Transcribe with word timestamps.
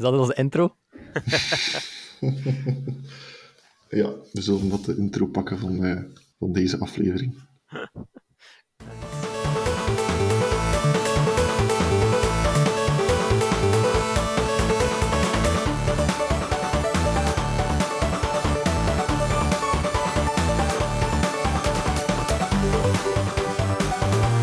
Is 0.00 0.06
dat 0.06 0.18
onze 0.18 0.34
intro? 0.34 0.76
ja, 4.00 4.12
we 4.32 4.40
zullen 4.40 4.68
dat 4.68 4.84
de 4.84 4.96
intro 4.96 5.26
pakken 5.26 5.58
van, 5.58 5.84
uh, 5.84 6.00
van 6.38 6.52
deze 6.52 6.78
aflevering. 6.78 7.34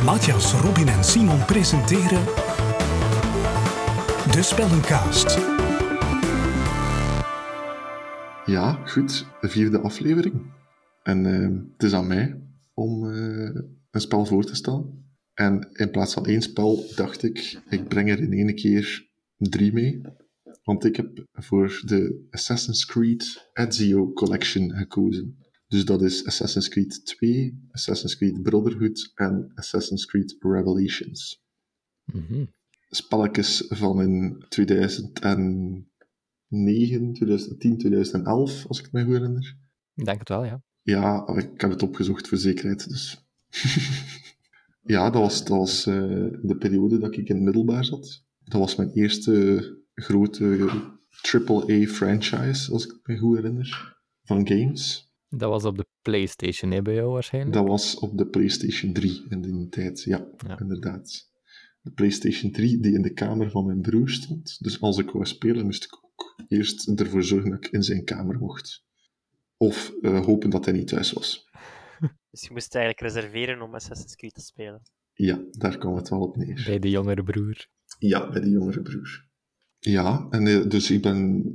Matthias, 0.03 0.53
Robin 0.53 0.87
en 0.87 1.03
Simon 1.03 1.45
presenteren 1.45 2.25
De 4.37 4.43
Spellencast. 4.43 5.35
Ja, 8.45 8.73
goed. 8.85 9.25
De 9.41 9.47
vierde 9.49 9.79
aflevering. 9.79 10.53
En 11.03 11.25
uh, 11.25 11.71
het 11.73 11.83
is 11.83 11.93
aan 11.93 12.07
mij 12.07 12.41
om 12.73 13.03
uh, 13.03 13.55
een 13.91 14.01
spel 14.01 14.25
voor 14.25 14.45
te 14.45 14.55
stellen. 14.55 15.11
En 15.33 15.69
in 15.73 15.91
plaats 15.91 16.13
van 16.13 16.25
één 16.25 16.41
spel 16.41 16.85
dacht 16.95 17.23
ik, 17.23 17.61
ik 17.69 17.87
breng 17.87 18.09
er 18.09 18.19
in 18.19 18.33
één 18.33 18.55
keer 18.55 19.07
drie 19.37 19.73
mee. 19.73 20.01
Want 20.63 20.85
ik 20.85 20.95
heb 20.95 21.25
voor 21.31 21.81
de 21.85 22.27
Assassin's 22.29 22.85
Creed 22.85 23.49
Ezio 23.53 24.13
Collection 24.13 24.71
gekozen. 24.71 25.37
Dus 25.67 25.85
dat 25.85 26.01
is 26.01 26.25
Assassin's 26.25 26.69
Creed 26.69 27.05
2, 27.05 27.67
Assassin's 27.71 28.17
Creed 28.17 28.41
Brotherhood 28.41 29.11
en 29.15 29.51
Assassin's 29.55 30.05
Creed 30.05 30.35
Revelations. 30.39 31.43
Mm 32.13 32.55
Spelletjes 32.89 33.65
van 33.67 34.01
in 34.01 34.45
2009, 34.49 37.13
2010, 37.13 37.77
2011, 37.77 38.67
als 38.67 38.79
ik 38.79 38.83
het 38.83 38.93
me 38.93 39.03
goed 39.03 39.13
herinner. 39.13 39.57
Ik 39.95 40.05
denk 40.05 40.19
het 40.19 40.29
wel, 40.29 40.45
ja. 40.45 40.63
Ja, 40.81 41.27
ik 41.27 41.61
heb 41.61 41.69
het 41.69 41.83
opgezocht 41.83 42.27
voor 42.27 42.37
zekerheid, 42.37 42.89
dus... 42.89 43.25
ja, 44.93 45.09
dat 45.09 45.21
was, 45.21 45.45
dat 45.45 45.57
was 45.57 45.87
uh, 45.87 45.95
de 46.41 46.55
periode 46.59 46.97
dat 46.97 47.17
ik 47.17 47.29
in 47.29 47.35
het 47.35 47.43
middelbaar 47.43 47.85
zat. 47.85 48.25
Dat 48.43 48.59
was 48.59 48.75
mijn 48.75 48.91
eerste 48.91 49.75
grote 49.93 50.69
AAA-franchise, 51.21 52.71
als 52.71 52.85
ik 52.85 52.91
het 52.91 53.07
me 53.07 53.17
goed 53.17 53.35
herinner, 53.35 53.97
van 54.23 54.47
games. 54.47 55.11
Dat 55.29 55.49
was 55.49 55.65
op 55.65 55.77
de 55.77 55.85
PlayStation, 56.01 56.71
hè, 56.71 56.81
bij 56.81 56.93
jou 56.93 57.11
waarschijnlijk? 57.11 57.53
Dat 57.53 57.67
was 57.67 57.99
op 57.99 58.17
de 58.17 58.27
PlayStation 58.27 58.93
3 58.93 59.25
in 59.29 59.41
die 59.41 59.69
tijd, 59.69 60.03
ja, 60.03 60.27
ja, 60.47 60.59
inderdaad. 60.59 61.26
De 61.87 61.93
PlayStation 61.93 62.51
3 62.51 62.79
die 62.79 62.93
in 62.93 63.01
de 63.01 63.13
kamer 63.13 63.51
van 63.51 63.65
mijn 63.65 63.81
broer 63.81 64.09
stond. 64.09 64.63
Dus 64.63 64.81
als 64.81 64.97
ik 64.97 65.09
wou 65.09 65.25
spelen, 65.25 65.65
moest 65.65 65.83
ik 65.83 65.95
ook 65.95 66.43
eerst 66.47 66.87
ervoor 66.87 67.23
zorgen 67.23 67.49
dat 67.49 67.65
ik 67.65 67.71
in 67.71 67.83
zijn 67.83 68.03
kamer 68.03 68.37
mocht. 68.39 68.85
Of 69.57 69.93
uh, 70.01 70.25
hopen 70.25 70.49
dat 70.49 70.65
hij 70.65 70.73
niet 70.73 70.87
thuis 70.87 71.13
was. 71.13 71.45
Dus 72.31 72.41
je 72.41 72.49
moest 72.51 72.75
eigenlijk 72.75 73.13
reserveren 73.13 73.61
om 73.61 73.73
Assassin's 73.73 74.15
Creed 74.15 74.33
te 74.33 74.41
spelen? 74.41 74.81
Ja, 75.13 75.43
daar 75.51 75.77
kwam 75.77 75.95
het 75.95 76.09
wel 76.09 76.19
op 76.19 76.35
neer. 76.35 76.63
Bij 76.65 76.79
de 76.79 76.89
jongere 76.89 77.23
broer? 77.23 77.67
Ja, 77.99 78.29
bij 78.29 78.41
de 78.41 78.49
jongere 78.49 78.81
broer. 78.81 79.27
Ja, 79.79 80.27
en 80.29 80.45
uh, 80.45 80.67
dus 80.69 80.91
ik 80.91 81.01
ben 81.01 81.51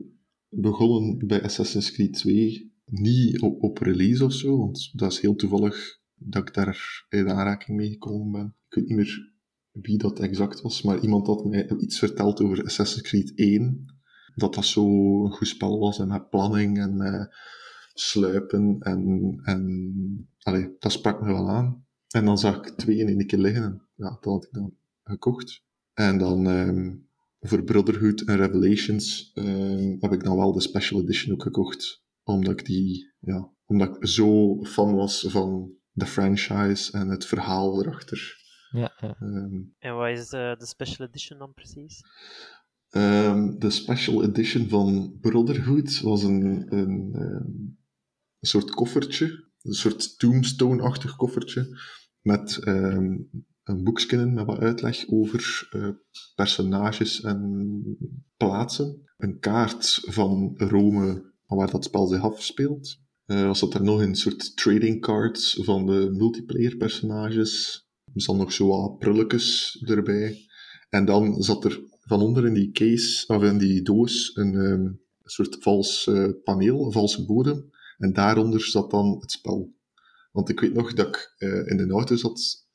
begonnen 0.48 1.26
bij 1.26 1.42
Assassin's 1.42 1.92
Creed 1.92 2.12
2 2.12 2.74
niet 2.84 3.40
op, 3.40 3.62
op 3.62 3.78
release 3.78 4.24
of 4.24 4.32
zo, 4.32 4.58
want 4.58 4.90
dat 4.92 5.12
is 5.12 5.20
heel 5.20 5.34
toevallig 5.34 6.00
dat 6.14 6.48
ik 6.48 6.54
daar 6.54 7.06
in 7.08 7.28
aanraking 7.28 7.76
mee 7.76 7.90
gekomen 7.90 8.32
ben. 8.32 8.56
Ik 8.68 8.74
weet 8.74 8.86
niet 8.86 8.96
meer 8.96 9.31
wie 9.72 9.98
dat 9.98 10.18
exact 10.18 10.60
was, 10.60 10.82
maar 10.82 11.00
iemand 11.00 11.26
had 11.26 11.44
mij 11.44 11.68
iets 11.78 11.98
verteld 11.98 12.40
over 12.40 12.64
Assassin's 12.64 13.08
Creed 13.08 13.32
1. 13.34 13.86
Dat 14.34 14.54
dat 14.54 14.64
zo 14.64 14.84
een 15.24 15.32
goed 15.32 15.48
spel 15.48 15.78
was 15.78 15.98
en 15.98 16.08
met 16.08 16.30
planning 16.30 16.78
en 16.78 17.30
sluipen 17.94 18.76
en, 18.80 19.40
en 19.42 20.28
allee, 20.38 20.76
dat 20.78 20.92
sprak 20.92 21.20
me 21.20 21.32
wel 21.32 21.48
aan. 21.48 21.86
En 22.08 22.24
dan 22.24 22.38
zag 22.38 22.56
ik 22.56 22.68
twee 22.68 22.96
in 22.96 23.08
één 23.08 23.26
keer 23.26 23.38
liggen 23.38 23.62
en 23.62 23.82
ja, 23.94 24.10
dat 24.20 24.24
had 24.24 24.44
ik 24.44 24.52
dan 24.52 24.74
gekocht. 25.02 25.62
En 25.94 26.18
dan 26.18 26.46
um, 26.46 27.08
voor 27.40 27.64
Brotherhood 27.64 28.20
en 28.20 28.36
Revelations 28.36 29.30
um, 29.34 29.96
heb 30.00 30.12
ik 30.12 30.24
dan 30.24 30.36
wel 30.36 30.52
de 30.52 30.60
Special 30.60 31.00
Edition 31.00 31.32
ook 31.32 31.42
gekocht 31.42 32.02
omdat 32.24 32.52
ik 32.52 32.66
die, 32.66 33.12
ja, 33.18 33.50
omdat 33.66 33.96
ik 33.96 34.06
zo 34.06 34.62
fan 34.64 34.94
was 34.94 35.26
van 35.28 35.72
de 35.92 36.06
franchise 36.06 36.92
en 36.92 37.08
het 37.08 37.24
verhaal 37.24 37.82
erachter. 37.82 38.41
Ja, 38.72 38.92
ja. 39.00 39.16
Um, 39.20 39.74
en 39.78 39.96
wat 39.96 40.08
is 40.08 40.28
de, 40.28 40.54
de 40.58 40.66
special 40.66 41.06
edition 41.06 41.38
dan 41.38 41.54
precies? 41.54 42.00
Um, 42.90 43.58
de 43.58 43.70
special 43.70 44.24
edition 44.24 44.68
van 44.68 45.18
Brotherhood 45.20 46.00
was 46.00 46.22
een, 46.22 46.66
een, 46.74 47.14
um, 47.14 47.78
een 48.38 48.48
soort 48.48 48.70
koffertje, 48.70 49.48
een 49.62 49.72
soort 49.72 50.18
tombstone-achtig 50.18 51.16
koffertje, 51.16 51.78
met 52.20 52.60
een 53.64 53.84
boekje 53.84 54.26
met 54.26 54.46
wat 54.46 54.58
uitleg 54.58 55.08
over 55.08 55.68
uh, 55.72 55.88
personages 56.34 57.20
en 57.20 57.82
plaatsen. 58.36 59.10
Een 59.16 59.38
kaart 59.38 60.00
van 60.04 60.54
Rome 60.56 61.32
waar 61.46 61.70
dat 61.70 61.84
spel 61.84 62.06
zich 62.06 62.22
afspeelt. 62.22 63.00
Uh, 63.26 63.46
was 63.46 63.60
dat 63.60 63.74
er 63.74 63.82
nog 63.82 64.00
een 64.00 64.14
soort 64.14 64.56
trading 64.56 65.00
cards 65.00 65.58
van 65.62 65.86
de 65.86 66.08
multiplayer 66.12 66.76
personages. 66.76 67.81
Zat 68.14 68.36
nog 68.36 68.52
zo 68.52 68.66
wat 68.66 68.98
prulletjes 68.98 69.78
erbij. 69.86 70.46
En 70.88 71.04
dan 71.04 71.42
zat 71.42 71.64
er 71.64 71.80
van 72.00 72.20
onder 72.20 72.46
in 72.46 72.54
die 72.54 72.70
case, 72.70 73.34
of 73.34 73.42
in 73.42 73.58
die 73.58 73.82
doos, 73.82 74.30
een, 74.34 74.54
een 74.54 75.00
soort 75.24 75.56
vals 75.60 76.06
uh, 76.06 76.28
paneel, 76.44 76.84
een 76.84 76.92
valse 76.92 77.24
bodem. 77.24 77.70
En 77.98 78.12
daaronder 78.12 78.60
zat 78.60 78.90
dan 78.90 79.16
het 79.20 79.30
spel. 79.30 79.74
Want 80.32 80.48
ik 80.48 80.60
weet 80.60 80.74
nog 80.74 80.94
dat 80.94 81.06
ik 81.06 81.34
uh, 81.38 81.66
in 81.66 81.76
de 81.76 81.90
auto 81.90 82.16
zat, 82.16 82.66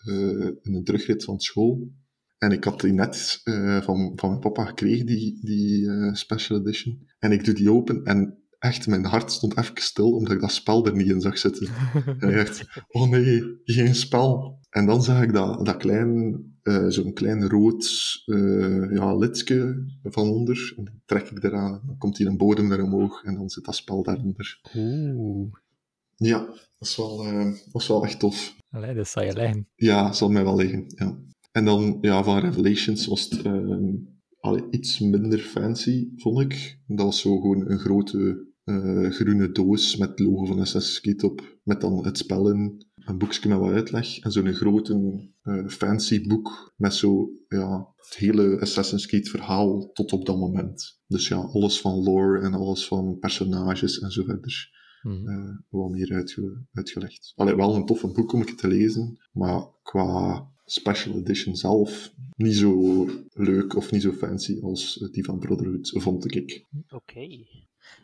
in 0.62 0.74
een 0.74 0.84
terugrit 0.84 1.24
van 1.24 1.40
school. 1.40 1.92
En 2.38 2.52
ik 2.52 2.64
had 2.64 2.82
die 2.82 2.94
net 2.94 3.42
van, 3.84 4.12
van 4.16 4.30
mijn 4.30 4.40
papa 4.40 4.66
gekregen, 4.66 5.06
die, 5.06 5.40
die 5.42 5.90
special 6.16 6.60
edition. 6.60 7.08
En 7.20 7.32
ik 7.32 7.46
doe 7.46 7.54
die 7.54 7.72
open 7.72 8.04
en 8.04 8.47
echt, 8.60 8.88
mijn 8.88 9.06
hart 9.06 9.32
stond 9.32 9.58
even 9.58 9.82
stil, 9.82 10.12
omdat 10.12 10.34
ik 10.34 10.40
dat 10.40 10.52
spel 10.52 10.86
er 10.86 10.96
niet 10.96 11.08
in 11.08 11.22
zag 11.22 11.38
zitten. 11.38 11.68
en 12.20 12.30
ik 12.30 12.36
dacht, 12.36 12.66
oh 12.88 13.10
nee, 13.10 13.60
geen 13.64 13.96
spel. 13.96 14.60
En 14.70 14.86
dan 14.86 15.04
zag 15.04 15.22
ik 15.22 15.34
dat, 15.34 15.66
dat 15.66 15.78
klein, 15.78 16.44
uh, 16.64 16.86
zo'n 16.88 17.14
klein 17.14 17.48
rood 17.48 17.86
uh, 18.26 18.92
ja, 18.92 19.16
lidje 19.16 19.86
van 20.04 20.30
onder. 20.30 20.74
En 20.78 20.84
dan 20.84 21.02
trek 21.06 21.30
ik 21.30 21.44
eraan, 21.44 21.82
dan 21.86 21.98
komt 21.98 22.18
hier 22.18 22.28
een 22.28 22.38
bodem 22.38 22.68
naar 22.68 22.82
omhoog 22.82 23.24
en 23.24 23.36
dan 23.36 23.50
zit 23.50 23.66
dat 23.66 23.76
spel 23.76 24.04
daaronder. 24.04 24.60
Oeh. 24.76 25.54
Ja, 26.16 26.40
dat 26.46 26.88
is 26.88 26.96
wel, 26.96 27.26
uh, 27.26 27.54
dat 27.72 27.82
is 27.82 27.88
wel 27.88 28.04
echt 28.04 28.20
tof. 28.20 28.56
Allee, 28.70 28.96
dat 28.96 29.08
zal 29.08 29.24
je 29.24 29.34
liggen. 29.34 29.68
Ja, 29.76 30.14
zal 30.14 30.30
mij 30.30 30.44
wel 30.44 30.56
liggen, 30.56 30.84
ja. 30.88 31.18
En 31.52 31.66
dan, 31.66 31.98
ja, 32.02 32.24
van 32.24 32.40
Revelations 32.40 33.08
was 33.08 33.24
het 33.30 33.42
allee, 34.40 34.64
iets 34.70 35.00
minder 35.00 35.40
fancy, 35.40 36.10
vond 36.16 36.40
ik. 36.40 36.80
Dat 36.88 37.06
was 37.06 37.20
zo 37.20 37.40
gewoon 37.40 37.70
een 37.70 37.80
grote 37.80 38.47
uh, 38.68 39.12
groene 39.12 39.52
doos 39.52 39.96
met 39.96 40.10
het 40.10 40.20
logo 40.20 40.46
van 40.46 40.60
Assassin's 40.60 41.02
Creed 41.02 41.24
op, 41.24 41.58
met 41.64 41.82
dan 41.82 42.06
het 42.06 42.18
spel 42.18 42.50
in, 42.50 42.86
een 42.96 43.18
boekje 43.18 43.50
met 43.50 43.58
wat 43.60 43.72
uitleg, 43.72 44.20
en 44.20 44.32
zo'n 44.32 44.54
grote 44.54 45.28
uh, 45.44 45.68
fancy 45.68 46.28
boek 46.28 46.74
met 46.76 46.94
zo, 46.94 47.30
ja, 47.48 47.94
het 47.96 48.16
hele 48.16 48.60
Assassin's 48.60 49.06
Creed 49.06 49.30
verhaal 49.30 49.92
tot 49.92 50.12
op 50.12 50.26
dat 50.26 50.38
moment. 50.38 51.02
Dus 51.08 51.28
ja, 51.28 51.38
alles 51.38 51.82
van 51.82 52.04
lore 52.04 52.40
en 52.40 52.54
alles 52.54 52.88
van 52.88 53.18
personages 53.20 54.00
en 54.00 54.12
zo 54.12 54.24
verder. 54.24 54.76
Mm. 55.02 55.28
Uh, 55.28 55.58
wat 55.70 55.90
meer 55.90 56.14
uitge 56.14 56.66
uitgelegd. 56.72 57.34
Allee, 57.36 57.56
wel 57.56 57.76
een 57.76 57.86
toffe 57.86 58.12
boek 58.12 58.34
om 58.34 58.46
te 58.46 58.68
lezen, 58.68 59.18
maar 59.32 59.68
qua 59.84 60.48
special 60.70 61.18
edition 61.18 61.56
zelf 61.56 62.14
niet 62.36 62.56
zo 62.56 63.06
leuk 63.34 63.76
of 63.76 63.92
niet 63.92 64.02
zo 64.02 64.12
fancy 64.12 64.60
als 64.62 65.08
die 65.12 65.24
van 65.24 65.40
Brotherhood, 65.40 65.92
vond 65.96 66.36
ik. 66.36 66.66
Oké. 66.90 66.96
Okay. 66.96 67.48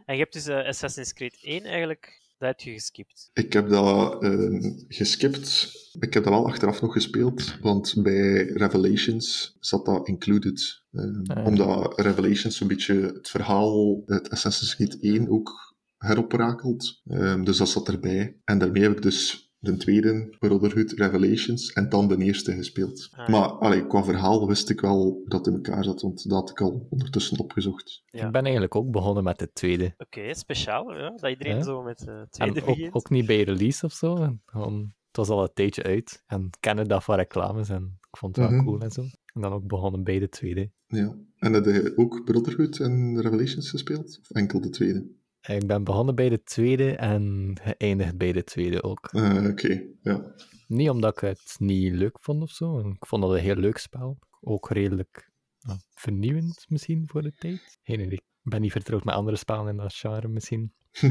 En 0.06 0.15
je 0.15 0.21
hebt 0.21 0.33
dus 0.33 0.48
uh, 0.48 0.68
Assassin's 0.68 1.13
Creed 1.13 1.38
1 1.42 1.63
eigenlijk, 1.63 2.21
dat 2.38 2.50
heb 2.50 2.60
je 2.60 2.71
geskipt. 2.71 3.30
Ik 3.33 3.54
heb 3.54 3.69
dat 3.69 4.24
uh, 4.24 4.74
geskipt. 4.88 5.71
Ik 6.00 6.13
heb 6.13 6.24
dat 6.24 6.33
wel 6.33 6.45
achteraf 6.48 6.81
nog 6.81 6.94
gespeeld, 6.94 7.57
want 7.62 7.95
bij 7.98 8.44
Revelations 8.44 9.57
zat 9.60 9.86
dat 9.86 10.07
included. 10.07 10.81
Uh, 10.92 11.19
ah. 11.24 11.45
Omdat 11.45 12.00
Revelations 12.00 12.60
een 12.60 12.68
beetje 12.68 12.95
het 12.95 13.30
verhaal, 13.30 14.04
het 14.06 14.30
Assassin's 14.30 14.75
Creed 14.75 15.00
1 15.00 15.30
ook 15.30 15.75
heroprakelt. 15.98 17.01
Um, 17.10 17.44
dus 17.44 17.57
dat 17.57 17.69
zat 17.69 17.88
erbij. 17.88 18.38
En 18.44 18.57
daarmee 18.57 18.83
heb 18.83 18.92
ik 18.92 19.01
dus 19.01 19.42
de 19.63 19.77
tweede, 19.77 20.36
Brotherhood 20.39 20.92
Revelations, 20.92 21.74
en 21.74 21.89
dan 21.89 22.07
de 22.07 22.18
eerste 22.18 22.51
gespeeld. 22.51 23.10
Ah, 23.12 23.27
maar 23.27 23.48
allee, 23.48 23.88
qua 23.88 24.04
verhaal 24.04 24.48
wist 24.48 24.69
ik 24.69 24.81
wel 24.81 25.24
dat 25.25 25.45
het 25.45 25.56
in 25.56 25.63
elkaar 25.63 25.83
zat, 25.83 26.01
want 26.01 26.30
dat 26.30 26.39
had 26.39 26.50
ik 26.50 26.62
al 26.62 26.88
ondertussen 26.89 27.39
opgezocht. 27.39 28.04
Ja. 28.06 28.25
Ik 28.25 28.31
ben 28.31 28.44
eigenlijk 28.44 28.75
ook 28.75 28.92
begonnen 28.92 29.24
met 29.24 29.39
de 29.39 29.51
tweede. 29.54 29.86
Oké, 29.86 30.19
okay, 30.19 30.33
speciaal, 30.33 30.94
ja, 30.94 31.10
dat 31.10 31.30
iedereen 31.30 31.57
ja. 31.57 31.63
zo 31.63 31.81
met 31.81 32.00
de 32.00 32.27
tweede 32.30 32.60
en 32.60 32.65
begint. 32.65 32.88
Ook, 32.88 32.95
ook, 32.95 33.10
niet 33.10 33.25
bij 33.25 33.44
release 33.44 33.86
of 33.86 33.94
zo. 33.94 34.38
Gewoon, 34.45 34.94
het 35.07 35.18
was 35.18 35.30
al 35.30 35.44
een 35.44 35.54
tijdje 35.54 35.83
uit 35.83 36.24
en 36.27 36.50
kennen 36.60 36.88
dat 36.88 37.04
van 37.04 37.15
reclames 37.15 37.69
en 37.69 37.98
ik 38.00 38.18
vond 38.18 38.36
het 38.36 38.45
wel 38.45 38.54
mm 38.54 38.60
-hmm. 38.60 38.68
cool 38.68 38.81
en 38.81 38.92
zo. 38.92 39.01
En 39.33 39.42
dan 39.42 39.51
ook 39.51 39.68
begonnen 39.68 40.04
bij 40.04 40.19
de 40.19 40.30
tweede. 40.30 40.71
Ja. 40.88 41.15
En 41.38 41.54
heb 41.54 41.65
je 41.65 41.94
ook 41.95 42.24
Brotherhood 42.25 42.80
en 42.80 43.21
Revelations 43.21 43.69
gespeeld? 43.69 44.19
Of 44.21 44.30
enkel 44.30 44.62
de 44.62 44.69
tweede? 44.69 45.06
Ik 45.47 45.67
ben 45.67 45.83
begonnen 45.83 46.15
bij 46.15 46.29
de 46.29 46.43
tweede 46.43 46.95
en 46.95 47.55
geëindigd 47.61 48.17
bij 48.17 48.31
de 48.31 48.43
tweede 48.43 48.83
ook. 48.83 49.07
Ah, 49.07 49.45
Oké, 49.45 49.83
ja. 50.01 50.33
Niet 50.67 50.89
omdat 50.89 51.13
ik 51.13 51.19
het 51.19 51.55
niet 51.57 51.93
leuk 51.93 52.19
vond 52.19 52.41
of 52.41 52.51
zo. 52.51 52.79
Ik 52.79 53.05
vond 53.05 53.21
dat 53.21 53.31
een 53.31 53.39
heel 53.39 53.55
leuk 53.55 53.77
spel. 53.77 54.19
Ook 54.41 54.69
redelijk 54.69 55.31
ja, 55.57 55.77
vernieuwend 55.93 56.65
misschien 56.67 57.07
voor 57.07 57.21
de 57.21 57.31
tijd. 57.31 57.77
Geen 57.81 57.99
idee. 57.99 58.21
Ik 58.43 58.51
ben 58.51 58.61
niet 58.61 58.71
vertrouwd 58.71 59.03
met 59.03 59.15
andere 59.15 59.37
spellen 59.37 59.67
in 59.67 59.77
dat 59.77 59.93
genre 59.93 60.27
misschien. 60.27 60.73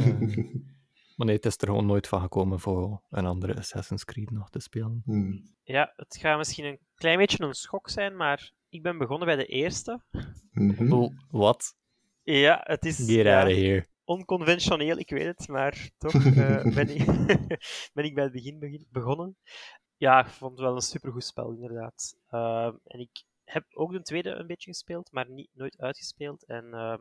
Eh, 1.13 1.17
maar 1.17 1.27
nee, 1.27 1.37
het 1.37 1.47
is 1.47 1.57
er 1.57 1.67
gewoon 1.67 1.87
nooit 1.87 2.09
van 2.09 2.21
gekomen 2.21 2.61
voor 2.61 3.03
een 3.11 3.27
andere 3.27 3.57
Assassin's 3.57 4.05
Creed 4.05 4.31
nog 4.31 4.51
te 4.51 4.61
spelen. 4.61 5.03
Hmm. 5.05 5.55
Ja, 5.63 5.93
het 5.97 6.17
gaat 6.17 6.39
misschien 6.39 6.65
een 6.65 6.79
klein 6.95 7.19
beetje 7.19 7.45
een 7.45 7.55
schok 7.55 7.89
zijn, 7.89 8.17
maar 8.17 8.53
ik 8.69 8.83
ben 8.83 8.99
begonnen 8.99 9.27
bij 9.27 9.37
de 9.37 9.47
eerste. 9.47 10.03
Oh, 10.89 11.17
wat? 11.31 11.77
Ja, 12.23 12.61
het 12.63 12.85
is 12.85 12.97
Get 12.97 13.27
out 13.27 13.49
of 13.49 13.55
here. 13.55 13.87
Onconventioneel, 14.13 14.99
ik 14.99 15.11
weet 15.11 15.39
het, 15.39 15.49
maar 15.49 15.91
toch 15.99 16.15
eh, 16.37 16.75
ben, 16.75 16.89
ik, 16.89 17.07
ben 17.95 18.05
ik 18.05 18.15
bij 18.15 18.25
het 18.25 18.33
begin, 18.33 18.59
begin 18.59 18.87
begonnen. 18.91 19.37
Ja, 19.97 20.21
ik 20.21 20.31
vond 20.31 20.51
het 20.51 20.61
wel 20.61 20.75
een 20.75 20.81
supergoed 20.81 21.25
spel, 21.25 21.53
inderdaad. 21.53 22.17
Ehm, 22.29 22.75
en 22.85 23.01
ik 23.01 23.25
heb 23.45 23.65
ook 23.75 23.93
de 23.93 24.03
tweede 24.03 24.31
een 24.31 24.47
beetje 24.47 24.71
gespeeld, 24.71 25.13
maar 25.13 25.31
niet, 25.31 25.51
nooit 25.53 25.81
uitgespeeld. 25.81 26.45
En 26.47 26.73
ehm, 26.73 27.01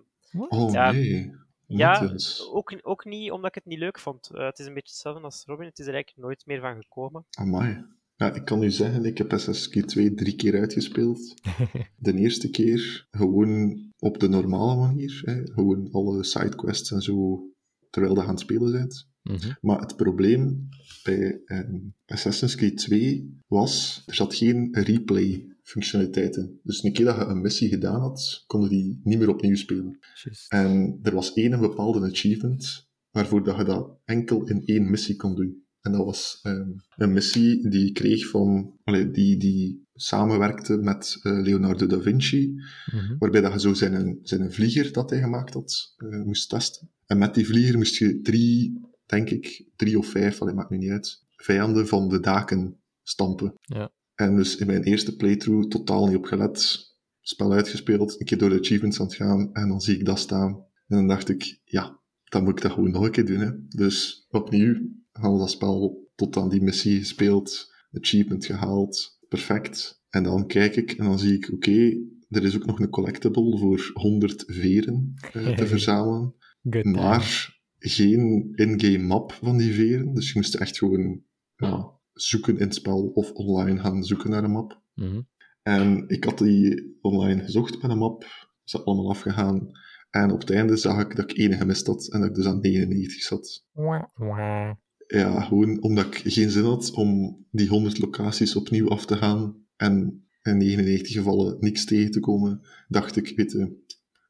Oh 0.50 0.72
Ja. 0.72 0.92
nee. 0.92 1.32
Ja, 1.66 2.12
ook, 2.52 2.80
ook 2.82 3.06
niet 3.06 3.32
omdat 3.32 3.50
ik 3.50 3.56
het 3.56 3.66
niet 3.66 3.80
leuk 3.80 4.00
vond. 4.00 4.30
Eh, 4.34 4.46
het 4.46 4.60
is 4.60 4.66
een 4.66 4.74
beetje 4.74 4.94
hetzelfde 4.94 5.24
als 5.24 5.44
Robin, 5.46 5.68
het 5.68 5.80
is 5.80 5.88
er 5.88 5.94
eigenlijk 5.94 6.26
nooit 6.28 6.46
meer 6.46 6.60
van 6.60 6.82
gekomen. 6.82 7.26
Amai. 7.30 7.86
Ja, 8.22 8.34
ik 8.34 8.46
kan 8.46 8.64
u 8.64 8.72
zeggen, 8.72 9.06
ik 9.06 9.18
heb 9.18 9.34
Assassin's 9.34 9.70
Creed 9.70 9.88
2 9.88 10.14
drie 10.14 10.36
keer 10.36 10.60
uitgespeeld. 10.60 11.34
De 11.98 12.14
eerste 12.14 12.50
keer 12.50 13.08
gewoon 13.12 13.82
op 14.00 14.20
de 14.20 14.30
normale 14.30 14.76
manier. 14.76 15.22
Hè. 15.26 15.52
Gewoon 15.54 15.92
alle 15.92 16.24
sidequests 16.24 16.92
en 16.92 17.02
zo, 17.02 17.44
terwijl 17.90 18.16
je 18.16 18.22
aan 18.22 18.28
het 18.28 18.40
spelen 18.40 18.72
bent. 18.72 19.10
Mhm. 19.24 19.52
Maar 19.62 19.80
het 19.80 19.96
probleem 19.96 20.70
bij 21.04 21.42
ehm, 21.46 21.80
Assassin's 22.06 22.56
Creed 22.56 22.78
2 22.78 23.38
was, 23.48 24.04
er 24.06 24.16
zat 24.16 24.36
geen 24.36 24.68
replay-functionaliteit 24.72 26.36
in. 26.36 26.60
Dus 26.64 26.84
een 26.84 26.94
keer 26.94 27.06
dat 27.06 27.16
je 27.16 27.22
een 27.22 27.42
missie 27.42 27.70
gedaan 27.70 28.00
had, 28.00 28.44
kon 28.48 28.62
je 28.62 28.70
die 28.70 29.00
niet 29.04 29.20
meer 29.20 29.30
opnieuw 29.30 29.56
spelen. 29.56 30.00
En 30.48 31.00
er 31.04 31.14
was 31.14 31.34
één 31.34 31.60
bepaalde 31.60 32.10
achievement 32.10 32.90
waarvoor 33.12 33.44
dat 33.44 33.58
je 33.58 33.64
dat 33.64 34.00
enkel 34.06 34.48
in 34.48 34.66
één 34.66 34.90
missie 34.90 35.16
kon 35.16 35.36
doen. 35.36 35.64
En 35.82 35.92
dat 35.92 36.06
was 36.06 36.40
ehm, 36.44 36.70
een 36.96 37.14
missie 37.14 37.70
die 37.70 37.86
je 37.86 37.92
kreeg 37.92 38.28
van, 38.30 38.74
allee, 38.84 39.12
die, 39.12 39.38
die 39.38 39.86
samenwerkte 39.94 40.78
met 40.78 41.20
eh, 41.22 41.42
Leonardo 41.42 41.86
da 41.86 42.02
Vinci, 42.02 42.54
Mhm. 42.92 43.16
waarbij 43.20 43.42
dat 43.42 43.54
je 43.54 43.60
zo 43.60 43.74
zijn, 43.74 44.20
zijn 44.24 44.52
vlieger 44.52 44.92
dat 44.92 45.10
hij 45.10 45.20
gemaakt 45.20 45.54
had, 45.54 45.94
eh, 45.98 46.22
moest 46.24 46.50
testen. 46.50 46.90
En 47.06 47.18
met 47.18 47.34
die 47.34 47.46
vlieger 47.46 47.78
moest 47.78 47.96
je 47.96 48.22
drie, 48.22 48.80
denk 49.06 49.30
ik, 49.30 49.66
drie 49.76 49.98
of 49.98 50.08
vijf, 50.08 50.42
allee, 50.42 50.54
maakt 50.54 50.70
nu 50.70 50.78
niet 50.78 50.90
uit, 50.90 51.24
vijanden 51.36 51.88
van 51.88 52.10
de 52.10 52.20
daken 52.20 52.78
stampen. 53.04 53.54
Ja. 53.62 53.92
En 54.16 54.36
dus 54.36 54.56
in 54.56 54.68
mijn 54.68 54.84
eerste 54.84 55.16
playthrough 55.16 55.68
totaal 55.68 56.08
niet 56.08 56.18
op 56.18 56.26
gelet, 56.26 56.90
spel 57.22 57.52
uitgespeeld, 57.52 58.20
een 58.20 58.26
keer 58.26 58.38
door 58.38 58.50
de 58.50 58.60
achievements 58.60 59.00
aan 59.00 59.06
het 59.06 59.16
gaan, 59.16 59.54
en 59.54 59.68
dan 59.68 59.82
zie 59.82 59.98
ik 59.98 60.06
dat 60.06 60.20
staan. 60.20 60.52
En 60.88 60.98
dan 60.98 61.08
dacht 61.08 61.30
ik, 61.30 61.60
ja, 61.64 62.00
dan 62.24 62.44
moet 62.44 62.58
ik 62.58 62.62
dat 62.62 62.72
gewoon 62.72 62.92
nog 62.92 63.04
een 63.04 63.12
keer 63.12 63.26
doen. 63.26 63.40
Hè. 63.40 63.52
Dus 63.68 64.26
opnieuw, 64.30 64.90
we 65.12 65.38
dat 65.38 65.52
spel 65.52 66.10
tot 66.16 66.38
aan 66.38 66.50
die 66.50 66.62
missie 66.62 66.98
gespeeld, 66.98 67.74
achievement 67.92 68.46
gehaald, 68.46 69.20
perfect. 69.28 70.02
En 70.10 70.24
dan 70.24 70.48
kijk 70.48 70.76
ik 70.76 70.92
en 70.92 71.06
dan 71.06 71.20
zie 71.20 71.34
ik, 71.34 71.50
oké, 71.54 71.98
er 72.30 72.44
is 72.44 72.56
ook 72.56 72.66
nog 72.66 72.80
een 72.80 72.90
collectible 72.90 73.58
voor 73.58 73.92
100 73.94 74.44
veren 74.48 75.14
eh, 75.34 75.56
te 75.56 75.68
verzamelen. 75.68 76.36
Good. 76.70 76.86
Maar 76.86 77.60
geen 77.78 78.52
in-game 78.56 79.06
map 79.06 79.32
van 79.32 79.58
die 79.58 79.74
veren. 79.74 80.14
Dus 80.14 80.28
je 80.28 80.34
moest 80.36 80.56
echt 80.56 80.78
gewoon 80.78 81.24
ja, 81.56 82.00
zoeken 82.14 82.58
in 82.58 82.64
het 82.64 82.76
spel 82.76 83.08
of 83.14 83.32
online 83.32 83.80
gaan 83.80 84.04
zoeken 84.04 84.30
naar 84.30 84.44
een 84.44 84.52
map. 84.52 84.82
Mhm. 84.94 85.22
En 85.62 86.04
ik 86.08 86.24
had 86.24 86.38
die 86.38 86.98
online 87.02 87.44
gezocht 87.44 87.82
met 87.82 87.92
een 87.92 87.98
map. 87.98 88.24
Is 88.64 88.72
dat 88.72 88.86
allemaal 88.86 89.10
afgegaan. 89.10 89.72
En 90.10 90.32
op 90.32 90.40
het 90.40 90.52
einde 90.52 90.78
zag 90.78 91.02
ik 91.02 91.16
dat 91.16 91.32
ik 91.32 91.38
één 91.38 91.54
gemist 91.54 91.88
had 91.88 92.08
en 92.12 92.20
dat 92.20 92.30
ik 92.30 92.36
dus 92.36 92.46
aan 92.46 92.60
99 92.60 93.22
zat. 93.22 93.66
Wah, 93.72 94.04
wah. 94.14 94.76
Ja, 95.12 95.42
gewoon 95.42 95.82
omdat 95.82 96.06
ik 96.06 96.22
geen 96.34 96.50
zin 96.50 96.64
had 96.64 96.92
om 96.92 97.38
die 97.52 97.68
100 97.68 98.00
locaties 98.00 98.56
opnieuw 98.56 98.90
af 98.90 99.06
te 99.06 99.18
gaan 99.18 99.66
en 99.76 100.26
in 100.42 100.58
99 100.58 101.12
gevallen 101.14 101.58
niks 101.60 101.86
tegen 101.86 102.12
te 102.12 102.20
komen, 102.20 102.62
dacht 102.88 103.16
ik, 103.16 103.34
weet 103.36 103.52
je, 103.52 103.84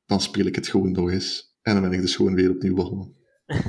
dan 0.05 0.21
speel 0.21 0.45
ik 0.45 0.55
het 0.55 0.67
gewoon 0.67 0.91
nog 0.91 1.11
eens. 1.11 1.55
En 1.61 1.73
dan 1.73 1.81
ben 1.83 1.91
ik 1.91 2.01
dus 2.01 2.15
gewoon 2.15 2.35
weer 2.35 2.49
opnieuw 2.49 2.75
begonnen. 2.75 3.13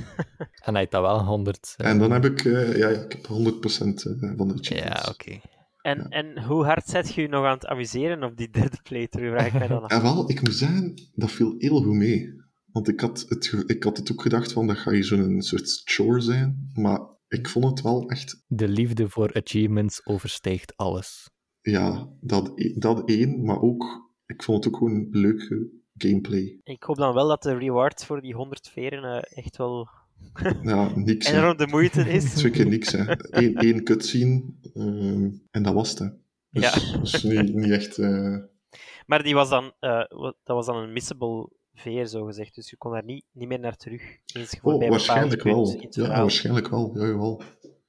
En 0.65 0.73
hij 0.75 0.83
had 0.83 0.91
dat 0.91 1.03
wel 1.03 1.25
100. 1.25 1.75
eh, 1.77 1.91
En 1.91 1.99
dan 1.99 2.11
heb 2.11 2.25
ik, 2.25 2.45
eh, 2.45 2.77
ja, 2.77 2.89
ik 2.89 3.13
heb 3.13 3.27
100% 3.27 4.07
eh, 4.07 4.33
van 4.37 4.49
de 4.49 4.55
achievements. 4.55 4.71
Ja, 4.71 5.11
oké. 5.11 5.41
En, 5.83 6.09
en 6.09 6.43
hoe 6.43 6.65
hard 6.65 6.87
zet 6.89 7.15
je 7.15 7.21
je 7.21 7.29
nog 7.29 7.45
aan 7.45 7.55
het 7.55 7.67
amuseren 7.67 8.23
op 8.23 8.37
die 8.37 8.51
derde 8.51 8.79
playthrough, 8.83 9.33
vraag 9.37 9.47
ik 9.47 9.53
mij 9.53 9.69
dan 9.69 9.83
af. 9.83 9.91
En 9.91 10.03
wel, 10.03 10.31
ik 10.31 10.43
moet 10.43 10.55
zeggen, 10.55 10.95
dat 11.15 11.31
viel 11.31 11.55
heel 11.59 11.83
goed 11.83 11.95
mee. 11.95 12.42
Want 12.73 12.89
ik 12.89 13.01
had 13.01 13.25
het, 13.29 13.65
ik 13.67 13.83
had 13.83 13.97
het 13.97 14.13
ook 14.13 14.23
gedacht 14.23 14.53
van, 14.53 14.67
dat 14.67 14.77
ga 14.79 14.91
je 14.93 15.03
zo'n 15.03 15.43
soort 15.43 15.81
chore 15.85 16.21
zijn. 16.21 16.71
Maar 16.75 17.01
ik 17.29 17.49
vond 17.49 17.65
het 17.65 17.81
wel 17.83 18.09
echt, 18.09 18.43
De 18.47 18.69
liefde 18.69 19.09
voor 19.09 19.33
achievements 19.33 20.07
overstijgt 20.07 20.77
alles. 20.77 21.31
ja, 21.61 22.09
dat, 22.21 22.53
e- 22.55 22.79
dat 22.79 23.09
één. 23.09 23.45
Maar 23.45 23.61
ook, 23.61 24.11
ik 24.27 24.43
vond 24.43 24.65
het 24.65 24.73
ook 24.73 24.79
gewoon 24.79 25.07
leuke 25.11 25.69
gameplay. 25.95 26.61
Ik 26.63 26.83
hoop 26.83 26.97
dan 26.97 27.15
wel 27.15 27.29
dat 27.29 27.43
de 27.43 27.59
reward 27.59 28.05
voor 28.05 28.21
die 28.21 28.35
100 28.35 28.69
veren 28.69 29.05
eh, 29.23 29.39
echt 29.45 29.57
wel 29.57 29.89
Ja, 30.63 30.97
niks. 30.99 31.27
hè. 31.31 31.39
enorm 31.39 31.57
de 31.57 31.67
moeite 31.67 32.01
is. 32.11 32.33
Twee 32.35 32.53
keer 32.53 32.67
niks, 32.69 32.93
hè. 32.93 33.05
Eén, 33.19 33.55
één 33.57 33.85
cutscene, 33.85 34.43
ehm, 34.75 35.31
en 35.51 35.63
dat 35.63 35.75
was 35.75 35.91
het, 35.91 35.99
hè. 35.99 36.07
Dus, 36.51 36.75
Ja. 36.93 36.99
dus 37.01 37.23
niet, 37.23 37.55
niet 37.55 37.71
echt... 37.71 37.99
eh, 37.99 38.37
Maar 39.07 39.23
die 39.23 39.35
was 39.35 39.49
dan, 39.49 39.73
eh, 39.81 40.05
dat 40.19 40.57
was 40.57 40.67
dan 40.67 40.77
een 40.77 40.93
missable 40.93 41.51
veer, 41.75 42.07
zo 42.07 42.25
gezegd. 42.25 42.55
Dus 42.55 42.71
je 42.71 42.77
kon 42.77 42.93
daar 42.93 43.05
niet, 43.05 43.25
niet 43.33 43.49
meer 43.49 43.61
naar 43.61 43.77
terug. 43.77 44.03
Eens 44.35 44.59
Oh, 44.63 44.89
waarschijnlijk 44.89 45.43
wel. 45.43 45.87
Ja, 45.91 46.09
waarschijnlijk 46.09 46.69
wel. 46.69 46.99
Ja, 46.99 47.07
jawel. 47.07 47.43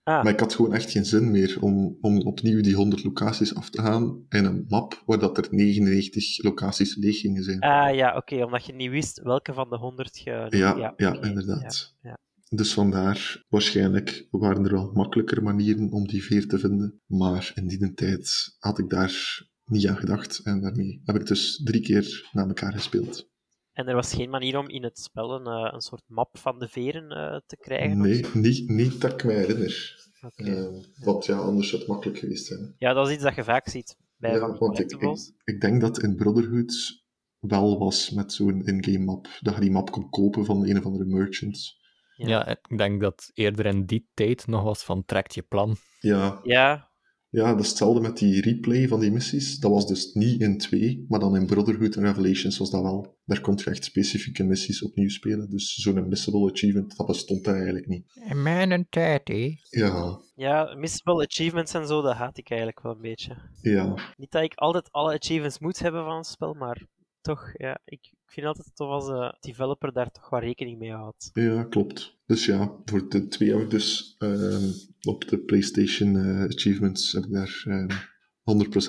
Ah, 0.03 0.23
Maar 0.23 0.33
ik 0.33 0.39
had 0.39 0.53
gewoon 0.53 0.73
echt 0.73 0.91
geen 0.91 1.05
zin 1.05 1.31
meer 1.31 1.57
om, 1.61 1.97
om 2.01 2.21
opnieuw 2.21 2.61
die 2.61 2.75
100 2.75 3.03
locaties 3.03 3.55
af 3.55 3.69
te 3.69 3.81
gaan 3.81 4.25
in 4.29 4.45
een 4.45 4.65
map 4.67 5.03
waar 5.05 5.19
dat 5.19 5.37
er 5.37 5.47
99 5.51 6.43
locaties 6.43 6.95
leeg 6.95 7.19
gingen 7.19 7.43
zijn. 7.43 7.59
ah 7.59 7.95
ja, 7.95 8.15
oké, 8.17 8.43
omdat 8.43 8.65
je 8.65 8.73
niet 8.73 8.89
wist 8.89 9.21
welke 9.21 9.53
van 9.53 9.69
de 9.69 9.77
100 9.77 10.19
je. 10.19 10.47
ja, 10.49 10.93
ja, 10.97 11.21
inderdaad. 11.21 11.95
ja, 12.01 12.09
ja. 12.09 12.17
Dus 12.57 12.73
vandaar, 12.73 13.43
waarschijnlijk 13.49 14.27
waren 14.31 14.65
er 14.65 14.71
wel 14.71 14.91
makkelijker 14.93 15.43
manieren 15.43 15.91
om 15.91 16.07
die 16.07 16.23
veer 16.23 16.47
te 16.47 16.59
vinden. 16.59 17.01
Maar 17.05 17.51
in 17.55 17.67
die 17.67 17.93
tijd 17.93 18.55
had 18.59 18.79
ik 18.79 18.89
daar 18.89 19.45
niet 19.65 19.87
aan 19.87 19.97
gedacht. 19.97 20.39
En 20.43 20.61
daarmee 20.61 21.01
heb 21.05 21.15
ik 21.15 21.25
dus 21.25 21.61
drie 21.63 21.81
keer 21.81 22.29
na 22.31 22.47
elkaar 22.47 22.73
gespeeld. 22.73 23.31
En 23.73 23.87
er 23.87 23.95
was 23.95 24.13
geen 24.13 24.29
manier 24.29 24.57
om 24.57 24.69
in 24.69 24.83
het 24.83 24.99
spel 24.99 25.35
een, 25.35 25.47
eh, 25.47 25.73
een 25.73 25.81
soort 25.81 26.03
map 26.07 26.37
van 26.37 26.59
de 26.59 26.67
veren 26.67 27.09
eh, 27.09 27.39
te 27.45 27.57
krijgen? 27.57 27.97
Nee, 27.97 28.25
niet, 28.33 28.69
niet 28.69 29.01
dat 29.01 29.11
ik 29.11 29.23
me 29.23 29.31
herinner. 29.33 30.01
Oké. 30.21 30.43
Eh, 30.43 31.03
want 31.03 31.25
ja, 31.25 31.37
anders 31.37 31.69
zou 31.69 31.81
het 31.81 31.91
makkelijk 31.91 32.19
geweest 32.19 32.45
zijn. 32.45 32.75
Ja, 32.77 32.93
dat 32.93 33.07
is 33.07 33.13
iets 33.13 33.23
dat 33.23 33.35
je 33.35 33.43
vaak 33.43 33.67
ziet 33.67 33.97
bij 34.17 34.31
Ja, 34.31 34.39
van 34.39 34.57
want 34.57 34.79
ik, 34.79 34.91
ik, 34.91 35.31
ik 35.43 35.61
denk 35.61 35.81
dat 35.81 36.01
in 36.01 36.15
Brotherhood 36.15 37.03
wel 37.39 37.79
was 37.79 38.09
met 38.09 38.33
zo'n 38.33 38.65
in-game 38.65 39.05
map. 39.05 39.27
Dat 39.41 39.53
je 39.53 39.61
die 39.61 39.71
map 39.71 39.91
kon 39.91 40.09
kopen 40.09 40.45
van 40.45 40.69
een 40.69 40.77
of 40.77 40.85
andere 40.85 41.05
merchant. 41.05 41.81
Ja. 42.15 42.27
Ja. 42.27 42.47
ik 42.47 42.77
denk 42.77 43.01
dat 43.01 43.31
eerder 43.33 43.65
in 43.65 43.85
die 43.85 44.09
tijd 44.13 44.47
nog 44.47 44.63
was 44.63 44.83
van 44.83 45.05
trekt 45.05 45.33
je 45.33 45.41
plan. 45.41 45.75
Ja, 45.99 46.39
Ja, 46.43 46.91
ja, 47.33 47.51
dat 47.51 47.59
is 47.59 47.67
hetzelfde 47.67 48.01
met 48.01 48.17
die 48.17 48.41
replay 48.41 48.87
van 48.87 48.99
die 48.99 49.11
missies. 49.11 49.59
Dat 49.59 49.71
was 49.71 49.87
dus 49.87 50.13
niet 50.13 50.41
in 50.41 50.57
2, 50.57 51.05
maar 51.07 51.19
dan 51.19 51.35
in 51.35 51.45
Brotherhood 51.45 51.95
en 51.95 52.03
Revelations 52.03 52.57
was 52.57 52.69
dat 52.71 52.81
wel. 52.81 53.17
Daar 53.25 53.41
kon 53.41 53.59
je 53.63 53.69
echt 53.69 53.83
specifieke 53.83 54.43
missies 54.43 54.83
opnieuw 54.83 55.09
spelen. 55.09 55.49
Dus 55.49 55.75
zo'n 55.75 56.07
missable 56.07 56.51
achievement, 56.51 56.97
dat 56.97 57.07
bestond 57.07 57.43
daar 57.43 57.55
eigenlijk 57.55 57.87
niet. 57.87 58.05
In 58.29 58.41
mijn 58.41 58.87
tijd, 58.89 59.27
hè? 59.27 59.55
Ja, 59.69 60.19
ja, 60.35 60.75
missable 60.75 61.25
achievements 61.25 61.73
en 61.73 61.87
zo, 61.87 62.01
dat 62.01 62.15
haat 62.15 62.37
ik 62.37 62.49
eigenlijk 62.49 62.81
wel 62.81 62.91
een 62.91 63.01
beetje. 63.01 63.35
ja. 63.61 64.13
Niet 64.17 64.31
dat 64.31 64.43
ik 64.43 64.53
altijd 64.55 64.91
alle 64.91 65.13
achievements 65.13 65.59
moet 65.59 65.79
hebben 65.79 66.03
van 66.05 66.17
een 66.17 66.23
spel, 66.23 66.53
maar 66.53 66.87
toch, 67.23 67.51
ja, 67.53 67.79
ik, 67.85 68.09
ik 68.11 68.31
vind 68.31 68.47
altijd 68.47 68.75
tof 68.75 68.89
als 68.89 69.05
de 69.05 69.37
developer 69.39 69.93
daar 69.93 70.11
toch 70.11 70.29
wat 70.29 70.41
rekening 70.41 70.79
mee 70.79 70.91
houdt. 70.91 71.29
Ja, 71.33 71.63
klopt. 71.63 72.17
Dus 72.25 72.45
ja, 72.45 72.81
voor 72.85 73.09
de 73.09 73.27
twee 73.27 73.51
heb 73.51 73.61
ik 73.61 73.69
dus 73.69 74.15
ehm, 74.17 74.71
op 75.01 75.27
de 75.27 75.39
PlayStation 75.39 76.17
eh, 76.17 76.43
Achievements 76.43 77.11
heb 77.11 77.23
ik 77.23 77.31
daar 77.31 77.63
ehm 77.67 77.89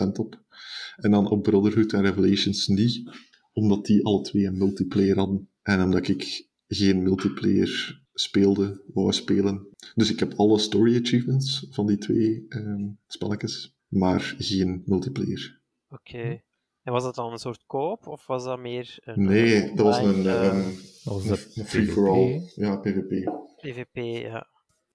100% 0.07 0.13
op. 0.13 0.45
En 0.97 1.11
dan 1.11 1.31
op 1.31 1.43
Brotherhood 1.43 1.93
en 1.93 2.03
Revelations 2.03 2.67
niet, 2.67 3.11
omdat 3.53 3.87
die 3.87 4.05
alle 4.05 4.23
twee 4.23 4.47
een 4.47 4.59
multiplayer 4.59 5.17
hadden. 5.17 5.51
En 5.63 5.83
omdat 5.83 6.09
ik 6.09 6.49
geen 6.67 7.03
multiplayer 7.03 8.03
speelde, 8.13 8.83
wou 8.87 9.13
spelen. 9.13 9.69
Dus 9.95 10.11
ik 10.11 10.19
heb 10.19 10.33
alle 10.37 10.59
story 10.59 11.01
achievements 11.01 11.67
van 11.71 11.87
die 11.87 11.99
twee 11.99 12.47
ehm 12.49 12.91
spelletjes, 13.07 13.77
maar 13.89 14.35
geen 14.39 14.83
multiplayer. 14.85 15.63
Oké. 15.89 16.43
En 16.85 16.93
was 16.93 17.03
dat 17.03 17.15
dan 17.15 17.33
een 17.33 17.39
soort 17.39 17.65
koop 17.67 18.07
of 18.07 18.27
was 18.27 18.45
dat 18.45 18.59
meer 18.59 18.99
een 19.01 19.25
Nee, 19.25 19.75
dat 19.75 19.87
was 19.87 19.99
een, 19.99 20.27
eh, 20.27 20.47
ehm, 20.47 20.71
Dat 21.05 21.15
was 21.15 21.27
een, 21.57 21.65
free-for-all. 21.65 22.51
Ja, 22.55 22.77
PvP. 22.77 23.31
PvP? 23.57 23.97
Ja. 24.23 24.49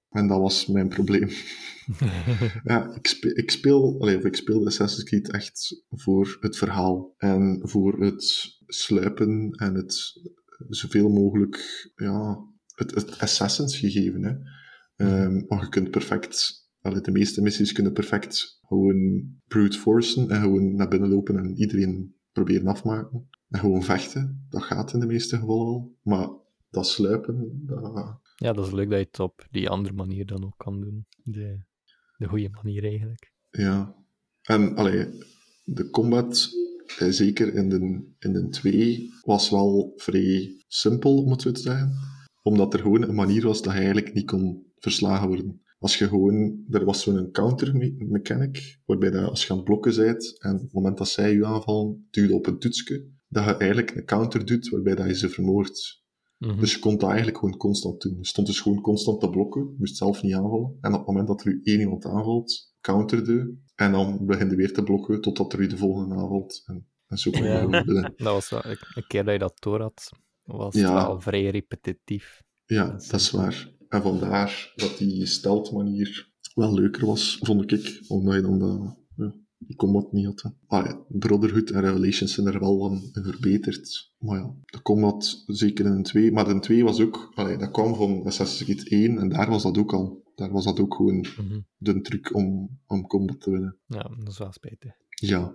En 0.10 0.28
dat 0.28 0.40
was 0.40 0.66
mijn 0.66 0.88
probleem. 0.90 1.30
ja, 2.64 2.94
ik, 2.96 3.08
spe- 3.08 3.34
ik 3.34 3.52
speel, 3.52 3.96
allee, 4.00 4.18
of 4.18 4.24
ik 4.24 4.36
speel 4.36 4.66
Assassin's 4.66 5.04
Creed 5.04 5.32
echt 5.32 5.84
voor 5.90 6.38
het 6.40 6.58
verhaal. 6.58 7.14
En 7.18 7.60
voor 7.64 8.02
het 8.02 8.56
sluipen 8.66 9.50
en 9.52 9.74
het 9.76 10.22
zoveel 10.70 11.10
mogelijk, 11.10 11.90
ja, 11.96 12.38
het, 12.76 12.96
het 12.96 13.20
Assassins 13.20 13.78
gegeven. 13.78 14.24
Hè. 14.24 14.34
Ehm, 15.06 15.46
maar 15.48 15.62
je 15.62 15.70
kunt 15.70 15.92
perfect, 15.92 16.69
allee, 16.82 17.02
de 17.02 17.12
meeste 17.12 17.42
missies 17.42 17.72
kunnen 17.72 17.94
perfect 17.94 18.60
gewoon 18.68 19.28
brute 19.48 19.78
forcen 19.78 20.30
en 20.30 20.42
gewoon 20.42 20.76
naar 20.76 20.88
binnen 20.88 21.10
lopen 21.10 21.38
en 21.38 21.58
iedereen 21.58 22.16
proberen 22.32 22.68
afmaken. 22.68 23.30
En 23.50 23.60
gewoon 23.60 23.84
vechten. 23.84 24.46
Dat 24.50 24.64
gaat 24.64 24.94
in 24.94 25.00
de 25.00 25.06
meeste 25.06 25.38
gevallen 25.38 25.66
wel. 25.66 25.96
Maar 26.04 26.30
dat 26.70 26.88
sluipen, 26.88 27.64
dat, 27.66 28.20
Ja, 28.36 28.54
dat 28.54 28.66
is 28.66 28.72
leuk 28.72 28.90
dat 28.90 29.00
je 29.00 29.06
het 29.06 29.20
op 29.20 29.48
die 29.52 29.70
andere 29.70 29.94
manier 29.94 30.26
dan 30.26 30.46
ook 30.46 30.58
kan 30.58 30.82
doen. 30.82 31.06
De, 31.24 31.60
de 32.18 32.28
goede 32.28 32.50
manier 32.50 32.84
eigenlijk. 32.84 33.34
Ja. 33.50 33.96
En 34.42 34.76
allee, 34.76 35.08
de 35.64 35.90
combat, 35.90 36.50
eh, 36.98 37.08
zeker 37.10 37.54
in 37.54 37.70
de, 37.70 37.80
in 38.20 38.34
de 38.34 38.50
2, 38.50 39.10
was 39.22 39.50
wel 39.50 39.94
vrij 39.96 40.64
simpel, 40.68 41.24
om 41.24 41.32
het 41.32 41.42
zo 41.42 41.52
te 41.52 41.62
zeggen. 41.62 41.94
Omdat 42.42 42.74
er 42.74 42.80
gewoon 42.80 43.02
een 43.02 43.16
manier 43.16 43.44
was 43.44 43.62
dat 43.62 43.74
je 43.74 43.80
eigenlijk 43.80 44.14
niet 44.14 44.26
kon 44.26 44.72
verslagen 44.78 45.28
worden. 45.28 45.62
Als 45.80 45.98
je 45.98 46.08
gewoon, 46.08 46.64
er 46.70 46.86
was 46.86 47.02
zo'n 47.04 47.32
counter 47.32 47.76
me- 47.76 47.96
mechanic, 47.98 48.80
waarbij 48.86 49.10
dat 49.10 49.30
als 49.30 49.44
je 49.46 49.50
aan 49.52 49.56
het 49.56 49.66
blokken 49.66 49.96
bent, 49.96 50.36
en 50.40 50.56
op 50.56 50.62
het 50.62 50.74
moment 50.74 50.98
dat 50.98 51.08
zij 51.10 51.34
je 51.34 51.46
aanvallen, 51.46 52.08
duwde 52.12 52.34
op 52.34 52.48
een 52.48 52.60
toetsje, 52.60 53.08
dat 53.28 53.46
je 53.46 53.56
eigenlijk 53.58 53.96
een 53.96 54.06
counter 54.06 54.46
doet, 54.46 54.70
waarbij 54.70 54.96
dat 54.96 55.06
je 55.08 55.16
ze 55.16 55.30
vermoordt. 55.30 56.04
Mhm. 56.38 56.60
Dus 56.60 56.74
je 56.74 56.80
kon 56.80 56.98
dat 56.98 57.08
eigenlijk 57.10 57.38
gewoon 57.38 57.58
constant 57.58 58.02
doen. 58.02 58.16
Je 58.18 58.26
stond 58.28 58.48
dus 58.48 58.60
gewoon 58.62 58.82
constant 58.82 59.20
te 59.20 59.30
blokken, 59.30 59.62
je 59.62 59.76
moest 59.78 59.98
zelf 59.98 60.22
niet 60.22 60.34
aanvallen. 60.34 60.78
En 60.82 60.92
op 60.94 60.98
het 60.98 61.08
moment 61.08 61.28
dat 61.28 61.42
er 61.46 61.52
u 61.52 61.60
één 61.64 61.80
iemand 61.80 62.06
aanvalt, 62.06 62.74
counterde, 62.82 63.56
en 63.76 63.92
dan 63.92 64.26
begin 64.26 64.50
je 64.50 64.56
weer 64.56 64.74
te 64.74 64.84
blokken 64.84 65.22
totdat 65.22 65.54
er 65.54 65.60
u 65.60 65.68
de 65.68 65.78
volgende 65.78 66.16
aanvalt. 66.16 66.64
En, 66.66 66.88
en 67.08 67.18
zo 67.18 67.32
kon 67.32 67.44
je 67.44 67.50
Ja. 67.50 67.84
Dat 68.16 68.34
was 68.34 68.50
wel, 68.50 68.66
een 68.66 69.08
keer 69.08 69.24
dat 69.24 69.34
je 69.34 69.40
dat 69.40 69.58
door 69.60 69.82
had, 69.82 70.10
was 70.44 70.76
Ja. 70.76 70.96
het 70.98 71.08
wel 71.08 71.22
vrij 71.22 71.50
repetitief. 71.50 72.42
Ja, 72.66 72.92
Dat 72.92 73.02
is 73.02 73.08
dat 73.08 73.20
is 73.20 73.32
waar. 73.32 73.72
En 73.90 74.02
vandaar 74.02 74.74
dat 74.76 74.98
die 74.98 75.26
stealth 75.26 75.72
manier 75.72 76.30
wel 76.54 76.74
leuker 76.74 77.06
was, 77.06 77.38
vond 77.42 77.72
ik. 77.72 78.04
Omdat 78.08 78.34
je 78.36 78.42
dan 78.42 78.60
de, 78.60 78.94
ja, 79.16 79.34
die 79.58 79.76
combat 79.76 80.12
niet 80.12 80.26
had. 80.26 80.42
hè. 80.42 80.50
Ah 80.68 80.86
ja, 80.86 81.06
Brotherhood 81.10 81.70
en 81.70 81.82
Revelations 81.82 82.34
zijn 82.34 82.48
er 82.48 82.60
wel 82.60 82.90
aan 82.90 83.10
verbeterd. 83.14 84.12
Maar 84.18 84.38
ja, 84.40 84.54
de 84.66 84.82
combat 84.82 85.44
zeker 85.48 85.86
in 85.86 85.92
een 85.92 86.04
2. 86.04 86.32
Maar 86.32 86.46
de 86.46 86.60
2 86.60 86.84
was 86.84 87.02
ook... 87.02 87.32
Allee, 87.36 87.58
dat 87.58 87.72
kwam 87.72 87.96
van 87.96 88.26
Assassin's 88.26 88.64
Creed 88.72 88.90
1 88.90 89.18
en 89.18 89.30
daar 89.30 89.50
was 89.50 89.64
dat 89.64 89.78
ook 89.78 89.94
al. 89.94 90.24
Daar 90.36 90.52
was 90.52 90.64
dat 90.66 90.80
ook 90.80 90.94
gewoon 90.96 91.26
Mhm. 91.38 91.60
de 91.78 92.02
truc 92.02 92.36
om, 92.36 92.80
om 92.88 93.08
combat 93.08 93.42
te 93.42 93.52
winnen. 93.52 93.78
Ja, 93.86 94.04
dat 94.18 94.28
is 94.28 94.38
wel 94.38 94.52
spijtig. 94.52 94.92
Ja. 95.10 95.54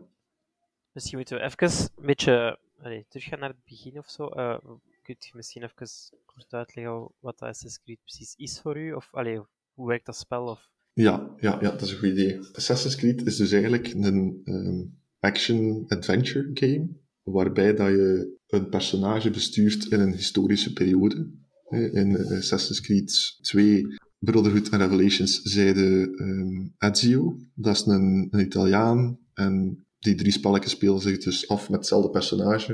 Misschien 0.93 1.17
moeten 1.19 1.37
we 1.37 1.43
even 1.43 1.91
een 1.97 2.07
beetje 2.07 2.59
allee, 2.83 3.07
teruggaan 3.09 3.38
naar 3.38 3.49
het 3.49 3.64
begin 3.64 3.99
of 3.99 4.09
zo. 4.11 4.26
Eh 4.26 4.59
kunt 5.04 5.25
je 5.25 5.32
misschien 5.34 5.62
even 5.62 5.88
kort 6.25 6.52
uitleggen 6.52 7.08
wat 7.20 7.42
Assassin's 7.42 7.80
Creed 7.84 7.99
precies 8.04 8.34
is 8.37 8.61
voor 8.61 8.78
u? 8.78 8.92
Of 8.92 9.08
allee, 9.12 9.40
hoe 9.75 9.88
werkt 9.88 10.06
dat 10.06 10.16
spel? 10.16 10.44
Of... 10.46 10.68
Ja, 10.92 11.34
ja, 11.40 11.58
ja, 11.61 11.70
dat 11.70 11.82
is 11.82 11.90
een 11.90 11.99
goed 11.99 12.08
idee. 12.08 12.38
Assassin's 12.52 12.96
Creed 12.96 13.26
is 13.26 13.37
dus 13.37 13.52
eigenlijk 13.52 13.92
een 13.92 14.40
ehm, 14.44 14.84
action-adventure 15.18 16.50
game, 16.54 16.88
waarbij 17.23 17.75
dat 17.75 17.88
je 17.88 18.37
een 18.46 18.68
personage 18.68 19.30
bestuurt 19.30 19.84
in 19.84 20.00
een 20.00 20.14
historische 20.14 20.73
periode. 20.73 21.30
Eh, 21.68 21.94
In 21.94 22.16
Assassin's 22.16 22.80
Creed 22.80 23.38
2, 23.40 23.87
Brotherhood 24.18 24.68
en 24.68 24.78
Revelations, 24.78 25.42
zeiden 25.42 26.14
ehm, 26.14 26.90
Ezio. 26.90 27.38
Dat 27.54 27.75
is 27.75 27.87
een, 27.87 28.28
een 28.30 28.40
Italiaan, 28.40 29.18
en 29.34 29.84
die 30.04 30.14
drie 30.14 30.32
spelletjes 30.32 30.73
spelen 30.73 31.00
zich 31.00 31.18
dus 31.18 31.49
af 31.49 31.68
met 31.68 31.78
hetzelfde 31.78 32.11
personage. 32.11 32.73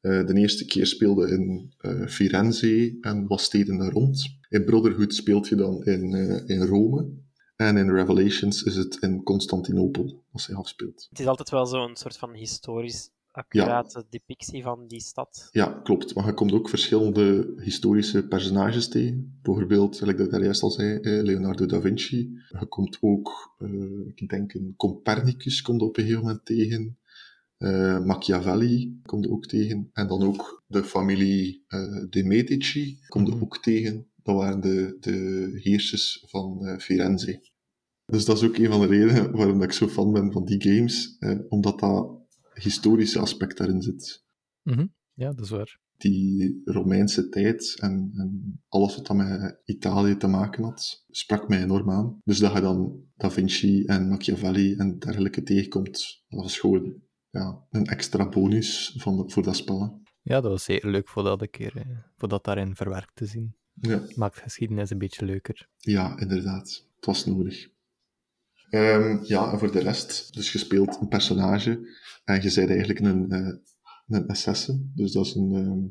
Eh, 0.00 0.26
de 0.26 0.34
eerste 0.34 0.64
keer 0.64 0.86
speelde 0.86 1.30
in 1.30 1.74
eh, 1.78 2.06
Firenze 2.06 2.98
en 3.00 3.26
was 3.26 3.42
steden 3.42 3.78
daar 3.78 3.92
rond. 3.92 4.38
In 4.48 4.64
Brotherhood 4.64 5.14
speelt 5.14 5.48
je 5.48 5.54
dan 5.54 5.84
in, 5.84 6.14
eh, 6.14 6.56
in 6.56 6.62
Rome. 6.66 7.10
En 7.56 7.76
in 7.76 7.90
Revelations 7.90 8.62
is 8.62 8.76
het 8.76 8.96
in 8.96 9.22
Constantinopel, 9.22 10.24
als 10.32 10.46
hij 10.46 10.56
afspeelt. 10.56 11.06
Het 11.10 11.20
is 11.20 11.26
altijd 11.26 11.50
wel 11.50 11.66
zo'n 11.66 11.96
soort 11.96 12.16
van 12.16 12.32
historisch 12.32 13.10
accurate 13.32 14.04
depictie 14.10 14.62
van 14.62 14.86
die 14.86 15.00
stad. 15.00 15.48
Ja, 15.50 15.80
klopt. 15.82 16.14
Maar 16.14 16.26
je 16.26 16.34
komt 16.34 16.52
ook 16.52 16.68
verschillende 16.68 17.52
historische 17.56 18.26
personages 18.28 18.88
tegen. 18.88 19.38
Bijvoorbeeld, 19.42 19.96
zoals 19.96 20.12
ik 20.12 20.18
dat 20.18 20.30
daar 20.30 20.42
juist 20.42 20.62
al 20.62 20.70
zei, 20.70 20.98
eh, 20.98 21.22
Leonardo 21.22 21.66
da 21.66 21.80
Vinci. 21.80 22.30
Je 22.60 22.66
komt 22.68 22.98
ook, 23.00 23.54
eh, 23.58 23.70
ik 24.14 24.28
denk, 24.28 24.54
een 24.54 24.74
Copernicus 24.76 25.62
komt 25.62 25.82
op 25.82 25.96
een 25.96 26.02
gegeven 26.04 26.24
moment 26.24 26.44
tegen. 26.44 26.98
Eh, 27.56 28.04
Machiavelli 28.04 29.00
komt 29.02 29.24
er 29.24 29.30
ook 29.32 29.46
tegen. 29.46 29.90
En 29.92 30.06
dan 30.06 30.22
ook 30.22 30.62
de 30.66 30.84
familie 30.84 31.64
de 32.10 32.22
Medici 32.24 32.98
komt 33.08 33.28
er 33.28 33.34
Mhm. 33.34 33.42
ook 33.42 33.58
tegen. 33.62 34.06
Dat 34.22 34.36
waren 34.36 34.60
de, 34.60 34.96
de 35.00 35.50
heersers 35.62 36.24
van 36.26 36.76
Firenze. 36.80 37.48
Dus 38.06 38.24
dat 38.24 38.36
is 38.36 38.42
ook 38.48 38.56
een 38.56 38.70
van 38.70 38.80
de 38.80 38.86
redenen 38.86 39.32
waarom 39.36 39.54
dat 39.58 39.64
ik 39.68 39.72
zo 39.72 39.88
fan 39.88 40.12
ben 40.12 40.32
van 40.32 40.44
die 40.44 40.62
games. 40.62 41.16
eh, 41.18 41.38
omdat 41.48 41.78
dat 41.78 42.18
historische 42.62 43.18
aspect 43.18 43.56
daarin 43.56 43.82
zit 43.82 44.24
Mhm. 44.62 44.86
Ja, 45.14 45.32
dat 45.32 45.44
is 45.44 45.50
waar. 45.50 45.78
die 45.96 46.60
Romeinse 46.64 47.28
tijd 47.28 47.76
en, 47.80 48.10
en 48.16 48.60
alles 48.68 48.96
wat 48.96 49.06
dat 49.06 49.16
met 49.16 49.60
Italië 49.64 50.16
te 50.16 50.26
maken 50.26 50.62
had, 50.64 51.04
sprak 51.08 51.48
mij 51.48 51.62
enorm 51.62 51.90
aan. 51.90 52.20
Dus 52.24 52.38
dat 52.38 52.52
je 52.52 52.60
dan 52.60 53.02
Da 53.16 53.30
Vinci 53.30 53.84
en 53.84 54.08
Machiavelli 54.08 54.74
en 54.76 54.98
dergelijke 54.98 55.42
tegenkomt, 55.42 56.22
dat 56.28 56.40
was 56.42 56.58
gewoon 56.58 57.02
ja, 57.30 57.66
een 57.70 57.84
extra 57.86 58.28
bonus 58.28 58.94
van 58.98 59.16
de- 59.16 59.30
voor 59.32 59.42
dat 59.42 59.56
spel. 59.56 59.80
hè. 59.82 59.88
Ja, 60.22 60.40
dat 60.40 60.50
was 60.50 60.64
zeker 60.64 60.90
leuk 60.90 61.08
voor 61.08 61.22
dat 61.22 61.40
een 61.42 61.50
keer, 61.50 61.76
eh, 61.76 61.82
voor 62.16 62.28
dat 62.28 62.44
daarin 62.44 62.76
verwerkt 62.76 63.16
te 63.16 63.26
zien. 63.26 63.54
Ja, 63.74 64.02
Maakt 64.16 64.38
geschiedenis 64.40 64.90
een 64.90 64.98
beetje 64.98 65.24
leuker. 65.24 65.68
ja, 65.76 66.18
inderdaad. 66.18 66.86
Het 66.96 67.06
was 67.06 67.24
nodig. 67.26 67.68
Ehm, 68.70 69.18
ja, 69.22 69.52
en 69.52 69.58
voor 69.58 69.72
de 69.72 69.78
rest, 69.78 70.34
dus 70.34 70.52
je 70.52 70.58
speelt 70.58 70.98
een 71.00 71.08
personage 71.08 71.98
en 72.24 72.42
je 72.42 72.52
bent 72.54 72.68
eigenlijk 72.68 73.00
een, 73.00 73.30
eh, 73.30 73.54
een. 74.06 74.92
Dus 74.94 75.12
dat 75.12 75.26
is 75.26 75.34
een, 75.34 75.52
ehm, 75.54 75.86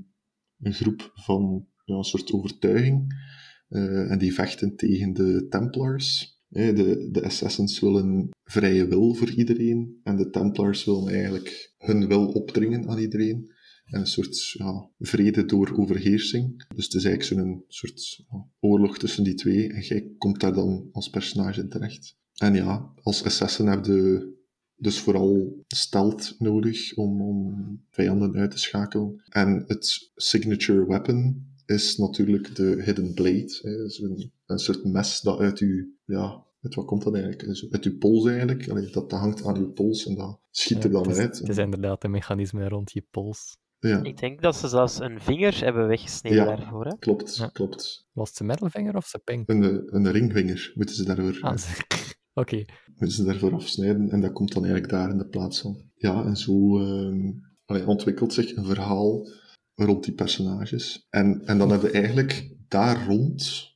een 0.67 0.73
groep 0.73 1.11
van 1.13 1.67
ja, 1.85 1.95
een 1.95 2.03
soort 2.03 2.31
overtuiging. 2.31 3.27
eh, 3.69 4.11
en 4.11 4.17
die 4.17 4.33
vechten 4.33 4.75
tegen 4.75 5.13
de 5.13 5.45
Templars. 5.49 6.37
Eh, 6.49 6.75
de, 6.75 7.09
de 7.11 7.23
assassins 7.23 7.79
willen 7.79 8.29
vrije 8.43 8.87
wil 8.87 9.13
voor 9.13 9.29
iedereen. 9.31 9.99
En 10.03 10.17
de 10.17 10.29
Templars 10.29 10.85
willen 10.85 11.07
eigenlijk 11.13 11.73
hun 11.77 12.07
wil 12.07 12.27
opdringen 12.27 12.89
aan 12.89 12.97
iedereen. 12.97 13.51
En 13.85 13.99
een 13.99 14.07
soort 14.07 14.51
ja, 14.51 14.89
vrede 14.99 15.45
door 15.45 15.77
overheersing. 15.77 16.65
Dus 16.75 16.85
het 16.85 16.93
is 16.93 17.03
eigenlijk 17.05 17.41
zo'n 17.41 17.63
soort 17.67 18.25
oorlog 18.59 18.97
tussen 18.97 19.23
die 19.23 19.33
twee. 19.35 19.73
En 19.73 19.81
jij 19.81 20.13
komt 20.17 20.39
daar 20.39 20.53
dan 20.53 20.89
als 20.91 21.09
personage 21.09 21.61
in 21.61 21.69
terecht. 21.69 22.17
En 22.39 22.53
ja, 22.53 22.93
als 23.03 23.23
assassin 23.23 23.67
heb 23.67 23.85
je 23.85 24.33
dus 24.75 24.99
vooral 24.99 25.63
stealth 25.67 26.35
nodig 26.39 26.95
om, 26.95 27.21
om 27.21 27.79
vijanden 27.89 28.35
uit 28.35 28.51
te 28.51 28.59
schakelen. 28.59 29.21
En 29.29 29.63
het 29.67 30.11
signature 30.15 30.85
weapon 30.87 31.47
is 31.65 31.97
natuurlijk 31.97 32.55
de 32.55 32.81
Hidden 32.83 33.13
Blade. 33.13 33.59
hè. 33.61 33.77
Dus 33.77 33.99
een, 34.01 34.31
een 34.45 34.59
soort 34.59 34.83
mes 34.85 35.21
dat 35.21 35.39
uit 35.39 35.59
uw... 35.59 35.85
Ja, 36.05 36.43
uit 36.61 36.75
wat 36.75 36.85
komt 36.85 37.03
dat 37.03 37.13
eigenlijk? 37.15 37.55
Zo 37.57 37.67
Uit 37.71 37.85
uw 37.85 37.97
pols 37.97 38.25
eigenlijk. 38.27 38.69
Allee, 38.69 38.89
dat, 38.89 39.09
dat 39.09 39.19
hangt 39.19 39.45
aan 39.45 39.57
uw 39.57 39.71
pols 39.71 40.05
en 40.05 40.15
dat 40.15 40.39
schiet 40.51 40.83
er 40.83 40.89
Ja, 40.91 40.95
dan 40.95 41.01
het 41.07 41.11
is, 41.11 41.17
uit. 41.17 41.39
Het 41.39 41.49
is 41.49 41.57
inderdaad 41.57 42.03
een 42.03 42.11
mechanisme 42.11 42.67
rond 42.67 42.91
je 42.91 43.05
pols. 43.11 43.57
Ja, 43.79 44.03
Ik 44.03 44.17
denk 44.17 44.41
dat 44.41 44.55
ze 44.55 44.67
zelfs 44.67 44.99
een 44.99 45.21
vinger 45.21 45.63
hebben 45.63 45.87
weggesneden 45.87 46.37
Ja. 46.37 46.45
daarvoor. 46.55 46.85
Hè? 46.85 46.97
klopt, 46.97 47.35
Ja. 47.37 47.47
klopt. 47.47 48.07
Was 48.11 48.27
het 48.27 48.37
zijn 48.37 48.49
middelvinger 48.49 48.95
of 48.95 49.05
zijn 49.05 49.23
pink? 49.23 49.49
Een, 49.49 49.95
een 49.95 50.11
ringvinger 50.11 50.71
moeten 50.75 50.95
ze 50.95 51.03
daarvoor... 51.05 51.37
Ah, 51.41 51.57
Oké. 52.39 52.65
ze 53.07 53.23
daarvoor 53.23 53.53
afsnijden 53.53 54.09
en 54.09 54.21
dat 54.21 54.31
komt 54.31 54.53
dan 54.53 54.63
eigenlijk 54.63 54.93
daar 54.93 55.09
in 55.09 55.17
de 55.17 55.27
plaats 55.27 55.61
van. 55.61 55.91
Ja, 55.95 56.25
en 56.25 56.37
zo 56.37 56.79
ehm, 56.79 57.87
ontwikkelt 57.87 58.33
zich 58.33 58.55
een 58.55 58.65
verhaal 58.65 59.27
rond 59.73 60.03
die 60.03 60.13
personages. 60.13 61.07
En, 61.09 61.41
en 61.45 61.57
dan 61.57 61.69
hebben 61.69 61.91
we 61.91 61.97
eigenlijk 61.97 62.55
daar 62.67 63.07
rond, 63.07 63.67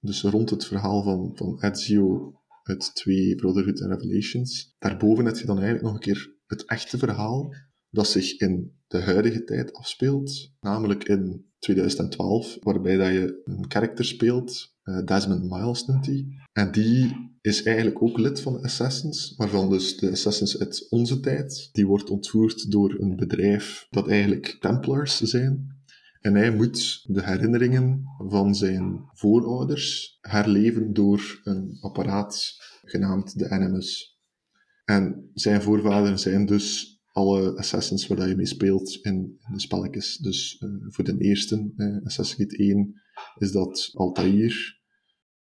dus 0.00 0.22
rond 0.22 0.50
het 0.50 0.66
verhaal 0.66 1.02
van, 1.02 1.30
van 1.34 1.62
Ezio 1.62 2.34
uit 2.62 2.94
2 2.94 3.34
Brotherhood 3.34 3.82
and 3.82 3.92
Revelations, 3.92 4.74
daarboven 4.78 5.24
heb 5.24 5.36
je 5.36 5.46
dan 5.46 5.58
eigenlijk 5.58 5.84
nog 5.84 5.94
een 5.94 6.00
keer 6.00 6.36
het 6.46 6.64
echte 6.64 6.98
verhaal 6.98 7.54
dat 7.90 8.08
zich 8.08 8.36
in 8.38 8.72
de 8.86 9.00
huidige 9.00 9.44
tijd 9.44 9.72
afspeelt, 9.72 10.52
namelijk 10.60 11.04
in 11.04 11.49
2012, 11.60 12.58
waarbij 12.60 12.96
dat 12.96 13.12
je 13.12 13.40
een 13.44 13.68
karakter 13.68 14.04
speelt, 14.04 14.74
eh, 14.82 15.04
Desmond 15.04 15.50
Miles 15.50 15.86
noemt 15.86 16.06
hij. 16.06 16.26
En 16.52 16.72
die 16.72 17.30
is 17.40 17.62
eigenlijk 17.62 18.02
ook 18.02 18.18
lid 18.18 18.40
van 18.40 18.52
de 18.52 18.62
Assassins, 18.62 19.34
waarvan 19.36 19.70
dus 19.70 19.96
de 19.96 20.10
Assassins 20.10 20.58
uit 20.58 20.86
onze 20.90 21.20
tijd. 21.20 21.68
Die 21.72 21.86
wordt 21.86 22.10
ontvoerd 22.10 22.70
door 22.70 22.96
een 22.98 23.16
bedrijf 23.16 23.86
dat 23.90 24.08
eigenlijk 24.08 24.56
Templars 24.60 25.20
zijn. 25.20 25.78
En 26.20 26.34
hij 26.34 26.50
moet 26.50 27.04
de 27.06 27.24
herinneringen 27.24 28.04
van 28.28 28.54
zijn 28.54 29.04
voorouders 29.12 30.18
herleven 30.20 30.92
door 30.92 31.40
een 31.44 31.78
apparaat 31.80 32.56
genaamd 32.84 33.38
de 33.38 33.50
Animus. 33.50 34.18
En 34.84 35.30
zijn 35.34 35.62
voorvaderen 35.62 36.18
zijn 36.18 36.46
dus 36.46 36.89
alle 37.12 37.56
Assassins 37.56 38.06
waar 38.06 38.28
je 38.28 38.36
mee 38.36 38.46
speelt 38.46 38.98
in, 39.02 39.38
de 39.52 39.60
spelletjes. 39.60 40.16
Dus 40.16 40.60
uh, 40.60 40.70
voor 40.88 41.04
de 41.04 41.18
eerste, 41.18 41.72
uh, 41.76 42.04
Assassin's 42.04 42.48
Creed 42.48 42.58
1, 42.58 43.00
is 43.38 43.52
dat 43.52 43.90
Altair. 43.94 44.78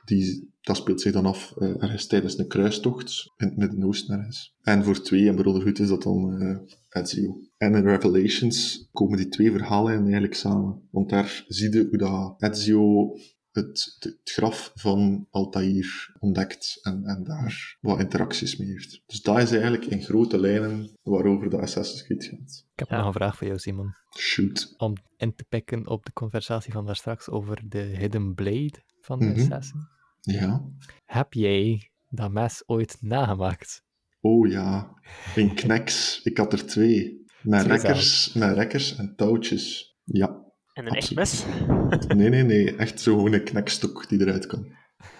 Die, 0.05 0.53
dat 0.61 0.77
speelt 0.77 1.01
zich 1.01 1.13
dan 1.13 1.25
af 1.25 1.53
uh, 1.57 1.83
ergens 1.83 2.07
tijdens 2.07 2.37
een 2.37 2.47
kruistocht 2.47 3.31
in 3.37 3.47
het 3.47 3.57
Midden-Oosten. 3.57 4.27
En 4.61 4.83
voor 4.83 5.01
2 5.01 5.27
en 5.27 5.35
Brotherhood 5.35 5.79
is 5.79 5.87
dat 5.87 6.03
dan 6.03 6.41
Ezio. 6.89 7.39
En 7.57 7.75
in 7.75 7.83
Revelations 7.83 8.87
komen 8.91 9.17
die 9.17 9.27
twee 9.27 9.51
verhalen 9.51 10.01
eigenlijk 10.01 10.35
samen. 10.35 10.87
Want 10.91 11.09
daar 11.09 11.45
zie 11.47 11.71
je 11.71 11.87
hoe 11.89 11.97
dat 11.97 12.51
Ezio 12.51 13.15
het, 13.53 13.95
het, 13.99 14.19
graf 14.23 14.71
van 14.75 15.27
Altair 15.29 16.15
ontdekt 16.19 16.79
en, 16.81 17.05
en 17.05 17.23
daar 17.23 17.77
wat 17.81 17.99
interacties 17.99 18.57
mee 18.57 18.67
heeft. 18.67 19.01
Dus 19.05 19.21
dat 19.21 19.37
is 19.37 19.51
eigenlijk 19.51 19.85
in 19.85 20.01
grote 20.01 20.39
lijnen 20.39 20.97
waarover 21.01 21.49
de 21.49 21.57
Assassin's 21.57 22.03
Creed 22.03 22.23
gaat. 22.25 22.65
Ik 22.73 22.79
heb 22.79 22.89
nog 22.89 23.05
een 23.05 23.13
vraag 23.13 23.37
voor 23.37 23.47
jou, 23.47 23.59
Simon. 23.59 23.95
Shoot. 24.17 24.73
Om 24.77 24.93
in 25.17 25.35
te 25.35 25.43
pikken 25.49 25.87
op 25.87 26.05
de 26.05 26.13
conversatie 26.13 26.73
van 26.73 26.85
daar 26.85 26.95
straks 26.95 27.29
over 27.29 27.61
de 27.69 27.81
Hidden 27.81 28.33
Blade 28.33 28.83
van 29.01 29.19
de 29.19 29.25
Mhm. 29.25 29.39
Assassin. 29.39 29.87
Ja. 30.21 30.65
Heb 31.05 31.33
jij 31.33 31.91
dat 32.09 32.31
mes 32.31 32.63
ooit 32.65 32.97
nagemaakt? 32.99 33.83
Oh 34.21 34.47
ja. 34.49 34.93
In 35.35 35.53
Knex. 35.55 36.19
Ik 36.23 36.37
had 36.37 36.53
er 36.53 36.65
twee. 36.65 37.25
Met 37.41 37.65
rekkers, 37.65 38.33
met 38.33 38.55
rekkers 38.55 38.95
en 38.95 39.13
touwtjes. 39.15 39.95
Ja. 40.03 40.42
En 40.73 40.85
een 40.87 40.93
echt 40.93 41.15
mes? 41.15 41.45
Nee, 42.07 42.29
nee, 42.29 42.43
nee. 42.43 42.75
Echt 42.75 42.99
zo 43.01 43.15
gewoon 43.15 43.33
een 43.33 43.43
knekstok 43.43 44.09
die 44.09 44.21
eruit 44.21 44.45
kan. 44.45 44.67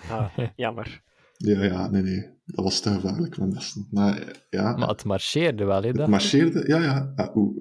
Ah, 0.10 0.38
jammer. 0.56 1.02
Ja, 1.38 1.64
ja, 1.64 1.90
nee, 1.90 2.02
nee. 2.02 2.30
Dat 2.46 2.66
was 2.66 2.80
te 2.80 2.90
gevaarlijk 2.94 3.36
van 3.36 3.54
besten. 3.54 3.88
Maar 3.92 4.46
ja, 4.50 4.76
Maar 4.78 4.88
het 4.88 5.04
marcheerde 5.06 5.66
wel, 5.66 5.82
hè? 5.82 5.88
het 5.88 5.96
dat? 5.96 6.08
marcheerde. 6.08 6.64
Ja, 6.68 6.82
ja. 6.82 7.14
Ah, 7.16 7.36
oeh. 7.36 7.58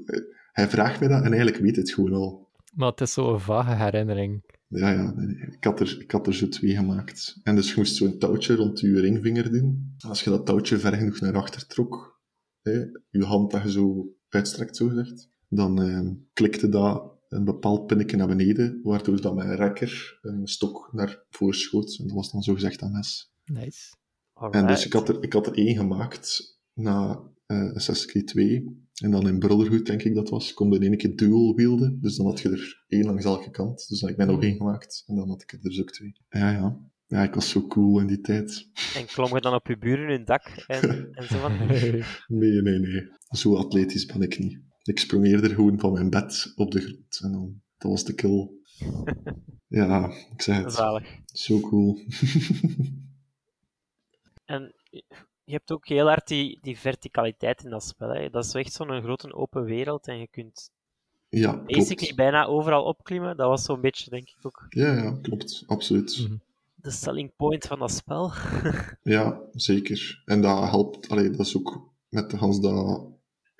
Hij 0.52 0.68
vraagt 0.68 1.00
mij 1.00 1.08
dat 1.08 1.18
en 1.24 1.32
eigenlijk 1.32 1.56
weet 1.62 1.76
het 1.76 1.90
gewoon 1.90 2.12
al. 2.12 2.50
Maar 2.74 2.90
het 2.90 3.00
is 3.00 3.12
zo'n 3.12 3.40
vage 3.40 3.74
herinnering. 3.74 4.44
Ja, 4.66 4.90
ja, 4.90 5.12
nee, 5.16 5.26
nee. 5.26 5.46
Ik, 5.50 5.64
had 5.64 5.80
er, 5.80 5.96
ik 6.00 6.10
had 6.10 6.26
er 6.26 6.34
zo 6.34 6.48
twee 6.48 6.74
gemaakt. 6.76 7.40
En 7.42 7.54
dus 7.54 7.68
je 7.68 7.74
moest 7.76 7.96
zo'n 7.96 8.18
touwtje 8.18 8.54
rond 8.54 8.80
je 8.80 9.00
ringvinger 9.00 9.50
doen. 9.52 9.94
Als 10.08 10.24
je 10.24 10.30
dat 10.30 10.46
touwtje 10.46 10.78
ver 10.78 10.92
genoeg 10.92 11.20
naar 11.20 11.36
achter 11.36 11.66
trok, 11.66 12.20
hè, 12.62 12.72
je 13.10 13.24
hand 13.24 13.50
dat 13.50 13.62
je 13.62 13.70
zo 13.70 14.14
uitstrekt, 14.28 14.76
zo 14.76 14.88
gezegd, 14.88 15.28
dan 15.48 15.82
eh, 15.82 16.10
klikte 16.32 16.68
dat 16.68 17.11
een 17.32 17.44
bepaald 17.44 17.86
pinnetje 17.86 18.16
naar 18.16 18.26
beneden, 18.26 18.80
waardoor 18.82 19.20
dat 19.20 19.34
mijn 19.34 19.54
rekker 19.54 20.18
een 20.22 20.46
stok 20.46 20.88
naar 20.92 21.24
voren 21.30 21.58
schoot. 21.58 21.96
En 21.98 22.06
dat 22.06 22.16
was 22.16 22.32
dan 22.32 22.42
zo 22.42 22.54
gezegd 22.54 22.82
een 22.82 22.92
mes. 22.92 23.32
Nice. 23.44 23.94
En 24.50 24.66
dus 24.66 24.86
ik 24.86 24.92
had, 24.92 25.08
er, 25.08 25.22
ik 25.22 25.32
had 25.32 25.46
er 25.46 25.54
één 25.54 25.76
gemaakt 25.76 26.58
na 26.74 27.22
eh 27.46 27.74
Assassin's 27.74 28.06
Creed 28.06 28.26
2. 28.26 28.80
En 29.02 29.10
dan 29.10 29.28
in 29.28 29.38
Brotherhood, 29.38 29.86
denk 29.86 30.02
ik 30.02 30.14
dat 30.14 30.28
was, 30.28 30.54
kon 30.54 30.70
je 30.70 30.76
in 30.76 30.82
één 30.82 30.96
keer 30.96 31.16
dual 31.16 31.54
wielden. 31.54 31.98
Dus 32.00 32.16
dan 32.16 32.26
had 32.26 32.40
je 32.40 32.50
er 32.50 32.84
één 32.88 33.04
langs 33.04 33.24
elke 33.24 33.50
kant. 33.50 33.88
Dus 33.88 34.00
dan 34.00 34.08
heb 34.08 34.18
ik 34.18 34.24
mij 34.24 34.34
nog 34.34 34.44
één 34.44 34.56
gemaakt. 34.56 35.02
En 35.06 35.16
dan 35.16 35.28
had 35.28 35.42
ik 35.42 35.52
er 35.52 35.60
dus 35.60 35.80
ook 35.80 35.90
twee. 35.90 36.16
Ja, 36.28 36.50
ja. 36.50 36.80
Ja, 37.06 37.22
ik 37.22 37.34
was 37.34 37.48
zo 37.48 37.66
cool 37.66 38.00
in 38.00 38.06
die 38.06 38.20
tijd. 38.20 38.68
En 38.94 39.06
klom 39.06 39.34
je 39.34 39.40
dan 39.40 39.54
op 39.54 39.66
je 39.66 39.78
buren 39.78 40.08
hun 40.08 40.24
dak 40.24 40.46
en, 40.66 41.08
en 41.12 41.26
zo 41.26 41.38
van... 41.38 41.52
Nee, 42.40 42.62
nee, 42.62 42.78
nee. 42.78 43.08
Zo 43.30 43.56
atletisch 43.56 44.06
ben 44.06 44.22
ik 44.22 44.38
niet. 44.38 44.60
Ik 44.82 44.98
sprongeerde 44.98 45.48
er 45.48 45.54
gewoon 45.54 45.78
van 45.80 45.92
mijn 45.92 46.10
bed 46.10 46.52
op 46.56 46.70
de 46.70 46.80
grond. 46.80 47.20
En 47.22 47.32
dan, 47.32 47.62
dat 47.78 47.90
was 47.90 48.04
de 48.04 48.14
kill. 48.14 48.50
Ja, 49.68 50.12
ik 50.32 50.42
zeg 50.42 50.56
het. 50.64 50.72
Zalig. 50.72 51.18
Zo 51.24 51.60
cool. 51.60 51.98
En 54.44 54.74
je 55.44 55.52
hebt 55.52 55.72
ook 55.72 55.88
heel 55.88 56.06
hard 56.06 56.28
die, 56.28 56.58
die 56.62 56.78
verticaliteit 56.78 57.64
in 57.64 57.70
dat 57.70 57.84
spel. 57.84 58.08
Hè. 58.08 58.30
Dat 58.30 58.44
is 58.44 58.54
echt 58.54 58.72
zo'n 58.72 59.02
grote 59.02 59.34
open 59.34 59.64
wereld 59.64 60.06
en 60.08 60.18
je 60.18 60.28
kunt 60.28 60.70
Ja, 61.28 61.56
basically 61.56 61.94
klopt. 61.96 62.16
bijna 62.16 62.44
overal 62.44 62.84
opklimmen. 62.84 63.36
Dat 63.36 63.48
was 63.48 63.64
zo'n 63.64 63.80
beetje, 63.80 64.10
denk 64.10 64.28
ik, 64.28 64.36
ook 64.42 64.66
Ja, 64.68 64.92
ja, 64.94 65.18
klopt. 65.22 65.62
Absoluut. 65.66 66.18
Mhm. 66.28 66.36
de 66.74 66.90
selling 66.90 67.32
point 67.36 67.66
van 67.66 67.78
dat 67.78 67.90
spel. 67.92 68.32
Ja, 69.02 69.40
zeker. 69.52 70.22
En 70.24 70.40
dat 70.40 70.68
helpt, 70.70 71.08
allee, 71.08 71.30
dat 71.30 71.46
is 71.46 71.56
ook 71.56 71.90
met 72.08 72.30
de 72.30 72.36
Hans 72.36 72.60
dat 72.60 73.06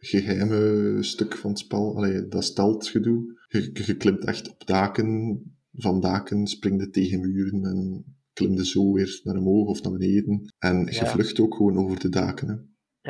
geheime 0.04 0.96
stuk 1.02 1.36
van 1.36 1.50
het 1.50 1.58
spel, 1.58 1.96
allee, 1.96 2.28
dat 2.28 2.44
steltgedoe. 2.44 3.40
Je, 3.48 3.70
je 3.86 3.96
klimt 3.96 4.24
echt 4.24 4.50
op 4.50 4.66
daken, 4.66 5.40
van 5.72 6.00
daken 6.00 6.46
springde 6.46 6.90
tegen 6.90 7.20
muren 7.20 7.64
en 7.64 8.04
klimde 8.32 8.66
zo 8.66 8.92
weer 8.92 9.20
naar 9.24 9.36
omhoog 9.36 9.68
of 9.68 9.82
naar 9.82 9.92
beneden. 9.92 10.54
En 10.58 10.84
je 10.84 10.92
Ja. 10.92 11.06
vlucht 11.06 11.40
ook 11.40 11.54
gewoon 11.54 11.76
over 11.78 12.00
de 12.00 12.08
daken. 12.08 12.48
Hè. 12.48 12.54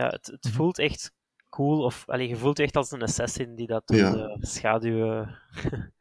Ja, 0.01 0.09
het, 0.09 0.27
het 0.27 0.45
Mhm. 0.45 0.55
voelt 0.55 0.79
echt 0.79 1.13
cool. 1.49 1.85
Of, 1.85 2.05
allee, 2.09 2.29
je 2.29 2.37
voelt 2.37 2.59
echt 2.59 2.77
als 2.77 2.91
een 2.91 3.03
assassin 3.03 3.55
die 3.55 3.67
dat 3.67 3.87
door 3.87 3.97
Ja. 3.99 4.11
de 4.37 4.47
schaduwen 4.47 5.39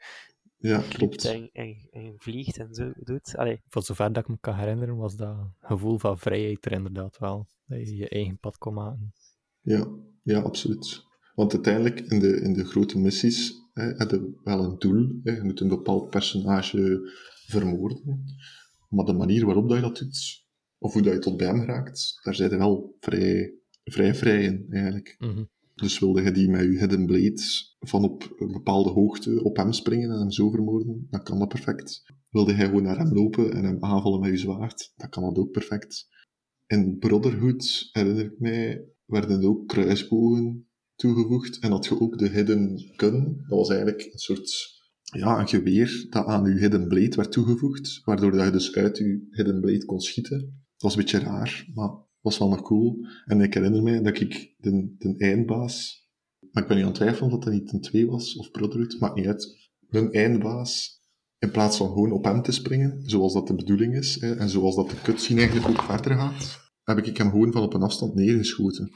Ja, 0.58 0.78
klimt 0.78 0.94
klopt. 0.94 1.26
en, 1.26 1.50
en, 1.54 1.88
en 1.92 2.14
vliegt 2.18 2.58
en 2.58 2.74
zo 2.74 2.92
doet. 2.96 3.36
Allee, 3.36 3.62
Voor 3.68 3.84
zover 3.84 4.14
dat 4.14 4.24
ik 4.24 4.30
me 4.30 4.38
kan 4.40 4.56
herinneren, 4.56 4.96
was 4.96 5.16
dat 5.16 5.38
gevoel 5.60 5.98
van 5.98 6.18
vrijheid 6.18 6.66
er 6.66 6.72
inderdaad 6.72 7.18
wel. 7.18 7.48
Dat 7.66 7.90
je 7.90 7.96
je 7.96 8.10
eigen 8.10 8.38
pad 8.40 8.58
kon 8.58 8.74
maken. 8.74 9.14
Ja, 9.62 9.88
ja, 10.24 10.40
absoluut. 10.40 11.04
Want 11.36 11.54
uiteindelijk, 11.54 12.00
in 12.00 12.20
de, 12.20 12.42
in 12.42 12.54
de 12.54 12.66
grote 12.66 13.00
missies, 13.00 13.54
hè, 13.74 13.84
heb 13.84 14.10
je 14.10 14.40
wel 14.44 14.64
een 14.64 14.80
doel. 14.80 15.20
Hè. 15.24 15.32
Je 15.32 15.44
moet 15.44 15.60
een 15.60 15.68
bepaald 15.68 16.10
personage 16.10 17.12
vermoorden. 17.48 18.24
Maar 18.90 19.06
de 19.06 19.14
manier 19.14 19.46
waarop 19.46 19.68
dat 19.70 19.78
je 19.78 19.84
dat 19.84 19.98
doet, 19.98 20.46
of 20.78 20.94
hoe 20.94 21.02
dat 21.02 21.14
je 21.14 21.20
tot 21.20 21.38
bij 21.38 21.48
hem 21.48 21.62
raakt, 21.62 22.20
daar 22.24 22.36
zijn 22.36 22.50
je 22.50 22.58
wel 22.58 22.96
vrij, 23.00 23.54
vrij 23.84 24.16
vrij 24.16 24.44
in, 24.44 24.66
eigenlijk. 24.70 25.16
Mhm. 25.20 25.44
Dus 25.76 26.00
wilde 26.00 26.22
je 26.22 26.32
die 26.32 26.50
met 26.50 26.62
je 26.62 26.80
hidden 26.80 27.06
blade 27.06 27.42
van 27.80 28.04
op 28.04 28.36
een 28.38 28.52
bepaalde 28.52 28.90
hoogte 28.90 29.44
op 29.44 29.58
hem 29.58 29.74
springen 29.74 30.12
en 30.12 30.20
hem 30.20 30.32
zo 30.32 30.50
vermoorden, 30.50 31.08
dan 31.10 31.24
kan 31.24 31.40
dat 31.40 31.48
perfect. 31.48 32.04
Wilde 32.30 32.54
hij 32.54 32.66
gewoon 32.66 32.84
naar 32.84 32.98
hem 32.98 33.14
lopen 33.14 33.54
en 33.54 33.64
hem 33.64 33.84
aanvallen 33.84 34.20
met 34.20 34.30
je 34.30 34.38
zwaard, 34.38 34.94
dan 34.96 35.10
kan 35.10 35.24
dat 35.24 35.38
ook 35.38 35.52
perfect. 35.52 36.08
In 36.68 36.98
Brotherhood, 37.00 37.90
herinner 37.92 38.26
ik 38.26 38.40
mij, 38.40 38.86
werden 39.12 39.42
er 39.42 39.48
ook 39.48 39.68
kruisbogen 39.68 40.68
toegevoegd 40.96 41.60
en 41.60 41.72
had 41.72 41.86
je 41.86 42.00
ook 42.00 42.18
de 42.18 42.30
hidden 42.30 42.92
gun. 42.96 43.46
Dat 43.48 43.58
was 43.58 43.70
eigenlijk 43.70 44.10
een 44.12 44.20
soort, 44.20 44.80
ja, 45.02 45.40
een 45.40 45.48
geweer 45.48 46.08
dat 46.10 46.26
aan 46.26 46.46
je 46.46 46.60
hidden 46.60 46.88
blade 46.88 47.16
werd 47.16 47.32
toegevoegd, 47.32 48.02
waardoor 48.04 48.32
dat 48.32 48.46
je 48.46 48.52
dus 48.52 48.76
uit 48.76 48.98
je 48.98 49.28
hidden 49.30 49.62
blade 49.62 49.86
kon 49.86 50.02
schieten. 50.02 50.40
Dat 50.40 50.82
was 50.82 50.96
een 50.96 51.02
beetje 51.02 51.20
raar, 51.20 51.68
maar 51.74 51.90
was 52.22 52.38
wel 52.38 52.50
nog 52.50 52.62
cool. 52.62 53.06
En 53.26 53.42
ik 53.42 53.54
herinner 53.54 53.84
mij 53.84 54.02
dat 54.02 54.20
ik 54.20 54.56
de, 54.58 54.96
de 54.98 55.16
eindbaas, 55.18 56.08
maar 56.52 56.64
ik 56.64 56.70
ben 56.70 56.78
niet 56.78 56.86
aan 56.86 56.92
het 56.92 57.02
twijfelen 57.02 57.32
of 57.32 57.44
dat 57.44 57.54
niet 57.54 57.74
een 57.74 57.82
2 57.82 58.08
was, 58.08 58.36
of 58.36 58.52
Brotherhood, 58.52 59.00
maakt 59.00 59.16
niet 59.16 59.28
uit. 59.28 59.70
Mijn 59.80 60.12
eindbaas, 60.12 61.00
in 61.38 61.52
plaats 61.52 61.78
van 61.78 61.88
gewoon 61.88 62.12
op 62.12 62.24
hem 62.24 62.42
te 62.42 62.52
springen, 62.52 63.02
zoals 63.06 63.34
dat 63.34 63.48
de 63.48 63.56
bedoeling 63.56 63.96
is, 63.96 64.22
hè, 64.22 64.36
en 64.36 64.50
zoals 64.50 64.76
dat 64.76 64.90
de 64.90 65.02
cutscene 65.02 65.40
eigenlijk 65.40 65.70
ook 65.70 65.86
verder 65.86 66.18
gaat, 66.18 66.71
heb 66.84 66.98
ik 66.98 67.18
hem 67.18 67.30
gewoon 67.30 67.52
van 67.52 67.62
op 67.62 67.74
een 67.74 67.82
afstand 67.84 68.16
neergeschoten. 68.16 68.92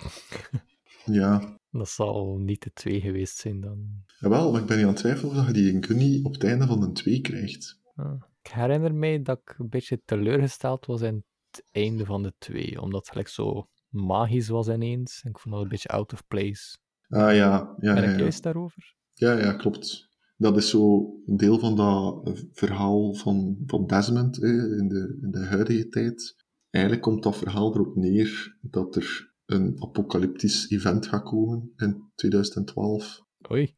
Ja, 1.05 1.59
Dat 1.71 1.89
zal 1.89 2.37
niet 2.37 2.63
de 2.63 2.71
twee 2.73 3.01
geweest 3.01 3.37
zijn 3.37 3.61
dan. 3.61 4.03
jawel, 4.19 4.51
maar 4.51 4.61
ik 4.61 4.67
ben 4.67 4.77
niet 4.77 4.85
aan 4.85 4.91
het 4.91 5.01
twijfelen 5.01 5.29
of 5.31 5.37
dat 5.37 5.45
je 5.45 5.53
die 5.53 5.83
Gunny 5.83 6.19
op 6.23 6.33
het 6.33 6.43
einde 6.43 6.65
van 6.65 6.83
een 6.83 6.93
2 6.93 7.21
krijgt. 7.21 7.79
Ah. 7.95 8.21
Ik 8.43 8.51
herinner 8.51 8.95
mij 8.95 9.21
dat 9.21 9.39
ik 9.43 9.55
een 9.59 9.69
beetje 9.69 10.01
teleurgesteld 10.05 10.85
was 10.85 11.01
in 11.01 11.23
het 11.51 11.63
einde 11.71 12.05
van 12.05 12.23
de 12.23 12.33
twee, 12.37 12.81
omdat 12.81 12.99
het 12.99 13.09
gelijk 13.09 13.27
zo 13.27 13.67
magisch 13.89 14.47
was 14.47 14.67
ineens. 14.67 15.21
En 15.23 15.29
ik 15.29 15.39
vond 15.39 15.53
dat 15.55 15.63
een 15.63 15.69
beetje 15.69 15.89
out 15.89 16.13
of 16.13 16.27
place. 16.27 16.77
Ah 17.07 17.35
ja, 17.35 17.75
ja, 17.79 17.93
Ben 17.93 18.03
ik 18.03 18.09
ja. 18.09 18.17
juist 18.17 18.43
daarover? 18.43 18.95
Ja, 19.13 19.37
ja, 19.39 19.53
klopt. 19.53 20.09
Dat 20.37 20.57
is 20.57 20.69
zo 20.69 21.13
een 21.25 21.37
deel 21.37 21.59
van 21.59 21.75
dat 21.75 22.43
verhaal 22.51 23.13
van, 23.13 23.57
van 23.65 23.87
Desmond 23.87 24.43
in, 24.43 24.87
de, 24.87 25.19
in 25.21 25.31
de 25.31 25.45
huidige 25.45 25.87
tijd. 25.87 26.35
Eigenlijk 26.75 27.03
komt 27.03 27.23
dat 27.23 27.38
verhaal 27.38 27.73
erop 27.73 27.95
neer 27.95 28.57
dat 28.61 28.95
er 28.95 29.33
een 29.45 29.75
apocalyptisch 29.79 30.69
event 30.69 31.07
gaat 31.07 31.23
komen 31.23 31.71
in 31.75 32.11
2012. 32.15 33.21
Oei. 33.51 33.75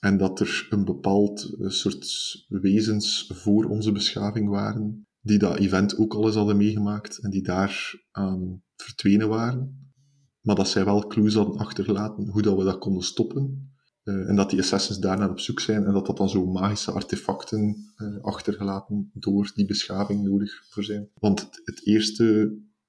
En 0.00 0.16
dat 0.16 0.40
er 0.40 0.66
een 0.70 0.84
bepaald 0.84 1.56
eh, 1.60 1.68
soort 1.68 2.06
wezens 2.48 3.30
voor 3.34 3.64
onze 3.64 3.92
beschaving 3.92 4.48
waren, 4.48 5.06
die 5.20 5.38
dat 5.38 5.56
event 5.56 5.98
ook 5.98 6.14
al 6.14 6.26
eens 6.26 6.34
hadden 6.34 6.56
meegemaakt 6.56 7.18
en 7.18 7.30
die 7.30 7.42
daar 7.42 8.06
aan 8.10 8.62
verdwenen 8.76 9.28
waren. 9.28 9.92
Maar 10.40 10.56
dat 10.56 10.68
zij 10.68 10.84
wel 10.84 11.06
clues 11.06 11.34
hadden 11.34 11.58
achtergelaten 11.58 12.28
hoe 12.28 12.42
dat 12.42 12.56
we 12.56 12.64
dat 12.64 12.78
konden 12.78 13.02
stoppen. 13.02 13.72
Eh, 14.08 14.28
en 14.28 14.36
dat 14.36 14.50
die 14.50 14.58
assassins 14.58 14.98
daar 14.98 15.18
naar 15.18 15.30
op 15.30 15.40
zoek 15.40 15.60
zijn 15.60 15.84
en 15.84 15.92
dat 15.92 16.06
dat 16.06 16.16
dan 16.16 16.28
zo 16.28 16.46
magische 16.46 16.92
artefacten 16.92 17.92
eh, 17.96 18.20
achtergelaten 18.20 19.10
door 19.14 19.50
die 19.54 19.66
beschaving 19.66 20.22
nodig 20.22 20.64
voor 20.68 20.84
zijn. 20.84 21.08
Want 21.14 21.40
het, 21.40 21.60
het 21.64 21.86
eerste, 21.86 22.24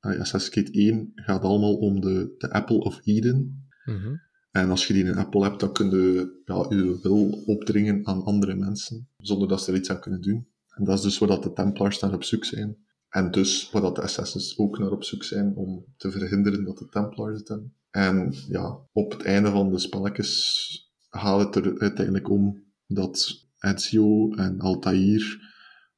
uh, 0.02 0.20
Assassin's 0.20 0.50
Creed 0.50 0.72
1, 0.72 1.12
gaat 1.16 1.44
allemaal 1.44 1.76
om 1.76 2.02
de, 2.02 2.36
de 2.38 2.52
Apple 2.52 2.80
of 2.80 3.00
Eden. 3.04 3.68
Mhm. 3.86 4.16
En 4.52 4.70
als 4.70 4.88
je 4.88 4.94
die 4.94 5.06
een 5.06 5.18
Apple 5.18 5.44
hebt, 5.44 5.60
dan 5.60 5.74
kun 5.74 5.90
je 5.90 6.42
ja, 6.46 6.66
je 6.70 7.00
wil 7.02 7.44
opdringen 7.46 8.08
aan 8.08 8.24
andere 8.24 8.56
mensen, 8.56 9.08
zonder 9.18 9.48
dat 9.48 9.62
ze 9.64 9.72
er 9.72 9.78
iets 9.78 9.90
aan 9.90 10.00
kunnen 10.00 10.22
doen. 10.22 10.48
En 10.76 10.84
dat 10.84 10.98
is 10.98 11.04
dus 11.04 11.18
waar 11.18 11.30
dat 11.30 11.44
de 11.44 11.54
Templars 11.54 12.00
naar 12.00 12.14
op 12.14 12.24
zoek 12.24 12.46
zijn. 12.46 12.78
En 13.10 13.32
dus 13.32 13.70
waar 13.72 13.82
dat 13.82 13.96
de 13.96 14.02
Assassins 14.02 14.58
ook 14.58 14.80
naar 14.80 14.92
op 14.92 15.04
zoek 15.04 15.24
zijn 15.24 15.56
om 15.56 15.86
te 15.98 16.12
verhinderen 16.12 16.64
dat 16.64 16.78
de 16.78 16.90
Templars 16.90 17.40
het 17.40 17.48
hebben. 17.48 17.74
En 17.90 18.34
ja, 18.48 18.80
op 18.92 19.12
het 19.12 19.24
einde 19.24 19.50
van 19.50 19.72
de 19.72 19.80
spelletjes 19.80 20.89
gaat 21.10 21.40
het 21.40 21.66
er 21.66 21.80
uiteindelijk 21.80 22.30
om 22.30 22.64
dat 22.88 23.46
Ezio 23.60 24.34
en 24.34 24.60
Altair 24.60 25.48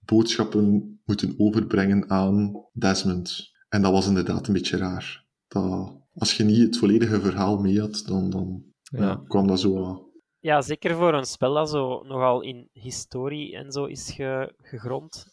boodschappen 0.05 0.99
moeten 1.05 1.33
overbrengen 1.37 2.09
aan 2.09 2.65
Desmond. 2.73 3.49
En 3.69 3.81
dat 3.81 3.91
was 3.91 4.07
inderdaad 4.07 4.47
een 4.47 4.53
beetje 4.53 4.77
raar. 4.77 5.25
Dat, 5.47 5.97
als 6.13 6.37
je 6.37 6.43
niet 6.43 6.57
het 6.57 6.77
volledige 6.77 7.19
verhaal 7.21 7.57
mee 7.57 7.79
had, 7.79 8.03
dan, 8.05 8.29
dan 8.29 8.63
Ja. 8.83 8.99
ja, 9.05 9.21
kwam 9.27 9.47
dat 9.47 9.59
zo 9.59 9.85
aan. 9.85 10.09
Ja, 10.39 10.61
zeker 10.61 10.95
voor 10.95 11.13
een 11.13 11.25
spel 11.25 11.53
dat 11.53 11.69
zo 11.69 12.03
nogal 12.03 12.41
in 12.41 12.69
historie 12.71 13.55
en 13.55 13.71
zo 13.71 13.85
is 13.85 14.11
ge- 14.11 14.53
gegrond. 14.57 15.25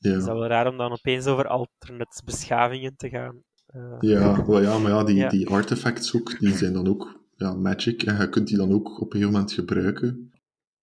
Is 0.00 0.12
dat 0.12 0.24
Ja, 0.26 0.32
wel 0.34 0.46
raar 0.46 0.68
om 0.68 0.76
dan 0.76 0.92
opeens 0.92 1.26
over 1.26 1.46
alternate 1.48 2.22
beschavingen 2.24 2.96
te 2.96 3.08
gaan. 3.08 3.42
Eh, 3.66 3.96
ja, 4.00 4.46
wel 4.46 4.62
ja 4.62 4.78
maar 4.78 4.90
ja, 4.90 5.04
die, 5.04 5.16
Ja. 5.16 5.28
die 5.28 5.48
artifacts 5.48 6.14
ook, 6.16 6.38
die 6.38 6.56
zijn 6.56 6.72
dan 6.72 6.88
ook 6.88 7.24
ja, 7.36 7.54
magic 7.54 8.02
en 8.02 8.20
je 8.20 8.28
kunt 8.28 8.48
die 8.48 8.56
dan 8.56 8.72
ook 8.72 8.88
op 9.00 9.06
een 9.06 9.20
gegeven 9.20 9.32
moment 9.32 9.52
gebruiken. 9.52 10.30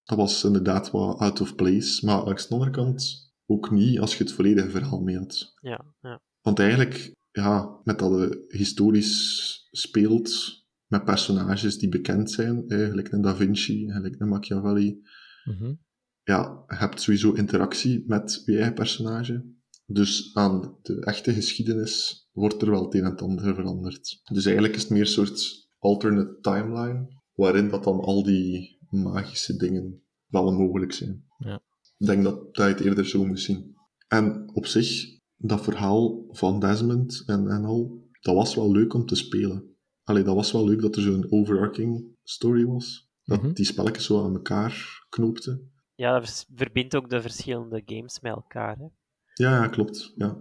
Dat 0.04 0.18
was 0.18 0.44
inderdaad 0.44 0.92
wat 0.92 1.18
out 1.20 1.42
of 1.42 1.56
place, 1.56 2.06
maar 2.06 2.24
langs 2.24 2.48
de 2.48 2.54
andere 2.54 2.72
kant 2.72 3.32
ook 3.46 3.72
niet 3.72 4.00
als 4.00 4.18
je 4.18 4.24
het 4.24 4.34
volledige 4.34 4.70
verhaal 4.70 5.02
mee 5.02 5.18
had. 5.18 5.54
ja, 5.62 5.86
ja. 6.02 6.22
Want 6.42 6.60
eigenlijk, 6.60 7.14
ja, 7.32 7.80
met 7.84 8.00
dat 8.00 8.12
je 8.12 8.46
historisch 8.48 9.68
speelt 9.72 10.62
met 10.88 11.04
personages 11.06 11.78
die 11.78 11.90
bekend 11.90 12.32
zijn, 12.32 12.68
eigenlijk 12.68 13.12
een 13.12 13.22
Da 13.22 13.36
Vinci, 13.36 13.84
eigenlijk 13.84 14.22
een 14.22 14.28
Machiavelli, 14.28 15.02
Mhm. 15.44 15.74
ja, 16.24 16.64
je 16.68 16.76
hebt 16.76 17.02
sowieso 17.02 17.32
interactie 17.32 18.04
met 18.08 18.42
je 18.46 18.56
eigen 18.56 18.74
personage. 18.74 19.46
Dus 19.86 20.30
aan 20.34 20.78
de 20.82 21.00
echte 21.00 21.34
geschiedenis 21.34 22.28
wordt 22.32 22.62
er 22.62 22.70
wel 22.70 22.84
het 22.84 22.94
een 22.94 23.04
en 23.04 23.12
het 23.12 23.22
ander 23.22 23.56
veranderd. 23.56 24.22
Dus 24.32 24.46
eigenlijk 24.46 24.76
is 24.76 24.82
het 24.82 24.92
meer 24.92 25.02
een 25.02 25.08
soort 25.08 25.63
alternate 25.84 26.38
timeline, 26.42 27.08
waarin 27.34 27.70
dat 27.70 27.84
dan 27.84 28.00
al 28.00 28.24
die 28.24 28.78
magische 28.90 29.56
dingen 29.58 30.04
wel 30.28 30.52
mogelijk 30.52 30.92
zijn. 30.94 31.26
Ja. 31.38 31.62
Ik 31.98 32.06
denk 32.08 32.24
dat, 32.24 32.36
dat 32.56 32.66
je 32.68 32.74
het 32.74 32.80
eerder 32.80 33.06
zo 33.08 33.26
moet 33.26 33.40
zien. 33.40 33.76
En 34.08 34.50
op 34.54 34.66
zich, 34.66 35.20
dat 35.38 35.62
verhaal 35.64 36.26
van 36.30 36.60
Desmond 36.60 37.24
en, 37.26 37.48
en 37.48 37.66
al, 37.66 38.08
dat 38.22 38.36
was 38.36 38.56
wel 38.56 38.72
leuk 38.72 38.94
om 38.94 39.06
te 39.06 39.16
spelen. 39.16 39.76
Allee, 40.04 40.24
dat 40.24 40.36
was 40.36 40.52
wel 40.52 40.66
leuk 40.68 40.82
dat 40.82 40.96
er 40.96 41.02
zo'n 41.02 41.26
overarching 41.32 42.06
story 42.24 42.66
was. 42.66 43.12
Dat 43.24 43.42
Mhm. 43.42 43.54
die 43.54 43.66
spelletjes 43.66 44.06
zo 44.06 44.24
aan 44.26 44.34
elkaar 44.34 45.06
knoopten. 45.10 45.72
ja, 45.96 46.20
dat 46.20 46.46
verbindt 46.56 46.96
ook 46.96 47.10
de 47.10 47.22
verschillende 47.22 47.82
games 47.86 48.20
met 48.20 48.32
elkaar. 48.34 48.78
Hè. 48.78 48.86
Ja, 49.34 49.62
ja, 49.64 49.68
klopt. 49.68 50.14
Ja. 50.16 50.38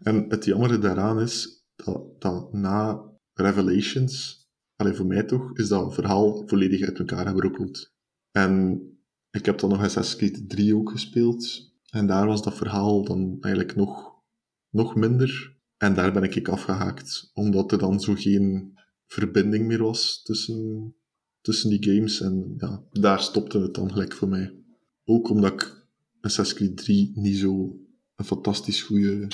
En 0.00 0.24
het 0.28 0.44
jammere 0.44 0.78
daaraan 0.78 1.20
is 1.20 1.64
dat, 1.76 2.20
dat 2.20 2.52
na 2.52 3.02
Revelations, 3.34 4.41
allee, 4.82 4.96
voor 4.96 5.06
mij 5.06 5.22
toch, 5.22 5.56
is 5.58 5.68
dat 5.68 5.94
verhaal 5.94 6.42
volledig 6.46 6.82
uit 6.82 6.98
elkaar 6.98 7.26
gebrokkeld. 7.26 7.92
En 8.30 8.82
ik 9.30 9.46
heb 9.46 9.58
dan 9.58 9.70
nog 9.70 9.82
Assassin's 9.82 10.16
Creed 10.16 10.48
3 10.48 10.76
ook 10.76 10.90
gespeeld. 10.90 11.72
En 11.90 12.06
daar 12.06 12.26
was 12.26 12.42
dat 12.42 12.56
verhaal 12.56 13.04
dan 13.04 13.36
eigenlijk 13.40 13.76
nog, 13.76 14.14
nog 14.70 14.94
minder. 14.94 15.56
En 15.76 15.94
daar 15.94 16.12
ben 16.12 16.22
ik 16.22 16.48
afgehaakt, 16.48 17.30
omdat 17.34 17.72
er 17.72 17.78
dan 17.78 18.00
zo 18.00 18.14
geen 18.14 18.78
verbinding 19.06 19.66
meer 19.66 19.82
was 19.82 20.22
tussen, 20.22 20.94
tussen 21.40 21.70
die 21.70 21.94
games. 21.94 22.20
En 22.20 22.54
ja, 22.56 22.84
daar 22.90 23.20
stopte 23.20 23.60
het 23.60 23.74
dan 23.74 23.92
gelijk 23.92 24.12
voor 24.12 24.28
mij. 24.28 24.54
Ook 25.04 25.28
omdat 25.28 25.52
ik 25.52 25.86
Assassin's 26.20 26.58
Creed 26.58 26.76
3 26.76 27.12
niet 27.14 27.36
zo 27.36 27.78
een 28.16 28.24
fantastisch 28.24 28.82
goede 28.82 29.28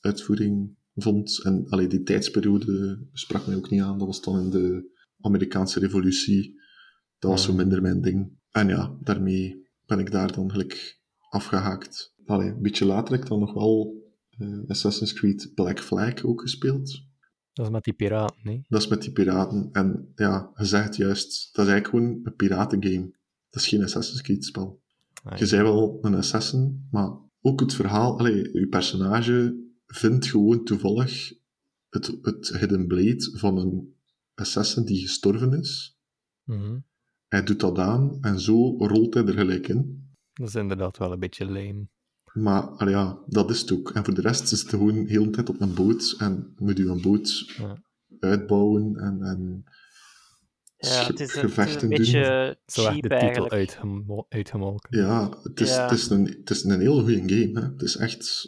uitvoering 0.00 0.76
vond. 0.94 1.40
En 1.42 1.66
allee, 1.68 1.86
die 1.86 2.02
tijdsperiode 2.02 3.06
sprak 3.12 3.46
mij 3.46 3.56
ook 3.56 3.70
niet 3.70 3.82
aan. 3.82 3.98
Dat 3.98 4.06
was 4.06 4.22
dan 4.22 4.40
in 4.40 4.50
de 4.50 4.91
Amerikaanse 5.22 5.80
revolutie. 5.80 6.60
Dat 7.18 7.30
was 7.30 7.42
zo 7.42 7.48
Mhm. 7.52 7.56
minder 7.60 7.82
mijn 7.82 8.00
ding. 8.00 8.32
En 8.50 8.68
ja, 8.68 8.96
daarmee 9.00 9.68
ben 9.86 9.98
ik 9.98 10.10
daar 10.10 10.32
dan 10.32 10.50
gelijk 10.50 11.00
afgehaakt. 11.30 12.14
Allee, 12.26 12.48
een 12.48 12.62
beetje 12.62 12.84
later 12.84 13.12
heb 13.12 13.22
ik 13.22 13.28
dan 13.28 13.38
nog 13.40 13.52
wel 13.54 14.00
eh, 14.38 14.58
Assassin's 14.68 15.12
Creed 15.12 15.50
Black 15.54 15.80
Flag 15.80 16.24
ook 16.24 16.40
gespeeld. 16.40 17.04
Dat 17.52 17.66
is 17.66 17.72
met 17.72 17.84
die 17.84 17.92
piraten, 17.92 18.36
nee? 18.42 18.64
Dat 18.68 18.80
is 18.82 18.88
met 18.88 19.02
die 19.02 19.12
piraten. 19.12 19.68
En 19.72 20.12
ja, 20.14 20.50
je 20.56 20.64
zegt 20.64 20.96
juist, 20.96 21.54
dat 21.54 21.66
is 21.66 21.72
eigenlijk 21.72 22.04
gewoon 22.04 22.20
een 22.24 22.34
piratengame. 22.36 23.14
Dat 23.50 23.62
is 23.62 23.68
geen 23.68 23.82
Assassin's 23.82 24.22
Creed 24.22 24.44
spel. 24.44 24.80
Ah, 25.24 25.38
Je 25.38 25.46
zei 25.46 25.62
wel 25.62 25.98
een 26.00 26.14
assassin, 26.14 26.88
maar 26.90 27.10
ook 27.40 27.60
het 27.60 27.74
verhaal, 27.74 28.18
allee, 28.18 28.58
je 28.60 28.66
personage 28.68 29.56
vindt 29.86 30.26
gewoon 30.26 30.64
toevallig 30.64 31.32
het, 31.88 32.18
het 32.22 32.56
hidden 32.58 32.86
blade 32.86 33.30
van 33.38 33.58
een 33.58 33.94
assassin 34.42 34.84
die 34.84 35.00
gestorven 35.00 35.52
is. 35.60 35.98
Mhm. 36.44 36.78
Hij 37.28 37.42
doet 37.42 37.60
dat 37.60 37.78
aan 37.78 38.18
en 38.20 38.40
zo 38.40 38.76
rolt 38.78 39.14
hij 39.14 39.24
er 39.24 39.32
gelijk 39.34 39.68
in. 39.68 40.10
Dat 40.32 40.48
is 40.48 40.54
inderdaad 40.54 40.98
wel 40.98 41.12
een 41.12 41.18
beetje 41.18 41.44
lame. 41.46 41.88
Maar 42.32 42.88
ja, 42.90 43.18
dat 43.26 43.50
is 43.50 43.60
het 43.60 43.72
ook. 43.72 43.90
En 43.90 44.04
voor 44.04 44.14
de 44.14 44.20
rest 44.20 44.52
is 44.52 44.60
het 44.60 44.68
gewoon 44.70 45.06
heel 45.06 45.24
de 45.24 45.30
tijd 45.30 45.48
op 45.48 45.60
een 45.60 45.74
boot 45.74 46.14
en 46.18 46.52
moet 46.56 46.76
je 46.76 46.84
een 46.86 47.00
boot 47.02 47.52
Ja. 47.56 47.82
uitbouwen 48.20 48.96
en, 48.96 49.22
en 49.22 49.64
Ja, 50.76 51.06
het 51.06 51.20
is 51.20 51.34
een, 51.34 51.40
het 51.40 51.50
is 51.50 51.54
gevechten 51.54 51.82
een 51.82 51.88
doen. 51.88 51.98
beetje 51.98 52.58
Zo 52.66 52.82
cheap 52.82 52.94
de 52.94 53.00
titel 53.00 53.18
eigenlijk. 53.18 53.52
uitgemo- 53.52 54.26
uitgemolken. 54.28 54.98
Ja, 54.98 55.38
het 55.42 55.60
is, 55.60 55.68
Ja. 55.68 55.82
Het, 55.82 55.92
is 55.98 56.08
een, 56.10 56.26
het 56.26 56.50
is 56.50 56.64
een 56.64 56.80
heel 56.80 57.00
goede 57.00 57.18
game. 57.18 57.60
Hè. 57.60 57.66
Het, 57.72 57.82
is 57.82 57.96
echt, 57.96 58.42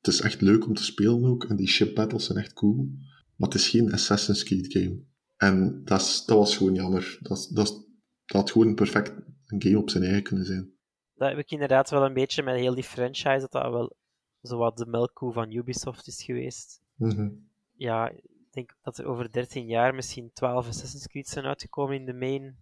het 0.00 0.12
is 0.14 0.20
echt 0.20 0.40
leuk 0.40 0.66
om 0.66 0.74
te 0.74 0.84
spelen 0.84 1.24
ook. 1.24 1.44
En 1.44 1.56
die 1.56 1.68
ship 1.68 1.94
battles 1.94 2.24
zijn 2.24 2.38
echt 2.38 2.52
cool. 2.52 2.88
Maar 3.36 3.48
het 3.48 3.58
is 3.58 3.68
geen 3.68 3.92
Assassin's 3.92 4.42
Creed 4.42 4.72
game. 4.72 5.00
En 5.44 5.84
dat, 5.84 6.00
is, 6.00 6.24
dat 6.24 6.38
was 6.38 6.56
gewoon 6.56 6.74
jammer. 6.74 7.18
Dat, 7.20 7.50
dat, 7.52 7.84
dat 8.24 8.36
had 8.36 8.50
gewoon 8.50 8.74
perfect 8.74 9.12
een 9.46 9.62
game 9.62 9.78
op 9.78 9.90
zijn 9.90 10.04
eigen 10.04 10.22
kunnen 10.22 10.46
zijn. 10.46 10.72
Dat 11.14 11.28
heb 11.28 11.38
ik 11.38 11.50
inderdaad 11.50 11.90
wel 11.90 12.04
een 12.04 12.14
beetje 12.14 12.42
met 12.42 12.54
heel 12.56 12.74
die 12.74 12.84
franchise, 12.84 13.40
dat 13.40 13.52
dat 13.52 13.72
wel 13.72 13.96
zowat 14.40 14.76
de 14.76 14.86
melkkoe 14.86 15.32
van 15.32 15.52
Ubisoft 15.52 16.06
is 16.06 16.22
geweest. 16.22 16.80
Mhm. 16.94 17.28
Ja, 17.76 18.08
ik 18.10 18.22
denk 18.50 18.76
dat 18.82 18.98
er 18.98 19.06
over 19.06 19.32
13 19.32 19.66
jaar 19.66 19.94
misschien 19.94 20.30
12 20.32 20.68
Assassin's 20.68 21.06
Creed 21.06 21.28
zijn 21.28 21.44
uitgekomen 21.44 21.96
in 21.96 22.04
de 22.04 22.14
main 22.14 22.56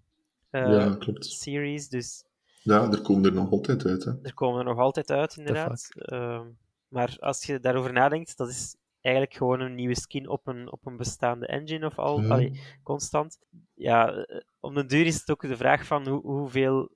eh, 0.50 0.72
ja, 0.72 0.94
klopt. 0.94 1.24
series. 1.24 1.88
Dus 1.88 2.24
Ja, 2.62 2.90
er 2.90 3.00
komen 3.00 3.24
er 3.24 3.32
nog 3.32 3.50
altijd 3.50 3.86
uit. 3.86 4.04
Hè. 4.04 4.12
er 4.22 4.34
komen 4.34 4.58
er 4.58 4.64
nog 4.64 4.78
altijd 4.78 5.10
uit, 5.10 5.36
inderdaad. 5.36 5.88
Ehm, 5.94 6.46
maar 6.88 7.16
als 7.20 7.44
je 7.44 7.60
daarover 7.60 7.92
nadenkt, 7.92 8.36
dat 8.36 8.48
is 8.48 8.76
eigenlijk 9.02 9.36
gewoon 9.36 9.60
een 9.60 9.74
nieuwe 9.74 9.94
skin 10.00 10.28
op 10.28 10.46
een, 10.46 10.72
op 10.72 10.86
een 10.86 10.96
bestaande 10.96 11.46
engine 11.46 11.86
of 11.86 11.98
al, 11.98 12.20
allee, 12.30 12.60
constant. 12.82 13.38
Ja, 13.74 14.12
eh, 14.12 14.40
om 14.60 14.74
de 14.74 14.84
duur 14.84 15.06
is 15.06 15.14
het 15.14 15.30
ook 15.30 15.40
de 15.42 15.56
vraag 15.56 15.86
van 15.86 16.08
hoe, 16.08 16.20
hoeveel 16.22 16.90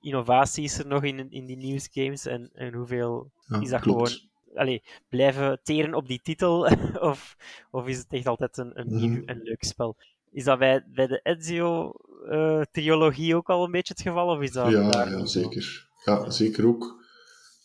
innovatie 0.00 0.64
is 0.64 0.78
er 0.78 0.86
nog 0.86 1.02
in, 1.04 1.30
in 1.30 1.46
die 1.46 1.56
nieuwe 1.56 1.88
games 1.92 2.26
en, 2.26 2.50
en 2.54 2.74
hoeveel 2.74 3.30
Ja, 3.46 3.60
is 3.60 3.70
dat 3.70 3.80
klopt. 3.80 4.10
gewoon 4.10 4.28
allee, 4.58 4.82
blijven 5.08 5.60
teren 5.62 5.94
op 5.94 6.08
die 6.08 6.20
titel 6.22 6.68
of, 7.10 7.36
of 7.70 7.86
is 7.86 7.98
het 7.98 8.12
echt 8.12 8.26
altijd 8.26 8.56
een, 8.58 8.80
een 8.80 8.94
nieuw 8.96 9.08
Mhm. 9.10 9.28
en 9.28 9.40
leuk 9.42 9.64
spel? 9.64 9.96
Is 10.32 10.44
dat 10.44 10.58
bij, 10.58 10.84
bij 10.94 11.06
de 11.06 11.20
Ezio-trilogie 11.22 13.36
ook 13.36 13.48
al 13.50 13.64
een 13.64 13.70
beetje 13.70 13.92
het 13.92 14.02
geval? 14.02 14.28
Of 14.28 14.40
is 14.42 14.52
dat 14.52 14.70
Ja, 14.70 14.90
daar 14.90 15.10
ja 15.10 15.26
zeker. 15.26 15.88
Ja, 16.04 16.30
zeker 16.30 16.66
ook. 16.66 16.98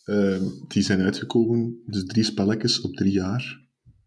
Ehm, 0.04 0.42
die 0.68 0.82
zijn 0.82 1.00
uitgekomen, 1.00 1.82
dus 1.86 2.04
drie 2.06 2.24
spelletjes 2.24 2.80
op 2.80 2.94
drie 2.94 3.12
jaar. 3.12 3.60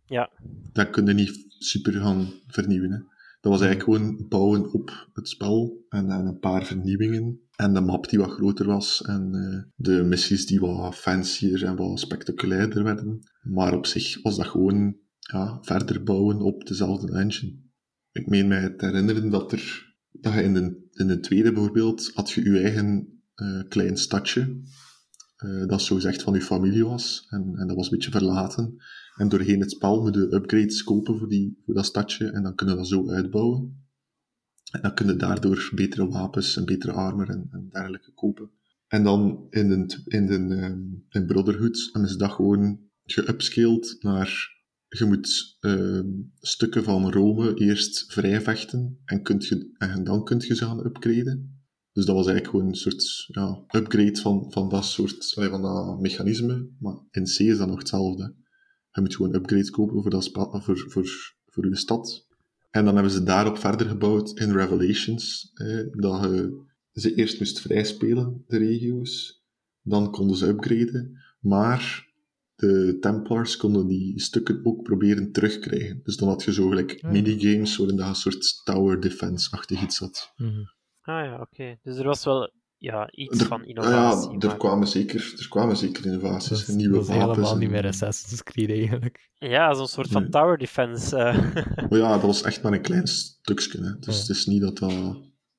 Ja. 0.09 0.29
Dat 0.73 0.89
kun 0.89 1.05
je 1.05 1.13
niet 1.13 1.45
super 1.57 1.93
gaan 1.93 2.27
vernieuwen. 2.47 3.07
Dat 3.41 3.51
was 3.51 3.61
eigenlijk 3.61 3.83
gewoon 3.91 4.27
bouwen 4.27 4.73
op 4.73 5.07
het 5.13 5.29
spel 5.29 5.85
en, 5.89 6.09
en 6.09 6.25
een 6.25 6.39
paar 6.39 6.65
vernieuwingen. 6.65 7.39
En 7.55 7.73
de 7.73 7.81
map 7.81 8.09
die 8.09 8.19
wat 8.19 8.31
groter 8.31 8.65
was 8.65 9.01
en 9.01 9.33
eh, 9.33 9.71
de 9.75 10.03
missies 10.03 10.45
die 10.45 10.59
wat 10.59 10.95
fancier 10.95 11.65
en 11.65 11.75
wat 11.75 11.99
spectaculairder 11.99 12.83
werden. 12.83 13.19
Maar 13.41 13.73
op 13.73 13.85
zich 13.85 14.21
was 14.21 14.37
dat 14.37 14.47
gewoon 14.47 14.97
ja, 15.19 15.57
verder 15.61 16.03
bouwen 16.03 16.41
op 16.41 16.67
dezelfde 16.67 17.11
engine. 17.11 17.55
Ik 18.11 18.27
meen 18.27 18.47
mij 18.47 18.69
te 18.69 18.85
herinneren 18.85 19.29
dat 19.29 19.51
er 19.51 19.87
dat 20.11 20.33
je 20.33 20.43
in 20.43 20.53
de, 20.53 20.87
in 20.91 21.07
de 21.07 21.19
tweede 21.19 21.51
bijvoorbeeld 21.51 22.11
had 22.13 22.31
je 22.31 22.43
je 22.51 22.59
eigen 22.59 23.21
eh, 23.35 23.61
klein 23.67 23.97
stadje. 23.97 24.61
eh, 25.35 25.67
dat 25.67 25.81
zogezegd 25.81 26.21
van 26.21 26.33
je 26.33 26.41
familie 26.41 26.85
was. 26.85 27.25
En, 27.29 27.53
en 27.55 27.67
dat 27.67 27.75
was 27.75 27.85
een 27.85 27.97
beetje 27.97 28.11
verlaten. 28.11 28.77
En 29.19 29.29
doorheen 29.29 29.59
het 29.59 29.71
spel 29.71 30.01
moet 30.01 30.15
je 30.15 30.33
upgrades 30.33 30.83
kopen 30.83 31.17
voor, 31.17 31.29
die, 31.29 31.57
voor 31.65 31.73
dat 31.73 31.85
stadje. 31.85 32.25
En 32.31 32.43
dan 32.43 32.55
kunnen 32.55 32.75
we 32.75 32.81
dat 32.81 32.89
zo 32.89 33.09
uitbouwen. 33.09 33.87
En 34.71 34.81
dan 34.81 34.93
kun 34.93 35.07
je 35.07 35.15
daardoor 35.15 35.71
betere 35.75 36.07
wapens 36.07 36.57
en 36.57 36.65
betere 36.65 36.91
armor 36.91 37.29
en, 37.29 37.47
en 37.51 37.69
dergelijke 37.71 38.11
kopen. 38.13 38.51
En 38.87 39.03
dan 39.03 39.47
in 39.49 39.69
de, 39.69 40.01
in 40.05 40.25
de 40.25 40.55
ehm, 40.55 40.81
in 41.09 41.25
Brotherhood 41.25 41.89
hebben 41.91 42.11
ze 42.11 42.17
dat 42.17 42.31
gewoon 42.31 42.79
geupscaled 43.03 43.97
naar 43.99 44.57
je 44.87 45.05
moet 45.05 45.57
ehm, 45.59 46.09
stukken 46.39 46.83
van 46.83 47.11
Rome 47.11 47.53
eerst 47.53 48.13
vrijvechten 48.13 48.99
en, 49.05 49.23
kunt 49.23 49.55
en 49.77 50.03
dan 50.03 50.23
kun 50.23 50.39
je 50.39 50.55
ze 50.55 50.65
gaan 50.65 50.85
upgraden. 50.85 51.63
Dus 51.91 52.05
dat 52.05 52.15
was 52.15 52.27
eigenlijk 52.27 52.55
gewoon 52.55 52.67
een 52.67 52.75
soort 52.75 53.25
ja, 53.27 53.63
upgrade 53.79 54.19
van, 54.19 54.51
van 54.51 54.69
dat 54.69 54.85
soort 54.85 55.33
van 55.33 55.61
dat 55.61 55.99
mechanisme. 55.99 56.69
Maar 56.79 56.95
in 57.11 57.23
C 57.23 57.39
is 57.39 57.57
dat 57.57 57.67
nog 57.67 57.79
hetzelfde. 57.79 58.35
Je 58.99 59.05
moet 59.05 59.15
gewoon 59.15 59.35
upgrades 59.35 59.69
kopen 59.69 60.01
voor, 60.01 60.11
dat 60.11 60.23
spa- 60.23 60.59
voor, 60.59 60.77
voor, 60.77 61.33
voor 61.45 61.67
je 61.67 61.75
stad. 61.75 62.27
En 62.69 62.85
dan 62.85 62.93
hebben 62.93 63.11
ze 63.11 63.23
daarop 63.23 63.57
verder 63.57 63.87
gebouwd 63.87 64.39
in 64.39 64.51
Revelations. 64.51 65.51
Eh, 65.53 65.77
dat 65.91 66.23
je 66.23 66.63
ze 66.91 67.13
eerst 67.15 67.39
moest 67.39 67.59
vrijspelen, 67.61 68.43
de 68.47 68.57
regio's. 68.57 69.43
Dan 69.81 70.11
konden 70.11 70.37
ze 70.37 70.47
upgraden. 70.47 71.17
Maar 71.39 72.07
de 72.55 72.97
Templars 72.99 73.57
konden 73.57 73.87
die 73.87 74.19
stukken 74.21 74.59
ook 74.63 74.83
proberen 74.83 75.31
terugkrijgen. 75.31 75.99
Dus 76.03 76.17
dan 76.17 76.27
had 76.27 76.43
je 76.43 76.53
zo 76.53 76.67
gelijk 76.67 76.97
Ah. 77.01 77.11
minigames 77.11 77.77
waarin 77.77 77.97
dat 77.97 78.07
een 78.07 78.15
soort 78.15 78.61
tower 78.63 78.99
defense-achtig 78.99 79.81
iets 79.83 79.99
had. 79.99 80.33
Mhm. 80.37 80.59
Ah 81.01 81.25
ja, 81.25 81.41
oké. 81.41 81.79
Dus 81.83 81.97
er 81.97 82.05
was 82.05 82.23
wel 82.25 82.51
ja, 82.79 83.11
iets 83.11 83.39
Er- 83.39 83.45
van 83.45 83.61
ah 83.61 83.67
innovatie. 83.67 84.29
ja, 84.31 84.37
er 84.39 84.47
maar- 84.47 84.57
kwamen 84.57 84.87
zeker, 84.87 85.33
er 85.37 85.47
kwamen 85.49 85.77
zeker 85.77 86.05
innovaties. 86.05 86.49
Dat 86.49 86.57
is, 86.59 86.67
en 86.67 86.75
nieuwe 86.75 86.93
dat 86.93 87.01
is 87.01 87.07
wapens. 87.07 87.35
helemaal 87.35 87.57
niet 87.57 87.69
meer 87.69 87.85
Assassin's 87.87 88.43
Creed 88.43 88.69
eigenlijk. 88.69 89.29
Ja, 89.37 89.73
zo'n 89.73 89.87
soort 89.87 90.07
van 90.07 90.21
Nee. 90.21 90.31
tower 90.31 90.57
defense. 90.57 91.17
eh. 91.17 91.55
Maar 91.89 91.99
ja, 91.99 92.11
dat 92.11 92.21
was 92.21 92.41
echt 92.41 92.63
maar 92.63 92.73
een 92.73 92.81
klein 92.81 93.07
stukje. 93.07 93.83
Hè. 93.83 93.99
Dus 93.99 94.15
Ja. 94.15 94.21
het 94.21 94.29
is 94.29 94.45
niet 94.45 94.61
dat 94.61 94.77
dat 94.77 95.17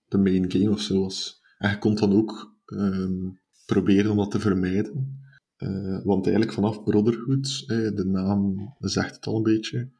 de 0.08 0.18
main 0.18 0.50
game 0.52 0.70
of 0.70 0.80
zo 0.80 1.00
was. 1.00 1.40
En 1.58 1.70
je 1.70 1.78
kon 1.78 1.94
dan 1.94 2.12
ook 2.12 2.48
ehm, 2.66 3.28
proberen 3.66 4.10
om 4.10 4.16
dat 4.16 4.30
te 4.30 4.40
vermijden. 4.40 5.18
Eh, 5.56 6.04
want 6.04 6.24
eigenlijk 6.26 6.54
vanaf 6.54 6.84
Brotherhood, 6.84 7.64
eh, 7.66 7.76
de 7.76 8.04
naam 8.06 8.74
zegt 8.78 9.14
het 9.14 9.26
al 9.26 9.36
een 9.36 9.42
beetje, 9.42 9.90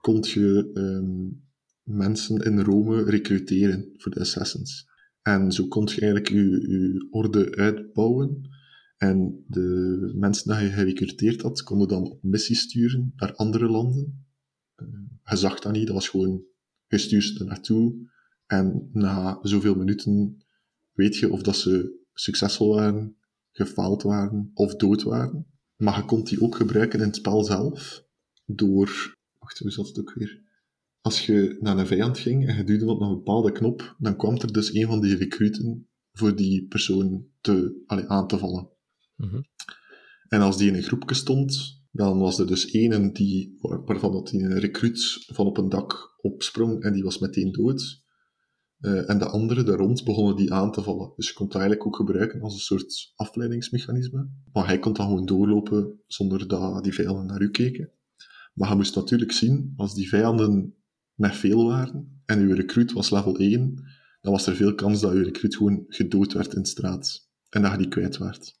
kon 0.00 0.18
je 0.28 0.70
ehm, 0.74 1.42
mensen 1.96 2.36
in 2.36 2.60
Rome 2.60 3.02
recruteren 3.04 3.92
voor 3.96 4.12
de 4.12 4.20
Assassins. 4.20 4.86
En 5.24 5.52
zo 5.52 5.66
kon 5.66 5.84
je 5.84 6.00
eigenlijk 6.00 6.28
je, 6.28 7.08
orde 7.10 7.56
uitbouwen. 7.56 8.50
En 8.96 9.44
de 9.46 10.12
mensen 10.14 10.56
die 10.56 10.66
je 10.66 10.72
gerecruiteerd 10.72 11.42
had, 11.42 11.62
konden 11.62 11.88
dan 11.88 12.10
op 12.10 12.22
missie 12.22 12.56
sturen 12.56 13.12
naar 13.16 13.34
andere 13.34 13.68
landen. 13.68 14.26
Eh, 14.74 14.86
je 15.24 15.36
zag 15.36 15.60
dat 15.60 15.72
niet, 15.72 15.86
dat 15.86 15.94
was 15.94 16.08
gewoon, 16.08 16.42
je 16.86 16.98
stuurt 16.98 17.40
er 17.40 17.46
naartoe. 17.46 18.10
En 18.46 18.88
na 18.92 19.38
zoveel 19.42 19.74
minuten 19.74 20.42
weet 20.92 21.16
je 21.16 21.30
of 21.30 21.42
dat 21.42 21.56
ze 21.56 22.02
succesvol 22.12 22.74
waren, 22.74 23.16
gefaald 23.50 24.02
waren 24.02 24.50
of 24.54 24.76
dood 24.76 25.02
waren. 25.02 25.46
Maar 25.76 25.96
je 25.96 26.04
kon 26.04 26.24
die 26.24 26.40
ook 26.40 26.54
gebruiken 26.54 27.00
in 27.00 27.06
het 27.06 27.16
spel 27.16 27.44
zelf 27.44 28.04
door... 28.46 29.16
Wacht, 29.38 29.58
hoe 29.58 29.70
zat 29.70 29.86
het 29.86 29.98
ook 29.98 30.14
weer? 30.14 30.43
Als 31.04 31.26
je 31.26 31.56
naar 31.60 31.78
een 31.78 31.86
vijand 31.86 32.18
ging 32.18 32.48
en 32.48 32.56
je 32.56 32.64
duwde 32.64 32.86
op 32.90 33.00
een 33.00 33.08
bepaalde 33.14 33.52
knop, 33.52 33.96
dan 33.98 34.16
kwam 34.16 34.36
er 34.36 34.52
dus 34.52 34.74
een 34.74 34.86
van 34.86 35.00
die 35.00 35.16
recruten 35.16 35.88
voor 36.12 36.36
die 36.36 36.66
persoon 36.66 37.26
te, 37.40 37.82
allee, 37.86 38.06
aan 38.06 38.26
te 38.26 38.38
vallen. 38.38 38.68
Mhm. 39.16 39.42
En 40.28 40.40
als 40.40 40.56
die 40.56 40.68
in 40.68 40.74
een 40.74 40.82
groepje 40.82 41.14
stond, 41.14 41.82
dan 41.90 42.18
was 42.18 42.38
er 42.38 42.46
dus 42.46 42.70
één 42.70 43.12
die, 43.12 43.56
waar- 43.60 43.84
waarvan 43.84 44.12
dat 44.12 44.28
die 44.28 44.42
een 44.42 44.58
recruut 44.58 45.24
van 45.26 45.46
op 45.46 45.56
een 45.58 45.68
dak 45.68 46.14
opsprong 46.20 46.82
en 46.82 46.92
die 46.92 47.02
was 47.04 47.18
meteen 47.18 47.52
dood. 47.52 48.02
Eh, 48.78 49.10
en 49.10 49.18
de 49.18 49.26
andere 49.28 49.62
daar 49.62 49.78
rond 49.78 50.04
begonnen 50.04 50.36
die 50.36 50.52
aan 50.52 50.72
te 50.72 50.82
vallen. 50.82 51.12
Dus 51.16 51.28
je 51.28 51.34
kon 51.34 51.46
het 51.46 51.54
eigenlijk 51.54 51.86
ook 51.86 51.96
gebruiken 51.96 52.40
als 52.40 52.54
een 52.54 52.60
soort 52.60 53.12
afleidingsmechanisme. 53.16 54.30
Maar 54.52 54.66
hij 54.66 54.78
kon 54.78 54.92
dan 54.92 55.06
gewoon 55.06 55.26
doorlopen 55.26 56.00
zonder 56.06 56.48
dat 56.48 56.84
die 56.84 56.94
vijanden 56.94 57.26
naar 57.26 57.40
u 57.42 57.50
keken. 57.50 57.90
Maar 58.54 58.68
je 58.68 58.74
moest 58.76 58.94
natuurlijk 58.94 59.32
zien, 59.32 59.72
als 59.76 59.94
die 59.94 60.08
vijanden 60.08 60.74
met 61.14 61.36
veel 61.36 61.66
waren 61.66 62.22
en 62.24 62.38
uw 62.40 62.54
recruit 62.54 62.92
was 62.92 63.10
level 63.10 63.36
1, 63.36 63.74
dan 64.20 64.32
was 64.32 64.46
er 64.46 64.56
veel 64.56 64.74
kans 64.74 65.00
dat 65.00 65.12
uw 65.12 65.22
recruit 65.22 65.56
gewoon 65.56 65.84
gedood 65.88 66.32
werd 66.32 66.54
in 66.54 66.62
de 66.62 66.68
straat. 66.68 67.28
En 67.48 67.62
dat 67.62 67.70
je 67.70 67.78
die 67.78 67.88
kwijt 67.88 68.18
werd. 68.18 68.58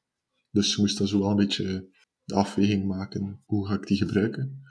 Dus 0.50 0.74
je 0.74 0.80
moest 0.80 0.98
dan 0.98 1.08
zo 1.08 1.18
wel 1.18 1.30
een 1.30 1.36
beetje 1.36 1.88
de 2.24 2.34
afweging 2.34 2.84
maken. 2.84 3.42
Hoe 3.44 3.66
ga 3.66 3.74
ik 3.74 3.86
die 3.86 3.96
gebruiken? 3.96 4.62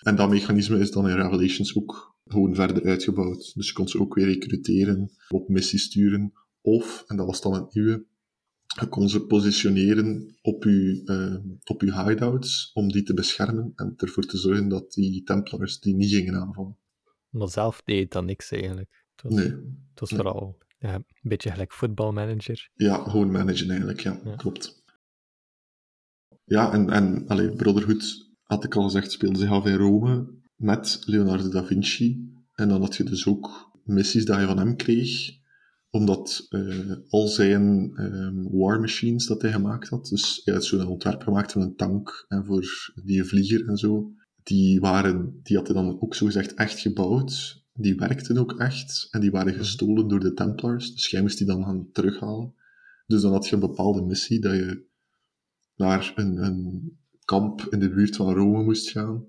En 0.00 0.16
dat 0.16 0.30
mechanisme 0.30 0.78
is 0.78 0.90
dan 0.90 1.08
in 1.08 1.16
Revelations 1.16 1.76
ook 1.76 2.16
gewoon 2.24 2.54
verder 2.54 2.84
uitgebouwd. 2.84 3.52
Dus 3.54 3.66
je 3.66 3.72
kon 3.72 3.88
ze 3.88 4.00
ook 4.00 4.14
weer 4.14 4.26
recruteren, 4.26 5.10
op 5.28 5.48
missie 5.48 5.78
sturen. 5.78 6.32
Of, 6.60 7.04
en 7.06 7.16
dat 7.16 7.26
was 7.26 7.40
dan 7.40 7.54
het 7.54 7.74
nieuwe, 7.74 8.06
je 8.80 8.86
kon 8.88 9.08
ze 9.08 9.26
positioneren 9.26 10.36
op 10.42 10.64
je, 10.64 11.02
eh, 11.04 11.52
op 11.64 11.82
je 11.82 12.04
hideouts 12.04 12.70
om 12.74 12.92
die 12.92 13.02
te 13.02 13.14
beschermen 13.14 13.72
en 13.74 13.94
ervoor 13.96 14.26
te 14.26 14.38
zorgen 14.38 14.68
dat 14.68 14.92
die 14.92 15.22
Templars 15.22 15.80
die 15.80 15.94
niet 15.94 16.10
gingen 16.10 16.34
aanvallen. 16.34 16.76
Maar 17.32 17.48
zelf 17.48 17.82
deed 17.84 18.00
het 18.02 18.10
dan 18.10 18.24
niks 18.24 18.50
eigenlijk. 18.50 19.04
Het 19.14 19.22
was, 19.22 19.34
Nee, 19.34 19.50
het 19.90 20.00
was 20.00 20.10
nee. 20.10 20.20
vooral 20.20 20.58
ja, 20.78 20.94
een 20.94 21.04
beetje 21.22 21.50
gelijk 21.50 21.72
voetbalmanager. 21.72 22.68
Ja, 22.74 22.96
gewoon 22.96 23.30
managen 23.30 23.68
eigenlijk, 23.68 24.00
ja, 24.00 24.20
Ja. 24.24 24.34
klopt. 24.36 24.82
Ja, 26.44 26.72
en, 26.72 26.90
en 26.90 27.28
allee, 27.28 27.50
Brotherhood, 27.56 28.30
had 28.42 28.64
ik 28.64 28.74
al 28.74 28.82
gezegd, 28.82 29.12
speelde 29.12 29.38
zich 29.38 29.50
af 29.50 29.66
in 29.66 29.74
Rome 29.76 30.28
met 30.56 31.02
Leonardo 31.04 31.48
da 31.48 31.64
Vinci. 31.64 32.30
En 32.54 32.68
dan 32.68 32.80
had 32.80 32.96
je 32.96 33.04
dus 33.04 33.26
ook 33.26 33.70
missies 33.84 34.24
dat 34.24 34.40
je 34.40 34.46
van 34.46 34.58
hem 34.58 34.76
kreeg, 34.76 35.30
omdat 35.90 36.46
eh, 36.48 36.92
al 37.08 37.26
zijn 37.28 37.92
ehm, 37.96 38.42
war 38.50 38.80
machines 38.80 39.26
dat 39.26 39.42
hij 39.42 39.52
gemaakt 39.52 39.88
had, 39.88 40.06
dus 40.08 40.40
hij 40.44 40.54
had 40.54 40.64
zo'n 40.64 40.86
ontwerp 40.86 41.22
gemaakt 41.22 41.52
van 41.52 41.62
een 41.62 41.76
tank 41.76 42.24
en 42.28 42.44
voor 42.44 42.92
die 43.04 43.24
vlieger 43.24 43.68
en 43.68 43.76
zo, 43.76 44.12
die, 44.42 44.80
waren, 44.80 45.40
die 45.42 45.56
had 45.56 45.66
hij 45.66 45.76
dan 45.76 46.00
ook 46.00 46.14
zogezegd 46.14 46.54
echt 46.54 46.78
gebouwd. 46.78 47.60
Die 47.74 47.94
werkten 47.94 48.38
ook 48.38 48.58
echt 48.58 49.08
en 49.10 49.20
die 49.20 49.30
waren 49.30 49.54
gestolen 49.54 50.08
door 50.08 50.20
de 50.20 50.32
Templars, 50.32 50.94
dus 50.94 51.10
jij 51.10 51.20
moest 51.20 51.38
die 51.38 51.46
dan 51.46 51.64
gaan 51.64 51.88
terughalen. 51.92 52.54
Dus 53.06 53.22
dan 53.22 53.32
had 53.32 53.48
je 53.48 53.54
een 53.54 53.60
bepaalde 53.60 54.02
missie 54.02 54.40
dat 54.40 54.54
je 54.54 54.84
naar 55.76 56.12
een, 56.16 56.44
een 56.44 56.98
kamp 57.24 57.66
in 57.70 57.78
de 57.78 57.90
buurt 57.90 58.16
van 58.16 58.34
Rome 58.34 58.62
moest 58.62 58.90
gaan. 58.90 59.26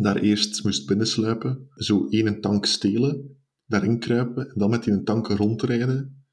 Daar 0.00 0.16
eerst 0.16 0.64
moest 0.64 0.86
binnensluipen, 0.86 1.68
zo 1.74 2.06
één 2.08 2.40
tank 2.40 2.66
stelen, 2.66 3.38
daarin 3.66 3.98
kruipen 3.98 4.48
en 4.48 4.54
dan 4.58 4.70
met 4.70 4.84
die 4.84 5.02
tank 5.02 5.28
rondrijden. 5.28 6.24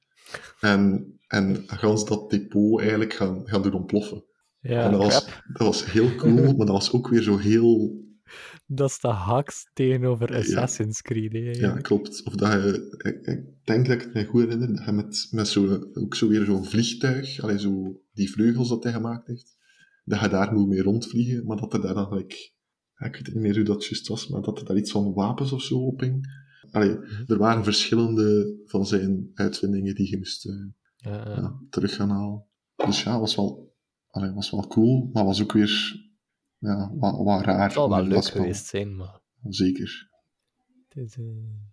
En, 0.60 1.14
en 1.28 1.64
gans 1.68 2.06
dat 2.06 2.30
depot 2.30 2.80
eigenlijk 2.80 3.14
gaan, 3.14 3.42
gaan 3.48 3.62
doen 3.62 3.74
ontploffen. 3.74 4.24
Ja, 4.60 4.84
en 4.86 4.92
dat 4.92 5.02
was, 5.02 5.26
dat 5.54 5.68
was 5.68 5.92
heel 5.92 6.16
cool, 6.16 6.34
maar 6.34 6.66
dat 6.66 6.68
was 6.68 6.92
ook 6.92 7.08
weer 7.08 7.22
zo 7.22 7.38
heel... 7.38 8.00
dat 8.66 8.90
is 8.90 9.00
de 9.00 9.08
haks 9.08 9.70
tegenover. 9.74 10.36
Assassin's 10.36 11.02
Creed. 11.02 11.32
hè, 11.32 11.40
Ja, 11.40 11.76
klopt. 11.76 12.24
Of 12.24 12.36
dat 12.36 12.52
je... 12.52 12.96
Ik, 12.98 13.36
ik 13.36 13.46
denk 13.64 13.86
dat 13.86 13.96
ik 13.96 14.02
het 14.02 14.14
me 14.14 14.26
goed 14.26 14.42
herinner, 14.42 14.76
dat 14.76 14.86
je 14.86 14.92
met, 14.92 15.28
met 15.32 15.48
zo, 15.48 15.90
ook 15.94 16.16
zo 16.16 16.28
weer 16.28 16.46
zo'n 16.46 16.66
vliegtuig, 16.66 17.40
allee, 17.40 17.60
zo 17.60 18.02
die 18.14 18.32
vleugels 18.32 18.70
dat 18.70 18.84
hij 18.84 18.94
gemaakt 18.94 19.28
heeft, 19.28 19.58
dat 20.04 20.20
je 20.20 20.30
daar 20.30 20.54
moet 20.54 20.68
mee 20.68 20.82
rondvliegen, 20.82 21.46
maar 21.46 21.58
dat 21.58 21.74
er 21.74 21.82
daar 21.82 21.94
dan 21.94 22.26
ja, 22.96 23.08
Ik 23.08 23.14
weet 23.16 23.28
niet 23.28 23.44
meer 23.44 23.56
hoe 23.56 23.64
dat 23.64 23.86
juist 23.86 24.08
was, 24.08 24.28
maar 24.28 24.42
dat 24.42 24.60
er 24.60 24.66
daar 24.66 24.78
iets 24.78 24.92
van 24.92 25.14
wapens 25.14 25.52
of 25.52 25.62
zo 25.62 25.86
op 25.86 26.00
hing. 26.00 26.40
Allee, 26.72 26.98
er 27.28 27.38
waren 27.38 27.64
verschillende 27.64 28.58
van 28.66 28.86
zijn 28.86 29.32
uitvindingen 29.34 29.96
die 29.96 30.10
je 30.10 30.18
moest 30.18 30.46
eh, 30.46 30.54
ja, 30.98 31.60
terug 31.70 31.96
gaan 31.96 32.10
halen. 32.10 32.46
Dus 32.76 33.04
ja, 33.04 33.20
was 33.20 33.36
wel, 33.36 33.76
allee, 34.10 34.32
was 34.32 34.52
wel 34.52 34.68
cool, 34.68 35.10
maar 35.14 35.26
was 35.26 35.42
ook 35.42 35.52
weer 35.52 35.96
ja, 36.62 36.92
wat, 36.94 37.18
wat 37.24 37.42
raar. 37.46 37.64
Het 37.64 37.72
zal 37.74 37.90
wel 37.90 38.04
leuk 38.04 38.24
spel. 38.24 38.42
geweest 38.42 38.66
zijn, 38.66 38.96
maar 38.96 39.20
Zeker. 39.50 40.10
het 40.88 40.98
is 40.98 41.18
eh, 41.18 41.24
een 41.26 41.72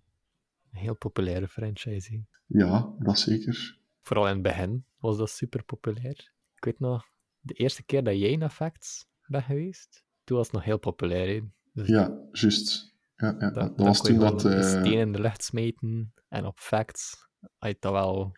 heel 0.70 0.96
populaire 0.96 1.48
franchise. 1.48 2.24
Ja, 2.46 2.94
dat 2.98 3.18
zeker. 3.18 3.78
Vooral 4.02 4.26
in 4.26 4.32
het 4.32 4.42
begin 4.42 4.84
was 4.98 5.16
dat 5.18 5.30
super 5.30 5.64
populair. 5.64 6.32
Ik 6.54 6.64
weet 6.64 6.78
nog, 6.78 7.04
de 7.40 7.54
eerste 7.54 7.82
keer 7.84 8.04
dat 8.04 8.18
jij 8.18 8.36
naar 8.36 8.50
Facts 8.50 9.06
bent 9.26 9.44
geweest, 9.44 10.04
toen 10.24 10.36
was 10.36 10.46
het 10.46 10.54
nog 10.56 10.64
heel 10.64 10.78
populair. 10.78 11.44
Dus 11.72 11.88
Ja, 11.88 12.20
juist. 12.32 12.96
Ja, 13.16 13.36
ja, 13.38 13.50
dat 13.50 13.72
was 13.76 14.02
toen 14.02 14.18
dat... 14.18 14.44
eh, 14.44 14.62
steen 14.62 14.98
in 14.98 15.12
de 15.12 15.20
lucht 15.20 15.44
smeten 15.44 16.12
en 16.28 16.44
op 16.46 16.58
Facts 16.58 17.28
had 17.58 17.70
je 17.70 17.76
dat 17.80 17.92
wel 17.92 18.32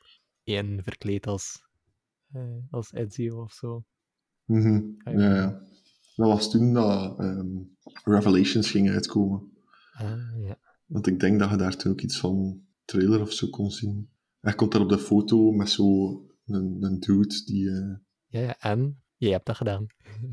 één 0.44 0.82
verkleed 0.82 1.26
als, 1.26 1.62
eh, 2.32 2.42
als 2.70 2.92
Ezio 2.92 3.42
of 3.42 3.52
zo. 3.52 3.84
ja. 4.44 4.80
ja, 5.04 5.34
ja. 5.34 5.62
Dat 6.14 6.26
was 6.28 6.50
toen 6.50 6.72
dat 6.72 7.18
ehm, 7.18 7.46
Revelations 8.04 8.70
ging 8.70 8.90
uitkomen. 8.90 9.52
Ah, 9.92 10.44
ja. 10.46 10.58
Want 10.86 11.06
ik 11.06 11.20
denk 11.20 11.38
dat 11.38 11.50
je 11.50 11.56
daar 11.56 11.76
toen 11.76 11.92
ook 11.92 12.00
iets 12.00 12.18
van 12.18 12.60
trailer 12.84 13.20
of 13.20 13.32
zo 13.32 13.48
kon 13.48 13.70
zien. 13.70 14.10
Hij 14.40 14.54
komt 14.54 14.72
daar 14.72 14.80
op 14.82 14.88
de 14.88 14.98
foto 14.98 15.50
met 15.52 15.70
zo 15.70 15.84
een, 16.46 16.76
een 16.80 17.00
dude 17.00 17.42
die... 17.44 17.70
eh, 17.70 17.94
Ja, 18.26 18.40
ja, 18.40 18.58
en 18.58 19.02
jij 19.16 19.30
hebt 19.30 19.46
dat 19.46 19.56
gedaan. 19.56 19.86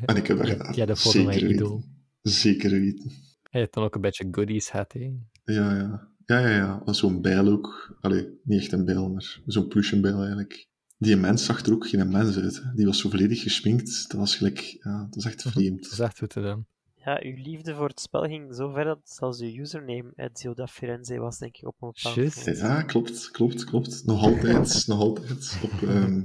En 0.06 0.16
ik 0.16 0.28
heb 0.28 0.38
dat 0.38 0.48
Ja, 0.48 0.54
gedaan. 0.54 0.74
ja, 0.76 0.86
de 0.86 0.96
foto 0.96 1.20
je 1.20 1.32
Zeker 1.32 1.50
idool. 1.50 1.84
Zeker 2.22 2.70
weten. 2.72 3.12
Hij 3.50 3.60
heeft 3.62 3.74
dan 3.74 3.84
ook 3.84 3.96
een 3.96 4.02
beetje 4.02 4.28
goodies 4.32 4.70
gehad, 4.70 4.92
hè. 4.94 5.00
Ja, 5.44 5.76
ja. 5.76 6.10
Ja, 6.26 6.40
ja, 6.40 6.50
ja. 6.50 6.82
Dat 6.86 6.98
Zo'n 6.98 7.22
bijl 7.22 7.48
ook. 7.48 7.98
Allee, 8.02 8.40
niet 8.44 8.60
echt 8.62 8.72
een 8.72 8.86
bijl, 8.86 9.10
maar 9.10 9.42
zo'n 9.46 9.68
plushenbijl 9.68 10.18
eigenlijk. 10.20 10.68
Die 10.98 11.16
mens 11.16 11.46
zag 11.46 11.66
er 11.66 11.74
ook 11.74 11.88
geen 11.88 12.10
mens 12.10 12.38
uit. 12.38 12.56
Hè. 12.64 12.74
Die 12.76 12.86
was 12.86 13.00
zo 13.00 13.10
volledig 13.10 13.42
geschminkt. 13.42 14.10
Dat 14.10 14.20
was 14.20 14.36
gelijk... 14.36 14.60
Ja, 14.60 15.08
dat 15.10 15.16
is 15.16 15.26
echt 15.26 15.44
Dat 15.44 15.52
vreemd. 15.54 15.92
is 15.92 16.00
echt 16.00 16.18
goed 16.18 16.34
gedaan. 16.34 16.66
Ja, 16.96 17.22
uw 17.24 17.36
liefde 17.44 17.76
voor 17.76 17.88
het 17.88 18.00
spel 18.00 18.22
ging 18.22 18.56
zo 18.56 18.72
ver 18.72 18.84
dat 18.84 19.00
zelfs 19.04 19.42
uw 19.42 19.62
username 19.62 20.12
het 20.16 20.40
Zilda 20.40 20.68
Firenze 20.68 21.18
was, 21.18 21.38
denk 21.38 21.58
ik, 21.58 21.68
op 21.68 21.76
een 21.82 21.92
bepaald 21.94 22.16
moment. 22.16 22.58
Ja, 22.58 22.82
klopt, 22.82 23.32
klopt, 23.32 23.64
klopt. 23.64 24.06
Nog 24.06 24.22
altijd, 24.24 24.84
nog 24.88 25.00
altijd. 25.00 25.60
Op, 25.64 25.90
ehm, 25.90 26.24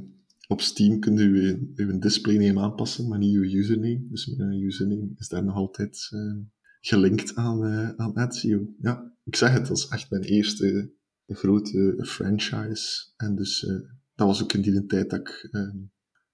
op 0.49 0.61
Steam 0.61 0.99
kunt 1.01 1.21
u 1.21 1.49
uw, 1.49 1.87
uw 1.87 1.99
displayname 1.99 2.61
aanpassen, 2.61 3.09
maar 3.09 3.19
niet 3.19 3.35
uw 3.35 3.43
username. 3.43 4.07
Dus 4.09 4.27
mijn 4.27 4.63
username 4.63 5.11
is 5.17 5.29
daar 5.29 5.45
nog 5.45 5.55
altijd 5.55 6.09
ehm, 6.11 6.41
gelinkt 6.81 7.35
aan, 7.35 7.65
eh 7.65 7.89
aan 7.97 8.19
Ezio. 8.19 8.75
Ja, 8.81 9.13
ik 9.25 9.37
zeg 9.37 9.53
het, 9.53 9.67
dat 9.67 9.77
is 9.77 9.89
echt 9.89 10.11
mijn 10.11 10.23
eerste 10.23 10.93
grote 11.27 11.99
franchise. 12.03 13.13
En 13.17 13.37
dus 13.37 13.67
eh, 13.67 13.75
dat 14.15 14.27
was 14.27 14.43
ook 14.43 14.53
in 14.53 14.63
die 14.63 14.87
tijd 14.87 15.11
dat 15.11 15.21
ik 15.21 15.49
ehm, 15.51 15.77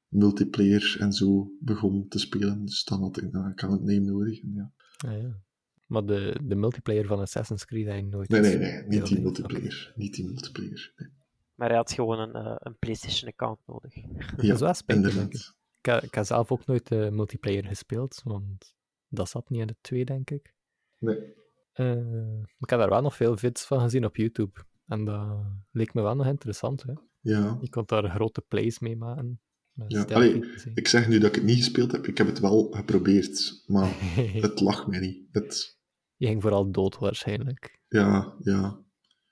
multiplayer 0.08 0.96
en 1.00 1.12
zo 1.12 1.50
begon 1.60 2.08
te 2.08 2.18
spelen. 2.18 2.64
Dus 2.64 2.84
dan 2.84 3.00
had 3.00 3.16
ik 3.16 3.22
een 3.34 3.42
accountname 3.44 4.00
nodig. 4.00 4.42
En 4.42 4.52
ja. 4.54 4.72
Ah, 5.08 5.22
ja. 5.22 5.40
Maar 5.86 6.06
de, 6.06 6.40
de 6.44 6.54
multiplayer 6.54 7.06
van 7.06 7.18
Assassin's 7.20 7.64
Creed 7.64 7.86
heb 7.86 7.96
je 7.96 8.02
nooit 8.02 8.28
Nee, 8.28 8.40
nee, 8.40 8.56
nee, 8.58 8.82
niet 8.86 9.06
die 9.06 9.20
multiplayer. 9.20 9.92
Niet 9.96 10.14
die 10.14 10.24
multiplayer. 10.24 10.92
Nee. 10.96 11.08
Maar 11.54 11.68
hij 11.68 11.76
had 11.76 11.92
gewoon 11.92 12.18
een, 12.18 12.32
eh, 12.34 12.54
een 12.58 12.76
PlayStation-account 12.78 13.58
nodig. 13.66 13.94
Dat 14.36 14.44
is 14.44 14.60
wel 14.60 14.74
spijtig, 14.74 15.14
denk 15.14 15.34
ik. 15.34 15.54
heb- 15.80 16.02
ik 16.02 16.14
heb 16.14 16.24
zelf 16.24 16.50
ook 16.52 16.66
nooit 16.66 16.86
de 16.88 17.08
multiplayer 17.12 17.64
gespeeld, 17.64 18.20
want 18.24 18.74
dat 19.08 19.28
zat 19.28 19.50
niet 19.50 19.60
in 19.60 19.66
de 19.66 19.76
2, 19.80 20.04
denk 20.04 20.30
ik. 20.30 20.54
Nee. 20.98 21.34
Eh, 21.72 22.40
ik 22.58 22.70
heb 22.70 22.78
daar 22.78 22.88
wel 22.88 23.02
nog 23.02 23.16
veel 23.16 23.36
vids 23.36 23.64
van 23.66 23.80
gezien 23.80 24.04
op 24.04 24.16
YouTube. 24.16 24.60
En 24.86 25.04
dat 25.04 25.42
leek 25.70 25.94
me 25.94 26.02
wel 26.02 26.16
nog 26.16 26.26
interessant. 26.26 26.82
Hè. 26.82 26.92
Ja, 27.20 27.58
Je 27.60 27.68
kon 27.68 27.82
daar 27.86 28.10
grote 28.10 28.40
plays 28.40 28.78
mee 28.78 28.96
maken. 28.96 29.40
Ja, 29.86 30.02
allee, 30.02 30.44
ik 30.74 30.88
zeg 30.88 31.08
nu 31.08 31.18
dat 31.18 31.28
ik 31.28 31.34
het 31.34 31.44
niet 31.44 31.56
gespeeld 31.56 31.92
heb. 31.92 32.06
Ik 32.06 32.18
heb 32.18 32.26
het 32.26 32.38
wel 32.40 32.68
geprobeerd, 32.70 33.62
maar 33.66 33.90
het 34.46 34.60
lag 34.60 34.86
mij 34.86 35.00
niet. 35.00 35.28
Het, 35.32 35.78
Je 36.16 36.26
ging 36.26 36.42
vooral 36.42 36.70
dood 36.70 36.98
waarschijnlijk. 36.98 37.78
ja, 37.88 38.34
ja. 38.38 38.86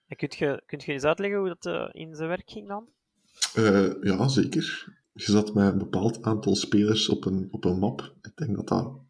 En 0.06 0.16
kunt 0.16 0.34
je, 0.34 0.62
kunt 0.66 0.84
je 0.84 0.92
eens 0.92 1.04
uitleggen 1.04 1.38
hoe 1.38 1.48
dat 1.48 1.66
eh, 1.66 1.88
in 2.02 2.14
zijn 2.14 2.28
werk 2.28 2.50
ging 2.50 2.68
dan? 2.68 2.88
Eh, 3.54 4.02
ja, 4.02 4.28
zeker. 4.28 4.94
Je 5.12 5.22
zat 5.22 5.54
met 5.54 5.72
een 5.72 5.78
bepaald 5.78 6.22
aantal 6.22 6.54
spelers 6.56 7.08
op 7.08 7.24
een, 7.24 7.48
op 7.50 7.64
een 7.64 7.78
map. 7.78 8.14
Ik 8.22 8.36
denk 8.36 8.56
dat 8.56 8.68
dat 8.68 9.00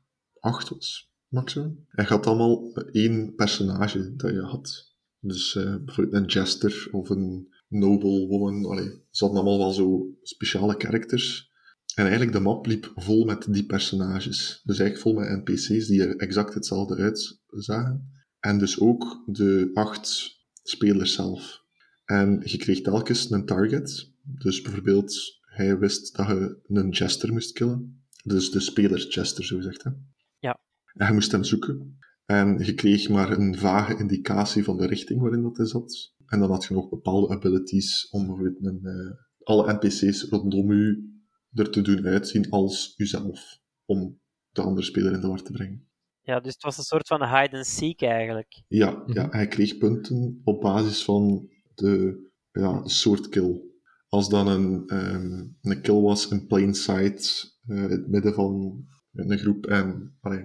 acht 0.40 0.68
was, 0.68 1.10
maximum. 1.28 1.86
En 1.90 2.04
je 2.04 2.10
had 2.10 2.26
allemaal 2.26 2.72
één 2.92 3.34
personage 3.34 4.16
dat 4.16 4.30
je 4.30 4.40
had. 4.40 4.94
Dus 5.20 5.56
eh, 5.56 5.76
bijvoorbeeld 5.84 6.22
een 6.22 6.28
jester 6.28 6.88
of 6.90 7.10
een 7.10 7.54
noble 7.68 8.26
woman. 8.26 8.64
Allee, 8.66 9.02
ze 9.10 9.24
hadden 9.24 9.42
allemaal 9.42 9.58
wel 9.58 9.72
zo 9.72 10.06
speciale 10.22 10.74
characters. 10.78 11.54
En 11.94 12.02
eigenlijk 12.02 12.32
de 12.32 12.40
map 12.40 12.66
liep 12.66 12.92
vol 12.94 13.24
met 13.24 13.46
die 13.50 13.66
personages. 13.66 14.60
Dus 14.64 14.78
eigenlijk 14.78 14.98
vol 14.98 15.12
met 15.14 15.44
NPC's 15.44 15.86
die 15.86 16.02
er 16.02 16.16
exact 16.16 16.54
hetzelfde 16.54 16.96
uitzagen. 16.96 18.10
En 18.40 18.58
dus 18.58 18.80
ook 18.80 19.22
de 19.26 19.70
acht 19.74 20.36
spelers 20.62 21.14
zelf. 21.14 21.64
En 22.04 22.40
je 22.44 22.56
kreeg 22.56 22.80
telkens 22.80 23.30
een 23.30 23.46
target. 23.46 24.12
Dus 24.22 24.60
bijvoorbeeld, 24.60 25.14
hij 25.40 25.78
wist 25.78 26.16
dat 26.16 26.26
je 26.26 26.58
een 26.62 26.90
jester 26.90 27.32
moest 27.32 27.52
killen. 27.52 28.04
Dus 28.24 28.50
de 28.50 28.60
speler 28.60 29.08
jester, 29.08 29.44
zo 29.44 29.56
gezegd. 29.56 29.82
Hè? 29.82 29.90
Ja. 30.38 30.60
En 30.92 31.06
je 31.06 31.12
moest 31.12 31.32
hem 31.32 31.44
zoeken. 31.44 31.98
En 32.24 32.64
je 32.64 32.74
kreeg 32.74 33.08
maar 33.08 33.38
een 33.38 33.58
vage 33.58 33.98
indicatie 33.98 34.64
van 34.64 34.76
de 34.76 34.86
richting 34.86 35.20
waarin 35.20 35.42
dat 35.42 35.56
hij 35.56 35.66
zat. 35.66 36.14
En 36.26 36.38
dan 36.38 36.50
had 36.50 36.64
je 36.64 36.74
nog 36.74 36.88
bepaalde 36.88 37.34
abilities 37.34 38.08
om 38.10 38.26
bijvoorbeeld 38.26 38.64
een, 38.64 38.80
eh, 38.84 39.16
alle 39.42 39.72
NPC's 39.72 40.22
rondom 40.22 40.70
u 40.70 41.10
er 41.52 41.70
te 41.70 41.82
doen 41.82 42.06
uitzien 42.06 42.50
als 42.50 42.94
uzelf. 42.96 43.58
Om 43.84 44.20
de 44.50 44.62
andere 44.62 44.86
speler 44.86 45.12
in 45.12 45.20
de 45.20 45.26
war 45.28 45.42
te 45.42 45.52
brengen. 45.52 45.88
Ja, 46.22 46.40
dus 46.40 46.52
het 46.52 46.62
was 46.62 46.78
een 46.78 46.84
soort 46.84 47.06
van 47.06 47.24
hide-and-seek 47.24 48.02
eigenlijk. 48.02 48.62
Ja, 48.68 49.02
ja, 49.06 49.22
Mhm. 49.26 49.36
hij 49.36 49.46
kreeg 49.48 49.78
punten 49.78 50.40
op 50.44 50.60
basis 50.60 51.04
van 51.04 51.48
de 51.74 52.24
ja, 52.52 52.86
soort 52.86 53.28
kill. 53.28 53.60
Als 54.08 54.28
dan 54.28 54.46
een, 54.48 54.86
ehm, 54.86 55.46
een 55.62 55.80
kill 55.80 56.00
was 56.00 56.28
in 56.28 56.46
plain 56.46 56.74
sight, 56.74 57.54
eh, 57.66 57.76
in 57.76 57.90
het 57.90 58.08
midden 58.08 58.34
van 58.34 58.84
een 59.12 59.38
groep, 59.38 59.66
en 59.66 60.16
allee, 60.20 60.40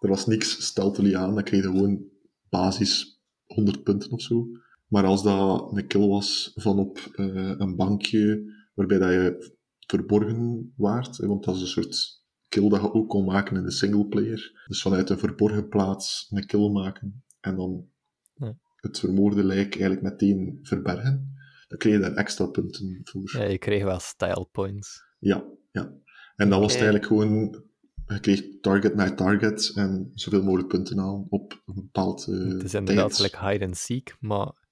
er 0.00 0.08
was 0.08 0.26
niks 0.26 0.66
stealthily 0.66 1.14
aan, 1.14 1.34
dan 1.34 1.44
kreeg 1.44 1.62
je 1.62 1.68
gewoon 1.70 2.04
basis 2.48 3.22
100 3.44 3.82
punten 3.82 4.10
of 4.10 4.22
zo. 4.22 4.46
Maar 4.94 5.04
als 5.04 5.22
dat 5.22 5.72
een 5.72 5.86
kill 5.86 6.08
was 6.08 6.50
van 6.54 6.78
op 6.78 6.98
eh, 6.98 7.54
een 7.58 7.76
bankje, 7.76 8.52
waarbij 8.74 8.98
dat 8.98 9.10
je 9.10 9.54
verborgen 9.86 10.72
waart, 10.76 11.16
hè, 11.16 11.26
want 11.26 11.44
dat 11.44 11.54
is 11.54 11.60
een 11.60 11.66
soort 11.66 12.22
kill 12.48 12.68
dat 12.68 12.80
je 12.80 12.92
ook 12.92 13.08
kon 13.08 13.24
maken 13.24 13.56
in 13.56 13.62
de 13.64 13.70
singleplayer. 13.70 14.64
Dus 14.66 14.82
vanuit 14.82 15.10
een 15.10 15.18
verborgen 15.18 15.68
plaats 15.68 16.26
een 16.30 16.46
kill 16.46 16.68
maken 16.70 17.24
en 17.40 17.56
dan 17.56 17.86
Ja. 18.34 18.58
het 18.76 18.98
vermoorde 18.98 19.44
lijk 19.44 19.72
eigenlijk 19.72 20.02
meteen 20.02 20.58
verbergen. 20.62 21.34
Dan 21.68 21.78
kreeg 21.78 21.92
je 21.94 22.00
daar 22.00 22.14
extra 22.14 22.46
punten 22.46 23.00
voor. 23.04 23.30
Ja, 23.38 23.44
je 23.44 23.58
kreeg 23.58 23.82
wel 23.84 23.98
style 24.00 24.48
points. 24.52 25.02
Ja, 25.18 25.44
ja. 25.72 25.92
En 26.36 26.48
dan 26.48 26.60
was 26.60 26.72
het 26.72 26.82
eigenlijk 26.82 27.06
gewoon, 27.06 27.64
je 28.06 28.20
kreeg 28.20 28.42
target 28.60 28.94
na 28.94 29.14
target 29.14 29.72
en 29.74 30.10
zoveel 30.14 30.42
mogelijk 30.42 30.68
punten 30.68 30.98
aan 31.00 31.26
op 31.28 31.62
een 31.66 31.74
bepaald 31.74 32.26
eh 32.28 32.38
het 32.48 32.62
is 32.62 32.74
inderdaad 32.74 33.16
tijd. 33.16 33.32
like 33.32 33.48
hide 33.50 33.64
and 33.64 33.76
seek, 33.76 34.16
maar 34.20 34.62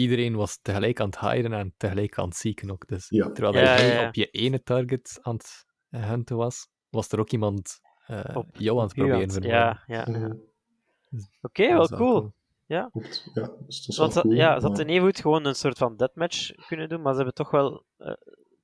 iedereen 0.00 0.34
was 0.36 0.58
tegelijk 0.62 1.00
aan 1.00 1.06
het 1.06 1.20
hiden 1.20 1.52
en 1.52 1.74
tegelijk 1.76 2.18
aan 2.18 2.28
het 2.28 2.36
seeken 2.36 2.70
ook. 2.70 2.86
Dus 2.88 3.06
Ja. 3.08 3.30
terwijl 3.32 3.54
Ja, 3.54 3.60
jij 3.60 3.86
ja, 3.94 4.00
ja. 4.00 4.08
op 4.08 4.14
je 4.14 4.26
ene 4.30 4.62
target 4.62 5.18
aan 5.22 5.34
het 5.34 5.64
eh, 5.90 6.08
hunten 6.08 6.36
was, 6.36 6.68
was 6.90 7.08
er 7.08 7.18
ook 7.20 7.30
iemand 7.30 7.80
eh, 8.06 8.36
Op- 8.36 8.56
jou 8.56 8.78
aan 8.78 8.84
het 8.84 8.94
proberen 8.94 9.30
vermoorden. 9.30 9.50
Ja, 9.58 9.82
ja. 9.86 10.06
ja. 10.10 10.18
Mhm, 10.18 10.34
Oké, 11.42 11.68
Dat 11.68 11.90
wel 11.90 11.98
cool. 11.98 12.32
Ja, 12.66 12.90
dus 12.92 13.24
dat 13.34 13.58
is 13.66 13.96
Want 13.96 14.12
cool. 14.20 14.34
ja, 14.34 14.60
ze 14.60 14.66
hadden 14.66 14.86
maar- 14.86 14.94
evengoed 14.94 15.20
gewoon 15.20 15.44
een 15.44 15.54
soort 15.54 15.78
van 15.78 15.96
deathmatch 15.96 16.50
kunnen 16.66 16.88
doen, 16.88 17.00
maar 17.02 17.10
ze 17.12 17.16
hebben 17.16 17.34
toch 17.34 17.50
wel 17.50 17.84
eh 17.98 18.12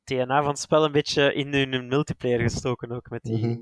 TNA 0.04 0.40
van 0.40 0.48
het 0.50 0.58
spel 0.58 0.84
een 0.84 0.92
beetje 0.92 1.34
in 1.34 1.54
hun 1.54 1.86
multiplayer 1.88 2.40
gestoken 2.40 2.92
ook. 2.92 3.10
Met 3.10 3.22
die, 3.22 3.46
Mhm. 3.46 3.58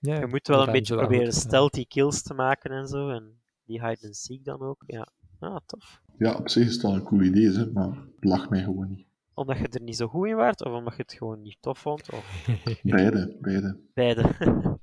Ja, 0.00 0.18
je 0.20 0.26
moet 0.26 0.46
wel 0.46 0.66
een 0.66 0.72
beetje 0.72 0.96
proberen 0.96 1.24
goed 1.24 1.34
stealthy 1.34 1.84
kills 1.86 2.22
te 2.22 2.34
maken 2.34 2.70
en 2.70 2.86
zo. 2.86 3.08
En 3.08 3.40
die 3.64 3.86
hide 3.86 4.06
and 4.06 4.16
seek 4.16 4.44
dan 4.44 4.60
ook. 4.62 4.82
Ja, 4.86 5.08
ah, 5.38 5.56
tof. 5.66 6.00
Ja, 6.18 6.34
op 6.34 6.48
zich 6.48 6.66
is 6.66 6.72
het 6.72 6.82
wel 6.82 6.94
een 6.94 7.02
cool 7.02 7.22
idee, 7.22 7.50
hè, 7.50 7.72
maar 7.72 7.88
het 7.88 8.24
lag 8.24 8.50
mij 8.50 8.62
gewoon 8.62 8.88
niet. 8.88 9.06
Omdat 9.34 9.58
je 9.58 9.68
er 9.68 9.82
niet 9.82 9.96
zo 9.96 10.06
goed 10.06 10.26
in 10.26 10.36
waart, 10.36 10.64
of 10.64 10.72
omdat 10.72 10.96
je 10.96 11.02
het 11.02 11.12
gewoon 11.12 11.42
niet 11.42 11.56
tof 11.60 11.78
vond? 11.78 12.12
Of 12.12 12.48
Beide, 12.82 13.36
beide. 13.40 13.80
beide. 13.94 14.34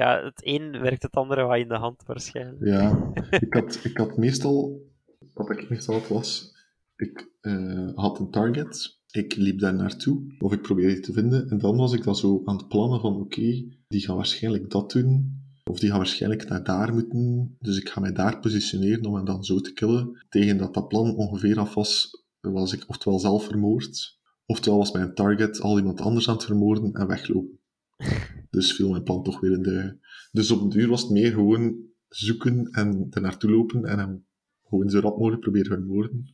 ja, 0.00 0.24
het 0.24 0.46
een 0.46 0.80
werkt 0.80 1.02
het 1.02 1.14
andere 1.14 1.42
wat 1.42 1.58
in 1.58 1.68
de 1.68 1.76
hand 1.76 2.02
waarschijnlijk. 2.06 2.64
Ja, 2.64 3.12
ik 3.30 3.54
had, 3.54 3.80
ik 3.84 3.96
had 3.96 4.16
meestal, 4.16 4.86
wat 5.34 5.50
ik 5.50 5.70
meestal 5.70 5.94
had 5.94 6.08
was, 6.08 6.56
ik 6.96 7.30
eh, 7.40 7.88
had 7.94 8.18
een 8.18 8.30
target, 8.30 9.00
ik 9.10 9.36
liep 9.36 9.58
daar 9.58 9.74
naartoe, 9.74 10.34
of 10.38 10.52
ik 10.52 10.62
probeerde 10.62 10.92
die 10.92 11.02
te 11.02 11.12
vinden, 11.12 11.48
en 11.48 11.58
dan 11.58 11.76
was 11.76 11.92
ik 11.92 12.04
dan 12.04 12.16
zo 12.16 12.42
aan 12.44 12.56
het 12.56 12.68
plannen 12.68 13.00
van, 13.00 13.20
oké, 13.20 13.64
die 13.88 14.00
gaan 14.00 14.16
waarschijnlijk 14.16 14.70
dat 14.70 14.90
doen, 14.92 15.41
of 15.64 15.78
die 15.78 15.88
gaan 15.88 15.98
waarschijnlijk 15.98 16.48
naar 16.48 16.64
daar 16.64 16.94
moeten, 16.94 17.56
dus 17.60 17.78
ik 17.78 17.88
ga 17.88 18.00
mij 18.00 18.12
daar 18.12 18.40
positioneren 18.40 19.06
om 19.06 19.14
hem 19.14 19.24
dan 19.24 19.44
zo 19.44 19.60
te 19.60 19.72
killen. 19.72 20.24
Tegen 20.28 20.56
dat 20.56 20.74
dat 20.74 20.88
plan 20.88 21.16
ongeveer 21.16 21.58
af 21.58 21.74
was, 21.74 22.22
was 22.40 22.72
ik 22.72 22.84
oftewel 22.86 23.18
zelf 23.18 23.44
vermoord, 23.44 24.18
oftewel 24.46 24.78
was 24.78 24.92
mijn 24.92 25.14
target 25.14 25.60
al 25.60 25.78
iemand 25.78 26.00
anders 26.00 26.28
aan 26.28 26.34
het 26.34 26.44
vermoorden 26.44 26.92
en 26.92 27.06
weglopen. 27.06 27.58
Dus 28.50 28.72
viel 28.72 28.90
mijn 28.90 29.02
plan 29.02 29.22
toch 29.22 29.40
weer 29.40 29.52
in 29.52 29.62
de... 29.62 29.98
Dus 30.32 30.50
op 30.50 30.60
een 30.60 30.68
duur 30.68 30.88
was 30.88 31.02
het 31.02 31.10
meer 31.10 31.32
gewoon 31.32 31.76
zoeken 32.08 32.66
en 32.70 33.06
er 33.10 33.20
naartoe 33.20 33.50
lopen 33.50 33.84
en 33.84 33.98
hem 33.98 34.26
gewoon 34.68 34.90
zo 34.90 35.00
rap 35.00 35.16
mogelijk 35.16 35.40
proberen 35.40 35.68
te 35.68 35.74
vermoorden. 35.74 36.32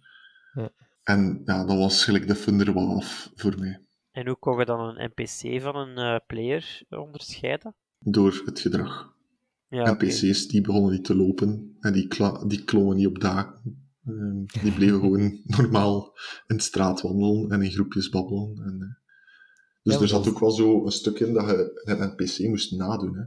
Ja. 0.55 0.71
En 1.03 1.43
ja, 1.45 1.65
dat 1.65 1.79
was 1.79 2.05
gelijk 2.05 2.27
de 2.27 2.35
fun 2.35 2.61
er 2.61 2.75
wel 2.75 2.95
af 2.95 3.33
voor 3.35 3.55
mij. 3.59 3.81
En 4.11 4.27
hoe 4.27 4.37
kon 4.37 4.59
je 4.59 4.65
dan 4.65 4.81
een 4.81 5.11
NPC 5.15 5.63
van 5.63 5.77
een 5.77 5.97
eh, 5.97 6.17
player 6.27 6.83
onderscheiden? 6.89 7.75
Door 7.99 8.43
het 8.45 8.61
gedrag. 8.61 9.17
Ja. 9.69 9.93
NPC's 9.93 10.49
die 10.49 10.61
begonnen 10.61 10.93
niet 10.93 11.05
te 11.05 11.17
lopen 11.17 11.77
en 11.81 11.93
die, 11.93 12.07
kla- 12.07 12.45
die 12.47 12.65
klommen 12.65 12.97
niet 12.97 13.07
op 13.07 13.21
daken. 13.21 13.87
Ehm, 14.05 14.45
die 14.63 14.73
bleven 14.73 15.01
gewoon 15.01 15.41
normaal 15.57 16.17
in 16.47 16.57
de 16.57 16.63
straat 16.63 17.01
wandelen 17.01 17.51
en 17.51 17.63
in 17.63 17.71
groepjes 17.71 18.09
babbelen. 18.09 18.63
En, 18.65 18.81
eh, 18.81 19.07
dus 19.83 19.95
Ja, 19.95 20.01
er 20.01 20.09
zat 20.09 20.29
ook 20.29 20.39
wel 20.39 20.51
zo 20.51 20.85
een 20.85 20.93
stuk 20.93 21.21
in 21.21 21.33
dat 21.33 21.49
je 21.49 21.81
een 21.85 22.09
NPC 22.09 22.49
moest 22.49 22.73
nadoen. 22.73 23.17
Hè. 23.17 23.23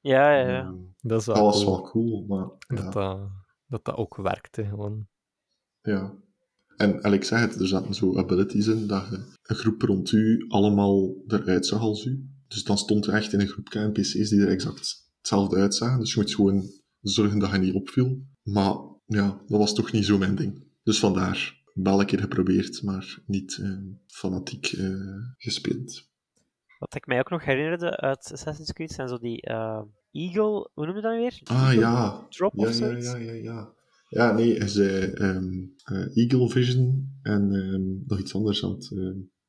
Ja, 0.00 0.30
ja, 0.38 0.48
ja. 0.48 0.60
Ehm, 0.60 0.74
Dat 1.00 1.20
is 1.20 1.26
wel 1.26 1.34
dat 1.34 1.44
was 1.44 1.64
cool, 1.64 1.74
wel 1.76 1.90
cool, 1.90 2.24
maar 2.26 2.48
ja. 2.78 2.90
dat, 2.90 3.84
dat, 3.84 3.96
ook 3.96 4.16
werkte. 4.16 4.64
Gewoon. 4.64 5.06
Ja. 5.82 6.14
En, 6.76 7.02
en 7.02 7.12
ik 7.12 7.24
zeg 7.24 7.40
het, 7.40 7.60
er 7.60 7.68
zaten 7.68 7.94
zo 7.94 8.18
abilities 8.18 8.66
in 8.66 8.86
dat 8.86 9.06
je 9.10 9.32
een 9.42 9.56
groep 9.56 9.82
rond 9.82 10.12
u 10.12 10.44
allemaal 10.48 11.14
eruit 11.26 11.66
zag 11.66 11.80
als 11.80 12.04
u. 12.04 12.28
Dus 12.48 12.64
dan 12.64 12.78
stond 12.78 13.06
er 13.06 13.14
echt 13.14 13.32
in 13.32 13.40
een 13.40 13.46
groepje 13.48 13.86
NPC's 13.88 14.28
die 14.28 14.40
er 14.40 14.48
exact 14.48 15.05
hetzelfde 15.26 15.56
uitzagen. 15.56 15.98
Dus 15.98 16.14
je 16.14 16.20
moet 16.20 16.34
gewoon 16.34 16.70
zorgen 17.00 17.38
dat 17.38 17.50
je 17.50 17.58
niet 17.58 17.74
opviel. 17.74 18.22
Maar 18.42 18.74
ja, 19.06 19.40
dat 19.46 19.58
was 19.58 19.74
toch 19.74 19.92
niet 19.92 20.04
zo 20.04 20.18
mijn 20.18 20.34
ding. 20.34 20.64
Dus 20.82 20.98
vandaar, 20.98 21.62
wel 21.74 22.00
een 22.00 22.06
keer 22.06 22.20
geprobeerd, 22.20 22.82
maar 22.82 23.18
niet 23.26 23.58
eh, 23.62 23.70
fanatiek 24.06 24.66
eh, 24.66 24.94
gespeeld. 25.36 26.08
Wat 26.78 26.94
ik 26.94 27.06
mij 27.06 27.18
ook 27.18 27.30
nog 27.30 27.44
herinnerde 27.44 27.96
uit 27.96 28.32
Assassin's 28.32 28.72
Creed 28.72 28.92
zijn 28.92 29.08
zo 29.08 29.18
die 29.18 29.40
eh, 29.42 29.82
Eagle, 30.10 30.70
hoe 30.74 30.86
noem 30.86 30.96
je 30.96 31.02
dat 31.02 31.16
weer? 31.16 31.40
Ah 31.44 31.62
Eagle 31.62 31.80
ja, 31.80 32.26
Drop 32.28 32.52
ja, 32.54 32.62
of 32.62 32.68
ja, 32.68 32.74
zoiets? 32.74 33.06
ja, 33.06 33.16
ja, 33.16 33.32
ja. 33.32 33.74
Ja, 34.08 34.32
nee, 34.32 34.58
hij 34.58 34.68
zei 34.68 35.12
ehm, 35.12 35.64
eh, 35.84 36.16
Eagle 36.16 36.48
Vision 36.48 37.18
en 37.22 37.52
ehm, 37.52 38.06
nog 38.06 38.18
iets 38.18 38.34
anders 38.34 38.64
aan 38.64 38.70
het 38.70 38.94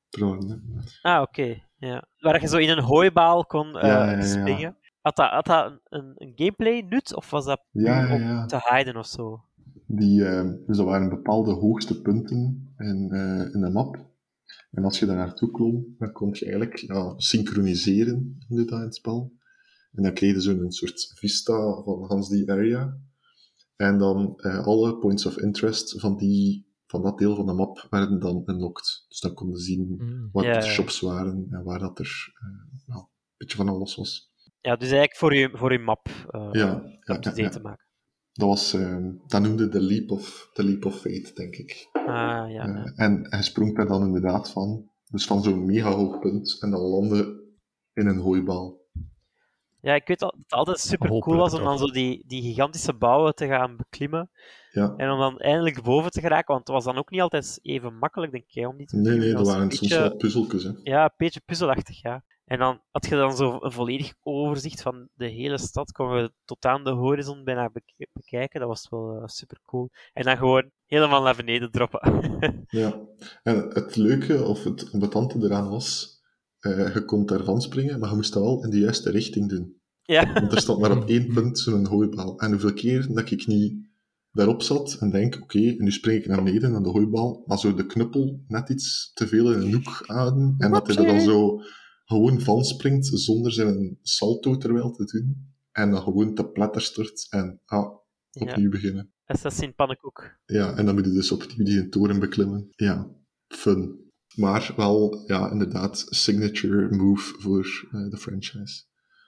verwarren, 0.10 0.50
hè. 0.50 1.10
Ah, 1.10 1.22
oké. 1.22 1.66
Ja. 1.76 2.08
Waar 2.18 2.42
je 2.42 2.48
zo 2.48 2.58
in 2.58 2.70
een 2.70 2.84
hooibaal 2.84 3.46
kon 3.46 3.68
ja. 3.72 4.22
springen. 4.22 4.78
Had 5.08 5.16
dat, 5.16 5.32
had 5.32 5.46
dat 5.46 5.72
een, 5.72 5.80
een, 5.90 6.14
een 6.16 6.34
gameplay 6.36 6.86
nut 6.90 7.16
of 7.16 7.30
was 7.30 7.46
dat 7.46 7.62
puur 7.72 7.84
Ja, 7.84 8.08
ja, 8.08 8.14
om 8.14 8.22
ja. 8.22 8.46
te 8.46 8.60
hiden 8.70 8.98
of 8.98 9.06
zo? 9.06 9.42
Die, 9.86 10.26
ehm, 10.26 10.56
dus 10.66 10.78
dat 10.78 10.86
waren 10.86 11.10
bepaalde 11.10 11.52
hoogste 11.52 12.02
punten 12.02 12.72
in, 12.78 13.12
eh, 13.12 13.54
in 13.54 13.62
de 13.62 13.70
map. 13.70 14.06
En 14.72 14.84
als 14.84 15.00
je 15.00 15.06
daar 15.06 15.16
naartoe 15.16 15.52
klom, 15.52 15.96
dan 15.98 16.12
kon 16.12 16.30
je 16.34 16.46
eigenlijk 16.46 16.78
ja, 16.78 17.14
synchroniseren 17.18 18.38
in 18.50 18.58
het 18.58 18.96
spel. 18.96 19.34
En 19.92 20.04
dan 20.04 20.14
kreeg 20.14 20.34
je 20.34 20.42
zo'n 20.42 20.72
soort 20.72 21.12
vista 21.16 21.82
van 21.84 22.04
Hans 22.08 22.30
die 22.30 22.52
area. 22.52 22.98
En 23.76 23.98
dan 23.98 24.34
eh, 24.38 24.66
alle 24.66 24.98
points 24.98 25.26
of 25.26 25.38
interest 25.38 26.00
van, 26.00 26.18
die, 26.18 26.68
van 26.86 27.02
dat 27.02 27.18
deel 27.18 27.36
van 27.36 27.46
de 27.46 27.54
map 27.54 27.88
werden 27.90 28.20
dan 28.20 28.44
unlocked. 28.46 29.06
Dus 29.08 29.20
dan 29.20 29.34
konden 29.34 29.60
zien 29.60 29.96
Mm. 30.00 30.30
wat 30.32 30.44
de 30.44 30.62
shops 30.62 31.00
waren 31.00 31.48
en 31.50 31.64
waar 31.64 31.80
dat 31.80 32.00
er 32.00 32.34
eh, 32.34 32.96
een 32.96 33.08
beetje 33.38 33.58
van 33.58 33.70
alles 33.70 33.96
was. 33.96 34.27
Ja, 34.62 34.76
dus 34.76 34.88
eigenlijk 34.90 35.16
voor 35.16 35.36
je, 35.36 35.50
voor 35.54 35.72
je 35.72 35.80
map 35.80 36.08
uh, 36.32 36.48
Ja, 36.52 36.66
ja, 37.02 37.14
up-to-date 37.16 37.36
ja, 37.36 37.44
ja. 37.44 37.50
te 37.50 37.62
maken. 37.62 37.86
Dat 38.34 38.48
was, 38.48 38.74
ehm, 38.74 39.12
dat 39.28 39.42
noemde 39.42 39.70
de 39.70 39.82
leap 39.82 40.12
of, 40.12 40.50
de 40.54 40.64
leap 40.64 40.86
of 40.86 40.96
fate, 40.96 41.32
denk 41.34 41.56
ik. 41.56 41.90
Ah, 41.94 42.06
ja. 42.06 42.46
Eh, 42.48 42.52
ja. 42.54 42.84
en 42.96 43.26
hij 43.30 43.42
sprong 43.44 43.76
daar 43.76 43.88
dan 43.88 44.06
inderdaad 44.06 44.52
van. 44.52 44.90
Dus 45.10 45.26
van 45.26 45.44
zo'n 45.44 45.66
mega 45.66 45.90
hoog 45.92 46.20
punt. 46.20 46.58
En 46.62 46.70
dan 46.72 46.80
landde 46.80 47.44
in 47.94 48.08
een 48.08 48.18
hooibal. 48.18 48.86
Ja, 49.82 49.94
ik 49.96 50.08
weet 50.08 50.22
al, 50.22 50.30
dat 50.32 50.40
het 50.42 50.52
altijd 50.54 50.80
super 50.80 51.20
cool 51.20 51.38
was 51.38 51.54
om 51.54 51.64
dan 51.64 51.78
zo 51.78 51.86
die, 51.86 52.24
die 52.28 52.42
gigantische 52.42 52.94
bouwen 52.94 53.36
te 53.36 53.48
gaan 53.48 53.78
beklimmen. 53.78 54.30
Ja. 54.72 54.94
En 54.98 55.10
om 55.12 55.20
dan 55.20 55.38
eindelijk 55.40 55.84
boven 55.84 56.12
te 56.12 56.22
geraken, 56.22 56.54
want 56.54 56.60
het 56.68 56.76
was 56.76 56.84
dan 56.86 56.98
ook 56.98 57.10
niet 57.10 57.22
altijd 57.22 57.60
even 57.62 57.98
makkelijk, 57.98 58.32
denk 58.32 58.44
ik, 58.48 58.68
om 58.68 58.78
die 58.78 58.86
te 58.88 58.96
Nee, 58.96 59.04
beklimmen. 59.04 59.28
nee, 59.36 59.38
Dat 59.44 59.48
waren 59.48 59.62
een 59.64 59.72
soms 59.72 59.90
beetje- 59.90 60.04
wel 60.10 60.16
puzzeltjes. 60.18 60.64
Hè. 60.64 60.72
Ja, 60.84 61.04
een 61.04 61.10
beetje 61.18 61.42
puzzelachtig, 61.46 62.02
ja. 62.02 62.24
En 62.48 62.60
dan 62.60 62.82
had 62.92 63.06
je 63.06 63.16
dan 63.16 63.36
zo 63.36 63.58
een 63.62 63.72
volledig 63.72 64.14
overzicht 64.24 64.82
van 64.82 65.08
de 65.14 65.28
hele 65.28 65.58
stad. 65.58 65.92
Kon 65.92 66.18
je 66.18 66.32
tot 66.46 66.66
aan 66.66 66.84
de 66.84 66.90
horizon 66.92 67.44
bijna 67.44 67.70
bek- 67.70 68.08
bekijken. 68.14 68.60
Dat 68.60 68.70
was 68.70 68.88
wel 68.90 69.22
super 69.26 69.58
cool. 69.66 69.90
En 70.14 70.24
dan 70.24 70.38
gewoon 70.38 70.72
helemaal 70.86 71.22
naar 71.24 71.36
beneden 71.36 71.72
droppen. 71.72 72.02
Ja. 72.68 73.00
En 73.44 73.56
het 73.70 73.96
leuke 73.96 74.44
of 74.44 74.64
het 74.64 74.90
ambetante 74.94 75.38
eraan 75.42 75.70
was, 75.70 76.20
eh, 76.60 76.94
je 76.94 77.06
kon 77.06 77.26
daarvan 77.26 77.62
springen, 77.62 78.00
maar 78.00 78.10
je 78.10 78.16
moest 78.16 78.34
dat 78.34 78.44
wel 78.44 78.64
in 78.64 78.70
de 78.70 78.80
juiste 78.80 79.12
richting 79.12 79.50
doen. 79.50 79.76
ja. 80.02 80.34
Want 80.34 80.52
er 80.52 80.62
stond 80.62 80.80
maar 80.82 80.98
op 80.98 81.10
één 81.10 81.34
punt 81.34 81.60
zo'n 81.60 81.86
hooibal. 81.88 82.40
En 82.40 82.52
hoeveel 82.52 82.74
keer 82.74 83.08
dat 83.14 83.32
ik 83.32 83.48
niet 83.48 83.86
daarop 84.32 84.62
zat 84.62 84.98
en 85.00 85.10
denk, 85.10 85.40
oké, 85.42 85.60
en 85.60 85.84
nu 85.84 85.92
spring 85.92 86.20
ik 86.22 86.28
naar 86.28 86.44
beneden 86.44 86.72
naar 86.72 86.84
de 86.84 86.90
hooibal, 86.90 87.44
maar 87.46 87.60
zo 87.60 87.74
de 87.74 87.86
knuppel 87.86 88.44
net 88.48 88.70
iets 88.70 89.12
te 89.14 89.28
veel 89.28 89.52
in 89.54 89.62
een 89.62 89.74
hoek 89.74 90.04
houden, 90.06 90.56
en 90.58 90.72
dat 90.72 90.88
hij 90.88 90.96
er 90.96 91.06
dan 91.06 91.22
zo 91.22 91.62
gewoon 92.08 92.42
van 92.42 92.64
springt, 92.64 93.06
zonder 93.06 93.52
zijn 93.52 93.98
salto 94.02 94.58
terwijl 94.58 94.92
te 94.92 95.06
doen, 95.06 95.56
en 95.72 95.92
dan 95.92 96.02
gewoon 96.02 96.34
te 96.34 96.50
pletter 96.50 96.82
stort 96.82 97.28
en 97.30 97.62
ah, 97.66 97.96
opnieuw 98.32 98.70
beginnen. 98.70 99.12
Assassin 99.26 99.76
Pannenkoek. 99.76 100.38
Ja, 100.46 100.78
en 100.78 100.86
dan 100.86 100.96
moet 100.96 101.06
je 101.06 101.12
dus 101.12 101.32
opnieuw 101.32 101.66
die 101.66 101.90
toren 101.90 102.20
beklimmen. 102.20 102.68
Ja, 102.76 103.10
fun. 103.48 104.06
Maar 104.36 104.74
wel, 104.76 105.24
ja, 105.26 105.52
inderdaad, 105.52 106.06
signature 106.10 106.96
move 106.96 107.34
voor 107.40 107.88
eh, 107.92 108.10
de 108.10 108.18
franchise. 108.18 108.84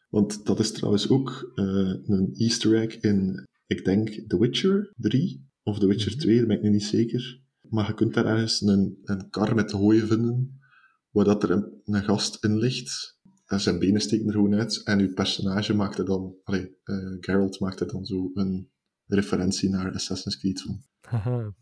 Want 0.10 0.46
dat 0.46 0.60
is 0.60 0.72
trouwens 0.72 1.10
ook 1.10 1.52
eh, 1.56 1.66
een 2.06 2.34
easter 2.38 2.76
egg 2.76 3.00
in, 3.00 3.48
ik 3.66 3.86
denk, 3.86 4.10
The 4.10 4.40
Witcher 4.40 4.94
3 4.96 5.50
of 5.64 5.80
The 5.80 5.88
Witcher 5.88 6.18
2, 6.18 6.38
daar 6.38 6.46
ben 6.46 6.58
ik 6.58 6.64
nu 6.64 6.70
niet 6.70 6.84
zeker. 6.84 7.42
Maar 7.62 7.88
je 7.88 7.94
kunt 7.94 8.14
daar 8.14 8.26
ergens 8.26 8.62
een, 8.62 8.98
een 9.04 9.30
kar 9.30 9.56
met 9.56 9.72
hooien 9.72 10.08
vinden, 10.08 10.59
waar 11.12 11.26
dat 11.26 11.44
er 11.44 11.52
een, 11.52 11.82
een 11.86 12.04
gast 12.04 12.44
in 12.44 12.58
ligt. 12.58 13.18
En 13.46 13.60
zijn 13.60 13.80
benen 13.80 14.02
steken 14.02 14.28
er 14.28 14.34
gewoon 14.34 14.56
uit. 14.56 14.84
En 14.84 15.00
uw 15.00 15.14
personage 15.14 15.74
maakt 15.74 15.98
er 15.98 16.06
dan, 16.06 16.36
allee, 16.44 16.78
eh, 16.84 17.18
Geralt 17.20 17.60
maakt 17.60 17.80
er 17.80 17.88
dan 17.88 18.06
zo 18.06 18.32
een 18.34 18.72
referentie 19.06 19.70
naar 19.70 19.94
Assassin's 19.94 20.40
Creed 20.40 20.62
van. 20.62 20.84
Haha. 21.02 21.54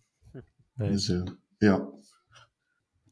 Nice. 0.73 0.91
Dus 0.91 1.09
eh, 1.09 1.33
ja, 1.57 1.89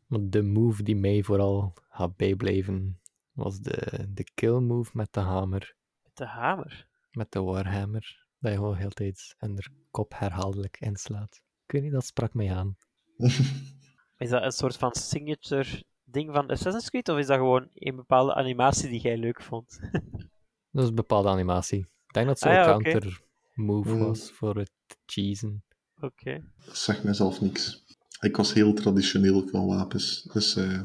Maar 0.08 0.20
de 0.30 0.42
move 0.42 0.84
die 0.84 0.96
mij 0.96 1.24
vooral 1.24 1.74
gaat 1.90 2.16
bijblijven, 2.16 3.00
was 3.32 3.60
de, 3.60 4.08
de 4.10 4.24
kill 4.34 4.60
move 4.60 4.92
met 4.94 5.14
de 5.14 5.20
hamer. 5.20 5.76
Met 6.04 6.18
de 6.18 6.26
hamer. 6.26 6.88
Met 7.12 7.32
de 7.32 7.42
warhammer. 7.42 8.26
Dat 8.40 8.52
je 8.52 8.58
gewoon 8.58 8.76
heel 8.76 8.90
tijd 8.90 9.36
en 9.38 9.58
er 9.58 9.72
kop 9.92 10.14
herhaaldelijk 10.16 10.78
inslaat. 10.80 11.42
Ik 11.66 11.72
weet 11.72 11.82
niet, 11.82 11.92
dat 11.92 12.06
sprak 12.06 12.34
mij 12.34 12.54
aan. 12.54 12.78
Is 14.18 14.30
dat 14.30 14.44
een 14.44 14.52
soort 14.52 14.78
van 14.78 14.96
signature 14.96 15.84
ding 16.16 16.34
van 16.34 16.48
Assassin's 16.50 16.90
Creed? 16.90 17.10
Of 17.10 17.18
is 17.18 17.28
dat 17.28 17.38
gewoon 17.38 17.70
een 17.74 17.96
bepaalde 17.96 18.34
animatie 18.34 18.90
die 18.90 19.02
jij 19.02 19.18
leuk 19.18 19.42
vond? 19.42 19.80
Dat 20.72 20.84
is 20.84 20.90
een 20.90 20.96
bepaalde 20.96 21.30
animatie. 21.30 21.80
Ik 21.80 22.14
denk 22.14 22.28
dat 22.28 22.40
het 22.40 22.50
zo'n 22.50 22.52
Ah 22.60 22.66
ja, 22.66 22.76
oké. 22.76 22.84
counter 22.90 23.22
move 23.54 23.94
Mm. 23.94 24.00
was 24.00 24.32
voor 24.32 24.56
het 24.58 24.72
cheesen. 25.06 25.64
Oké. 26.02 26.44
dat 26.66 26.78
zegt 26.78 27.04
mijzelf 27.04 27.42
niks. 27.42 27.84
Ik 28.20 28.36
was 28.36 28.54
heel 28.54 28.74
traditioneel 28.74 29.48
van 29.48 29.66
wapens. 29.66 30.24
Dus, 30.34 30.56
eh, 30.56 30.82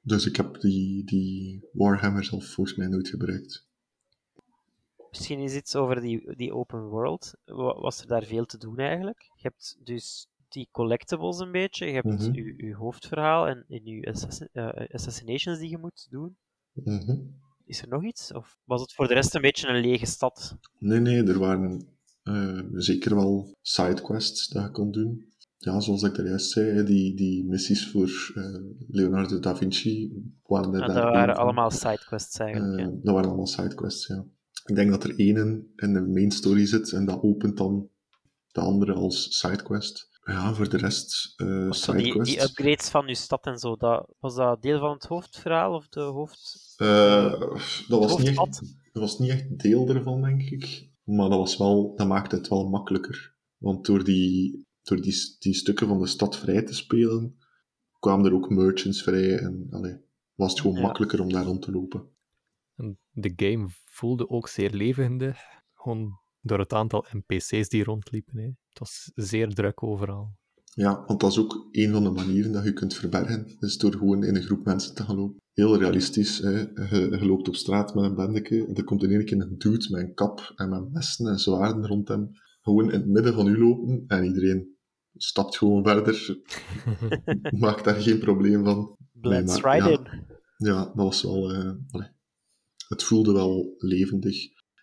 dus 0.00 0.26
ik 0.26 0.36
heb 0.36 0.60
die, 0.60 1.04
die 1.04 1.68
Warhammer 1.72 2.24
zelf 2.24 2.44
volgens 2.46 2.76
mij 2.76 2.86
nooit 2.86 3.08
gebruikt. 3.08 3.66
Misschien 5.10 5.38
is 5.40 5.54
iets 5.54 5.76
over 5.76 6.00
die, 6.00 6.36
die 6.36 6.52
open 6.54 6.82
world. 6.88 7.34
Wa- 7.44 7.80
Was 7.80 8.00
er 8.00 8.06
daar 8.06 8.22
veel 8.24 8.44
te 8.44 8.58
doen 8.58 8.78
eigenlijk? 8.78 9.20
Je 9.22 9.42
hebt 9.42 9.76
dus 9.82 10.28
die 10.52 10.68
collectibles 10.70 11.38
een 11.38 11.52
beetje. 11.52 11.86
Je 11.86 11.92
hebt 11.92 12.06
Mhm. 12.06 12.32
je, 12.34 12.54
je 12.66 12.74
hoofdverhaal 12.74 13.46
en, 13.48 13.64
en 13.68 13.84
je 13.84 14.06
assassin- 14.06 14.48
eh, 14.52 14.86
assassinations 14.92 15.58
die 15.58 15.70
je 15.70 15.78
moet 15.78 16.06
doen. 16.10 16.36
Mhm. 16.72 17.16
Is 17.64 17.82
er 17.82 17.88
nog 17.88 18.04
iets? 18.04 18.32
Of 18.32 18.58
was 18.64 18.80
het 18.80 18.92
voor 18.92 19.08
de 19.08 19.14
rest 19.14 19.34
een 19.34 19.40
beetje 19.40 19.68
een 19.68 19.80
lege 19.80 20.06
stad? 20.06 20.56
Nee, 20.78 20.98
nee, 21.00 21.22
er 21.24 21.38
waren 21.38 21.86
eh, 22.22 22.60
zeker 22.72 23.14
wel 23.14 23.56
sidequests 23.60 24.48
dat 24.48 24.62
je 24.62 24.70
kon 24.70 24.90
doen. 24.90 25.30
Ja, 25.56 25.80
zoals 25.80 26.02
ik 26.02 26.14
daar 26.14 26.26
juist 26.26 26.50
zei, 26.50 26.84
die, 26.84 27.14
die 27.16 27.44
missies 27.44 27.90
voor 27.90 28.32
eh, 28.34 28.60
Leonardo 28.88 29.38
da 29.38 29.56
Vinci 29.56 30.12
waren 30.42 30.74
er 30.74 30.80
Ah, 30.80 30.86
daar 30.86 31.02
dat 31.04 31.12
waren 31.12 31.34
van. 31.34 31.44
allemaal 31.44 31.70
sidequests 31.70 32.38
eigenlijk. 32.38 32.80
Ja. 32.80 32.86
Dat 33.02 33.14
waren 33.14 33.28
allemaal 33.28 33.46
sidequests, 33.46 34.06
ja. 34.06 34.24
Ik 34.64 34.74
denk 34.74 34.90
dat 34.90 35.04
er 35.04 35.18
één 35.18 35.36
in 35.76 35.92
de 35.92 36.00
main 36.00 36.30
story 36.30 36.66
zit 36.66 36.92
en 36.92 37.04
dat 37.04 37.22
opent 37.22 37.56
dan 37.56 37.88
de 38.52 38.60
andere 38.60 38.92
als 38.92 39.38
sidequest. 39.38 40.11
Ja, 40.24 40.54
voor 40.54 40.68
de 40.68 40.76
rest 40.76 41.34
eh 41.36 41.72
zo 41.72 41.92
die, 41.92 42.22
die 42.22 42.42
upgrades 42.42 42.88
van 42.88 43.06
je 43.06 43.14
stad 43.14 43.46
en 43.46 43.58
zo, 43.58 43.76
dat, 43.76 44.14
was 44.18 44.34
dat 44.34 44.62
deel 44.62 44.78
van 44.78 44.92
het 44.92 45.04
hoofdverhaal 45.04 45.74
of 45.74 45.88
de 45.88 46.00
hoofd... 46.00 46.74
Eh, 46.76 47.40
dat, 47.88 47.98
was 47.98 48.18
niet 48.18 48.28
echt, 48.28 48.60
dat 48.92 49.02
was 49.02 49.18
niet 49.18 49.30
echt 49.30 49.58
deel 49.58 49.88
ervan, 49.88 50.22
denk 50.22 50.42
ik. 50.42 50.90
Maar 51.04 51.28
dat, 51.28 51.38
was 51.38 51.56
wel, 51.56 51.96
dat 51.96 52.06
maakte 52.06 52.36
het 52.36 52.48
wel 52.48 52.68
makkelijker. 52.68 53.34
Want 53.56 53.86
door, 53.86 54.04
die, 54.04 54.66
door 54.82 55.00
die, 55.00 55.36
die 55.38 55.54
stukken 55.54 55.86
van 55.86 55.98
de 56.00 56.06
stad 56.06 56.38
vrij 56.38 56.62
te 56.62 56.74
spelen, 56.74 57.38
kwamen 57.98 58.26
er 58.26 58.34
ook 58.34 58.50
merchants 58.50 59.02
vrij. 59.02 59.38
En 59.38 59.66
allee, 59.70 59.96
was 60.34 60.50
het 60.50 60.60
gewoon 60.60 60.76
Ja. 60.76 60.82
makkelijker 60.82 61.20
om 61.20 61.32
daar 61.32 61.44
rond 61.44 61.62
te 61.62 61.70
lopen. 61.70 62.08
En 62.76 62.98
de 63.10 63.32
game 63.36 63.68
voelde 63.84 64.28
ook 64.28 64.48
zeer 64.48 64.70
levendig. 64.70 65.38
Gewoon 65.74 66.20
door 66.40 66.58
het 66.58 66.72
aantal 66.72 67.06
NPC's 67.12 67.68
die 67.68 67.84
rondliepen. 67.84 68.38
Hè. 68.38 68.50
Het 68.72 68.78
was 68.78 69.10
zeer 69.14 69.54
druk 69.54 69.82
overal. 69.82 70.36
Ja, 70.74 71.04
want 71.06 71.20
dat 71.20 71.30
is 71.30 71.38
ook 71.38 71.68
een 71.70 71.92
van 71.92 72.02
de 72.02 72.10
manieren 72.10 72.52
dat 72.52 72.64
je 72.64 72.72
kunt 72.72 72.94
verbergen. 72.94 73.56
is 73.60 73.78
door 73.78 73.92
gewoon 73.92 74.24
in 74.24 74.36
een 74.36 74.42
groep 74.42 74.64
mensen 74.64 74.94
te 74.94 75.02
gaan 75.02 75.16
lopen. 75.16 75.40
Heel 75.52 75.78
realistisch. 75.78 76.38
Hè. 76.38 76.50
Je, 76.50 77.08
je 77.10 77.26
loopt 77.26 77.48
op 77.48 77.56
straat 77.56 77.94
met 77.94 78.04
een 78.04 78.14
bendeke. 78.14 78.66
En 78.66 78.74
er 78.74 78.84
komt 78.84 79.02
in 79.02 79.10
één 79.10 79.24
keer 79.24 79.40
een 79.40 79.58
dude 79.58 79.86
met 79.90 80.00
een 80.00 80.14
kap 80.14 80.52
en 80.56 80.68
met 80.68 80.92
messen 80.92 81.26
en 81.26 81.38
zwaarden 81.38 81.86
rond 81.86 82.08
hem. 82.08 82.30
Gewoon 82.62 82.84
in 82.92 83.00
het 83.00 83.06
midden 83.08 83.34
van 83.34 83.46
u 83.46 83.58
lopen. 83.58 84.04
En 84.06 84.24
iedereen 84.24 84.76
stapt 85.16 85.56
gewoon 85.56 85.84
verder. 85.84 86.40
Maakt 87.58 87.84
daar 87.84 88.00
geen 88.00 88.18
probleem 88.18 88.64
van. 88.64 88.96
Maar- 89.20 89.42
right 89.44 89.64
ja. 89.64 89.88
in. 89.88 90.06
Ja, 90.56 90.84
dat 90.84 90.94
was 90.94 91.22
wel... 91.22 91.52
eh, 91.52 91.70
allee. 91.90 92.08
Het 92.88 93.02
voelde 93.02 93.32
wel 93.32 93.74
levendig. 93.78 94.36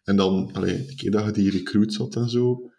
En 0.03 0.15
dan, 0.15 0.53
allee, 0.53 0.85
de 0.85 0.95
keer 0.95 1.11
dat 1.11 1.25
je 1.25 1.31
die 1.31 1.51
recruits 1.51 1.97
had 1.97 2.15
en 2.15 2.29
zo, 2.29 2.71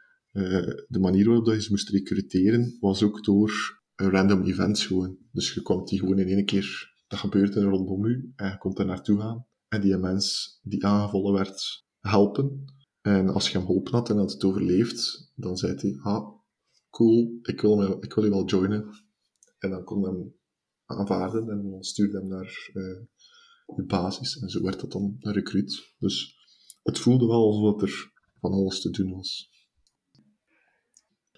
de 0.89 0.99
manier 1.01 1.27
waarop 1.27 1.45
dat 1.45 1.55
je 1.55 1.63
ze 1.63 1.71
moest 1.71 1.89
recruteren, 1.89 2.77
was 2.81 3.03
ook 3.03 3.25
door 3.25 3.81
random 3.95 4.43
events 4.43 4.87
gewoon. 4.87 5.19
Dus 5.33 5.55
je 5.55 5.63
kwam 5.63 5.85
die 5.85 5.99
gewoon 5.99 6.19
in 6.19 6.29
één 6.29 6.45
keer, 6.45 6.95
dat 7.09 7.19
gebeurde 7.19 7.63
rondom 7.63 8.05
u, 8.05 8.33
en 8.37 8.51
je 8.51 8.59
kon 8.59 8.77
er 8.77 8.87
naartoe 8.87 9.21
gaan. 9.21 9.47
En 9.69 9.81
die 9.81 9.97
mens 9.97 10.59
die 10.63 10.87
aangevallen 10.87 11.33
werd, 11.33 11.85
helpen. 12.01 12.65
En 13.01 13.29
als 13.29 13.47
je 13.51 13.57
hem 13.59 13.67
geholpen 13.67 13.93
had 13.93 14.11
en 14.11 14.17
had 14.17 14.33
het 14.33 14.45
overleefd, 14.45 15.33
dan 15.35 15.57
zei 15.57 15.75
hij, 15.77 15.99
ah, 16.03 16.29
cool, 16.91 17.39
ik 17.43 17.61
wil, 17.61 17.77
me, 17.77 17.97
ik 18.01 18.15
wil 18.15 18.25
je 18.25 18.31
wel 18.31 18.45
joinen. 18.45 18.89
En 19.59 19.71
dan 19.71 19.85
kon 19.85 20.05
hem 20.05 20.35
aanvaarden 20.85 21.49
en 21.51 21.71
dan 21.71 21.83
stuurde 21.83 22.19
hem 22.19 22.29
naar 22.29 22.71
eh, 22.73 23.01
de 23.77 23.85
basis. 23.87 24.39
En 24.39 24.49
zo 24.49 24.63
werd 24.63 24.81
dat 24.81 24.93
dan 24.93 25.17
een 25.21 25.33
recruit. 25.33 25.95
Dus 25.99 26.37
het 26.83 26.99
voelde 26.99 27.27
wel 27.27 27.47
alsof 27.47 27.83
er 27.83 28.13
van 28.41 28.53
alles 28.53 28.81
te 28.81 28.91
doen 28.91 29.11
was. 29.11 29.51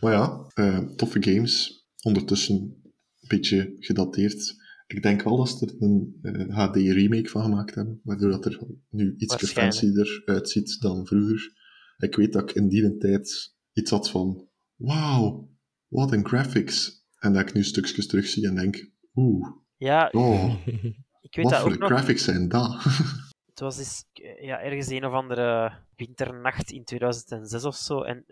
Maar 0.03 0.13
ja, 0.13 0.47
eh, 0.55 0.79
toffe 0.79 1.23
games. 1.23 1.87
Ondertussen 2.03 2.55
een 2.57 3.29
beetje 3.29 3.77
gedateerd. 3.79 4.55
Ik 4.87 5.03
denk 5.03 5.23
wel 5.23 5.37
dat 5.37 5.49
ze 5.49 5.67
er 5.67 5.75
een 5.79 6.51
HD-remake 6.51 7.29
van 7.29 7.43
gemaakt 7.43 7.75
hebben, 7.75 8.01
waardoor 8.03 8.31
dat 8.31 8.45
er 8.45 8.61
nu 8.91 9.15
iets 9.17 9.51
fancyer 9.51 10.23
uitziet 10.25 10.81
dan 10.81 11.07
vroeger. 11.07 11.53
Ik 11.97 12.17
weet 12.17 12.33
dat 12.33 12.51
ik 12.51 12.57
in 12.57 12.69
die 12.69 12.97
tijd 12.97 13.55
iets 13.73 13.91
had 13.91 14.11
van, 14.11 14.49
wauw, 14.77 15.51
wat 15.89 16.13
een 16.13 16.27
graphics. 16.27 17.07
En 17.19 17.33
dat 17.33 17.49
ik 17.49 17.55
nu 17.55 17.65
stukjes 17.65 18.07
terugzie 18.07 18.47
en 18.47 18.55
denk, 18.55 18.91
oeh, 19.15 19.49
Ja, 19.77 20.09
oh, 20.13 20.67
ik 21.21 21.35
weet 21.35 21.45
wat 21.45 21.53
dat 21.53 21.61
voor 21.61 21.73
ook 21.73 21.79
nog. 21.79 21.89
graphics 21.91 22.25
zijn 22.25 22.49
dat? 22.49 22.83
Het 23.53 23.61
was 23.61 23.77
dus, 23.77 24.05
eh, 24.13 24.45
ja, 24.45 24.61
ergens 24.61 24.89
een 24.89 25.05
of 25.05 25.13
andere 25.13 25.73
winternacht 25.97 26.71
in 26.71 26.85
2006 26.85 27.65
of 27.65 27.77
zo. 27.77 28.03
En 28.03 28.25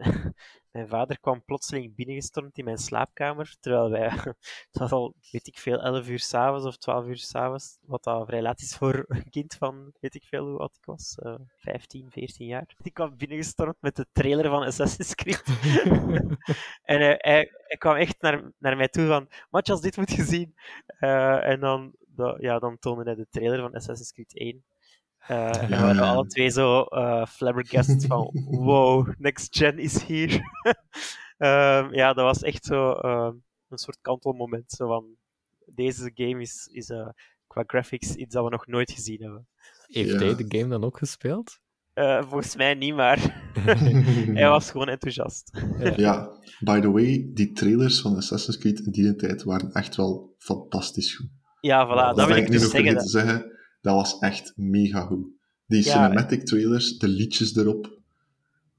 mijn 0.71 0.89
vader 0.89 1.21
kwam 1.21 1.45
plotseling 1.45 1.95
binnengestormd 1.95 2.59
in 2.59 2.65
mijn 2.65 2.79
slaapkamer. 2.79 3.57
Terwijl 3.61 3.91
wij, 3.91 4.09
het 4.71 4.79
was 4.79 4.91
al, 4.91 5.15
weet 5.31 5.47
ik 5.47 5.59
veel, 5.59 5.81
11 5.83 6.09
uur 6.09 6.19
s'avonds 6.19 6.67
of 6.67 6.77
12 6.77 7.07
uur 7.07 7.17
s'avonds. 7.17 7.79
Wat 7.81 8.05
dat 8.05 8.27
vrij 8.27 8.43
laat 8.43 8.61
is 8.61 8.77
voor 8.77 9.05
een 9.09 9.31
kind 9.31 9.55
van, 9.55 9.93
weet 10.01 10.15
ik 10.15 10.25
veel 10.25 10.47
hoe 10.47 10.59
oud 10.59 10.77
ik 10.77 10.85
was, 10.85 11.19
eh 11.23 11.35
15, 11.57 12.11
14 12.11 12.47
jaar. 12.47 12.75
Die 12.83 12.93
kwam 12.93 13.17
binnengestormd 13.17 13.77
met 13.81 13.97
de 13.97 14.07
trailer 14.13 14.51
van 14.51 14.63
Assassin's 14.63 15.15
Creed. 15.15 15.43
en 16.93 17.01
hij, 17.01 17.15
hij, 17.19 17.51
hij 17.53 17.77
kwam 17.79 17.97
echt 17.97 18.21
naar, 18.21 18.53
naar 18.59 18.77
mij 18.77 18.89
toe 18.89 19.07
van, 19.07 19.29
Matjas, 19.51 19.81
dit 19.81 19.97
moet 19.97 20.11
je 20.11 20.23
zien. 20.25 20.55
Eh, 20.87 21.47
en 21.49 21.61
dan, 21.61 21.95
da- 22.07 22.37
ja, 22.39 22.59
dan 22.59 22.79
toonde 22.79 23.05
hij 23.05 23.15
de 23.15 23.27
trailer 23.31 23.61
van 23.61 23.75
Assassin's 23.75 24.13
Creed 24.13 24.39
1. 24.39 24.65
Eh, 25.27 25.63
en 25.63 25.69
we 25.69 25.77
waren 25.77 26.03
alle 26.03 26.27
twee 26.27 26.49
zo 26.51 26.83
eh 26.83 27.27
flabbergasted 27.27 28.07
van 28.07 28.31
wow, 28.67 29.09
next 29.19 29.57
gen 29.57 29.79
is 29.79 30.03
hier. 30.05 30.41
Ehm, 31.39 31.95
ja, 31.95 32.13
dat 32.13 32.25
was 32.25 32.43
echt 32.43 32.65
zo 32.65 32.93
ehm, 32.93 33.35
een 33.69 33.79
soort 33.79 33.99
kantelmoment. 34.01 34.73
Zo 34.73 34.87
van, 34.87 35.05
deze 35.67 36.11
game 36.15 36.41
is, 36.41 36.69
is 36.73 36.89
eh, 36.91 37.09
qua 37.47 37.65
graphics 37.67 38.15
iets 38.15 38.35
dat 38.35 38.45
we 38.45 38.51
nog 38.51 38.67
nooit 38.67 38.93
gezien 38.93 39.23
hebben. 39.23 39.49
Heeft 39.87 40.11
Ja. 40.11 40.19
hij 40.19 40.35
de 40.37 40.59
game 40.59 40.69
dan 40.69 40.85
ook 40.85 40.99
gespeeld? 40.99 41.59
Eh, 41.93 42.23
volgens 42.23 42.57
mij 42.57 42.75
niet, 42.75 42.95
maar 42.95 43.19
hij 44.39 44.49
was 44.49 44.71
gewoon 44.71 44.89
enthousiast. 44.89 45.51
Ja, 45.97 46.39
by 46.61 46.81
the 46.81 46.91
way, 46.91 47.31
die 47.35 47.53
trailers 47.53 48.01
van 48.01 48.17
Assassin's 48.17 48.59
Creed 48.59 48.81
in 48.81 48.93
die 48.93 49.17
tijd 49.17 49.43
waren 49.43 49.73
echt 49.73 49.97
wel 49.97 50.35
fantastisch 50.39 51.17
goed. 51.17 51.29
Ja, 51.61 51.87
voilà, 51.87 52.07
dat, 52.07 52.17
dat 52.17 52.27
wil 52.27 52.37
ik 52.37 52.51
dus 52.51 52.63
nog 52.63 52.71
zeggen. 52.71 52.91
vergeten 52.91 52.95
Dat, 52.95 53.05
te 53.05 53.11
zeggen. 53.11 53.59
Dat 53.81 53.95
was 53.95 54.19
echt 54.19 54.53
mega 54.57 55.01
goed. 55.01 55.27
Die 55.67 55.85
Ja, 55.85 55.93
cinematic 56.07 56.47
trailers, 56.47 56.99
de 56.99 57.09
liedjes 57.09 57.57
erop. 57.57 57.99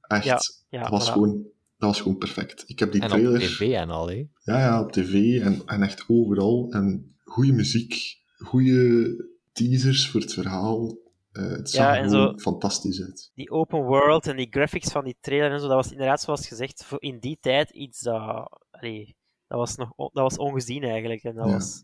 Echt, 0.01 0.25
Ja, 0.25 0.39
ja, 0.69 0.81
dat, 0.81 0.89
was 0.89 1.09
voilà. 1.09 1.11
gewoon, 1.13 1.33
dat 1.77 1.89
was 1.89 2.01
gewoon 2.01 2.17
perfect. 2.17 2.63
Ik 2.67 2.79
heb 2.79 2.91
die 2.91 3.01
En 3.01 3.07
trailer... 3.07 3.31
op 3.33 3.39
tv 3.39 3.59
en 3.73 3.89
al, 3.89 4.07
hè? 4.09 4.15
Ja, 4.43 4.59
ja, 4.59 4.81
op 4.81 4.91
tv 4.91 5.41
en, 5.41 5.61
en 5.65 5.81
echt 5.83 6.03
overal. 6.07 6.71
En 6.71 7.15
goede 7.23 7.51
muziek, 7.51 8.17
goede 8.37 9.15
teasers 9.51 10.09
voor 10.09 10.21
het 10.21 10.33
verhaal. 10.33 10.97
Eh, 11.31 11.49
het 11.49 11.69
zag 11.69 11.85
Ja, 11.85 11.95
er 11.97 12.03
en 12.03 12.09
zo- 12.09 12.37
fantastisch 12.37 13.01
uit. 13.01 13.31
die 13.35 13.51
open 13.51 13.83
world 13.83 14.27
en 14.27 14.35
die 14.37 14.47
graphics 14.49 14.91
van 14.91 15.03
die 15.03 15.17
trailer 15.21 15.51
en 15.51 15.59
zo, 15.59 15.67
dat 15.67 15.75
was 15.75 15.91
inderdaad, 15.91 16.21
zoals 16.21 16.47
gezegd, 16.47 16.85
voor 16.85 17.01
in 17.01 17.19
die 17.19 17.37
tijd 17.41 17.69
iets 17.69 18.01
dat... 18.01 18.49
allee, 18.71 19.15
dat 19.47 19.57
was, 19.59 19.75
nog, 19.75 19.89
dat 19.95 20.11
was 20.13 20.37
ongezien 20.37 20.83
eigenlijk. 20.83 21.23
En 21.23 21.35
dat 21.35 21.45
Ja. 21.45 21.51
was 21.53 21.83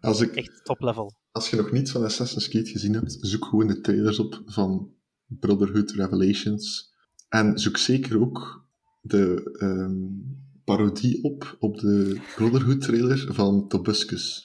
Als, 0.00 0.20
ik, 0.20 0.34
echt 0.34 0.64
top 0.64 0.80
level. 0.80 1.12
Als 1.34 1.50
je 1.50 1.56
nog 1.56 1.70
niets 1.72 1.90
van 1.90 2.04
Assassin's 2.04 2.48
Creed 2.48 2.68
gezien 2.68 2.94
hebt, 2.94 3.16
zoek 3.20 3.44
gewoon 3.44 3.66
de 3.66 3.80
trailers 3.80 4.18
op 4.18 4.42
van 4.46 4.94
Brotherhood 5.26 5.90
Revelations. 5.90 6.92
En 7.28 7.58
zoek 7.58 7.76
zeker 7.76 8.20
ook 8.20 8.66
de 9.00 9.56
ehm, 9.58 9.94
parodie 10.64 11.22
op 11.24 11.56
op 11.58 11.78
de 11.78 12.20
Brotherhood 12.36 12.80
trailer 12.80 13.34
van 13.34 13.68
Tobuscus. 13.68 14.42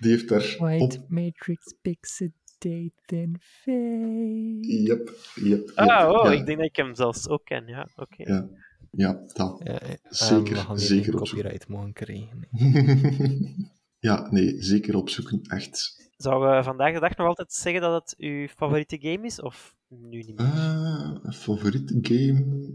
Die 0.00 0.10
heeft 0.10 0.28
daar 0.28 0.56
op... 0.58 0.58
White 0.58 1.04
Matrix 1.08 1.74
Pixelate 1.82 2.94
and 3.08 3.36
Fade. 3.40 4.58
Yep, 4.60 5.14
yep, 5.34 5.72
Ah, 5.74 5.86
yep, 5.86 6.16
oh, 6.16 6.24
ja, 6.24 6.32
ik 6.32 6.46
denk 6.46 6.58
dat 6.58 6.66
ik 6.66 6.76
hem 6.76 6.94
zelfs 6.94 7.28
ook 7.28 7.44
ken. 7.44 7.66
Ja, 7.66 7.88
oké. 7.96 8.22
Ja, 8.32 8.48
ja, 8.90 9.12
dat. 9.32 9.60
Ja, 9.64 9.80
eh, 9.80 9.94
Zeker, 10.08 10.54
we 10.54 10.60
gaan 10.60 10.76
hier 10.76 10.86
zeker 10.86 11.20
opzoeken. 11.20 11.36
copyright 11.36 11.68
mogen 11.68 11.92
krijgen. 11.92 12.46
nee. 12.50 13.68
ja, 14.00 14.30
nee, 14.30 14.62
zeker 14.62 14.96
opzoeken, 14.96 15.40
echt. 15.42 16.08
Zou 16.16 16.56
je 16.56 16.62
vandaag 16.62 16.94
de 16.94 17.00
dag 17.00 17.16
nog 17.16 17.26
altijd 17.26 17.52
zeggen 17.52 17.80
dat 17.82 18.02
het 18.02 18.18
uw 18.18 18.46
favoriete 18.46 18.98
game 19.00 19.26
is? 19.26 19.40
Of 19.40 19.74
nu 19.88 20.18
niet 20.18 20.38
meer? 20.38 20.46
Eh, 20.46 21.32
favoriete 21.32 21.98
game... 22.00 22.72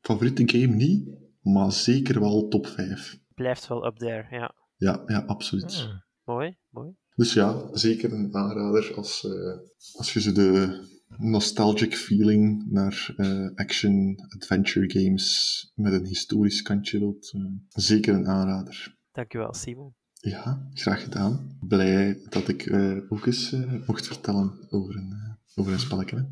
Favoriete 0.00 0.58
game 0.58 0.74
niet, 0.74 1.08
maar 1.42 1.72
zeker 1.72 2.20
wel 2.20 2.48
top 2.48 2.66
5. 2.66 3.18
Blijft 3.34 3.66
wel 3.66 3.86
up 3.86 3.96
there, 3.96 4.26
ja. 4.30 4.54
Ja, 4.76 5.02
ja, 5.06 5.18
absoluut. 5.18 5.86
Ah. 5.88 6.00
Mooi, 6.24 6.56
mooi. 6.68 6.94
Dus 7.14 7.32
ja, 7.32 7.68
zeker 7.72 8.12
een 8.12 8.34
aanrader 8.34 8.94
als, 8.94 9.24
eh, 9.24 9.58
als 9.92 10.12
je 10.12 10.20
zo 10.20 10.32
de 10.32 10.86
nostalgic 11.16 11.94
feeling 11.94 12.70
naar 12.70 13.12
eh, 13.16 13.50
action-adventure 13.54 14.90
games 14.90 15.72
met 15.74 15.92
een 15.92 16.06
historisch 16.06 16.62
kantje 16.62 16.98
wilt. 16.98 17.34
zeker 17.68 18.14
een 18.14 18.28
aanrader. 18.28 18.96
Dankjewel, 19.12 19.54
Simon. 19.54 19.94
Ja, 20.20 20.68
graag 20.74 21.02
gedaan. 21.02 21.56
Blij 21.60 22.20
dat 22.28 22.48
ik 22.48 22.66
eh, 22.66 22.96
ook 23.08 23.26
eens 23.26 23.52
eh, 23.52 23.72
mocht 23.86 24.06
vertellen 24.06 24.66
over 24.70 24.96
een, 24.96 25.12
eh, 25.12 25.58
over 25.60 25.72
een 25.72 25.78
spelletje. 25.80 26.16
hè. 26.16 26.22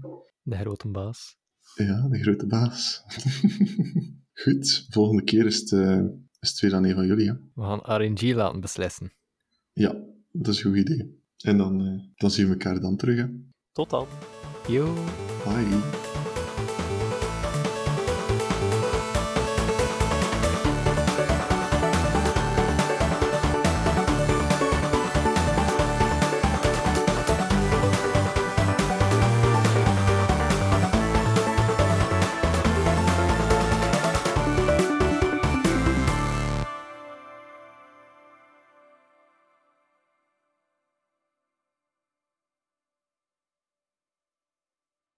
De 0.42 0.56
grote 0.56 0.88
baas. 0.88 1.36
Ja, 1.74 2.08
de 2.08 2.18
grote 2.18 2.46
baas. 2.46 3.02
Goed, 4.42 4.86
volgende 4.90 5.22
keer 5.24 5.46
is 5.46 5.56
het, 5.58 5.72
is 6.40 6.50
het 6.50 6.60
weer 6.60 6.74
aan 6.74 6.84
een 6.84 6.94
van 6.94 7.06
jullie. 7.06 7.28
Hè? 7.28 7.34
We 7.54 7.62
gaan 7.62 8.00
RNG 8.00 8.34
laten 8.34 8.60
beslissen. 8.60 9.12
Ja, 9.72 9.94
dat 10.32 10.54
is 10.54 10.64
een 10.64 10.70
goed 10.70 10.80
idee. 10.80 11.20
En 11.36 11.56
dan, 11.56 12.02
dan 12.14 12.30
zien 12.30 12.46
we 12.46 12.52
elkaar 12.52 12.80
dan 12.80 12.96
terug. 12.96 13.16
Hè. 13.18 13.26
Tot 13.72 13.90
dan. 13.90 14.06
Yo. 14.68 14.94
Bye. 15.44 16.85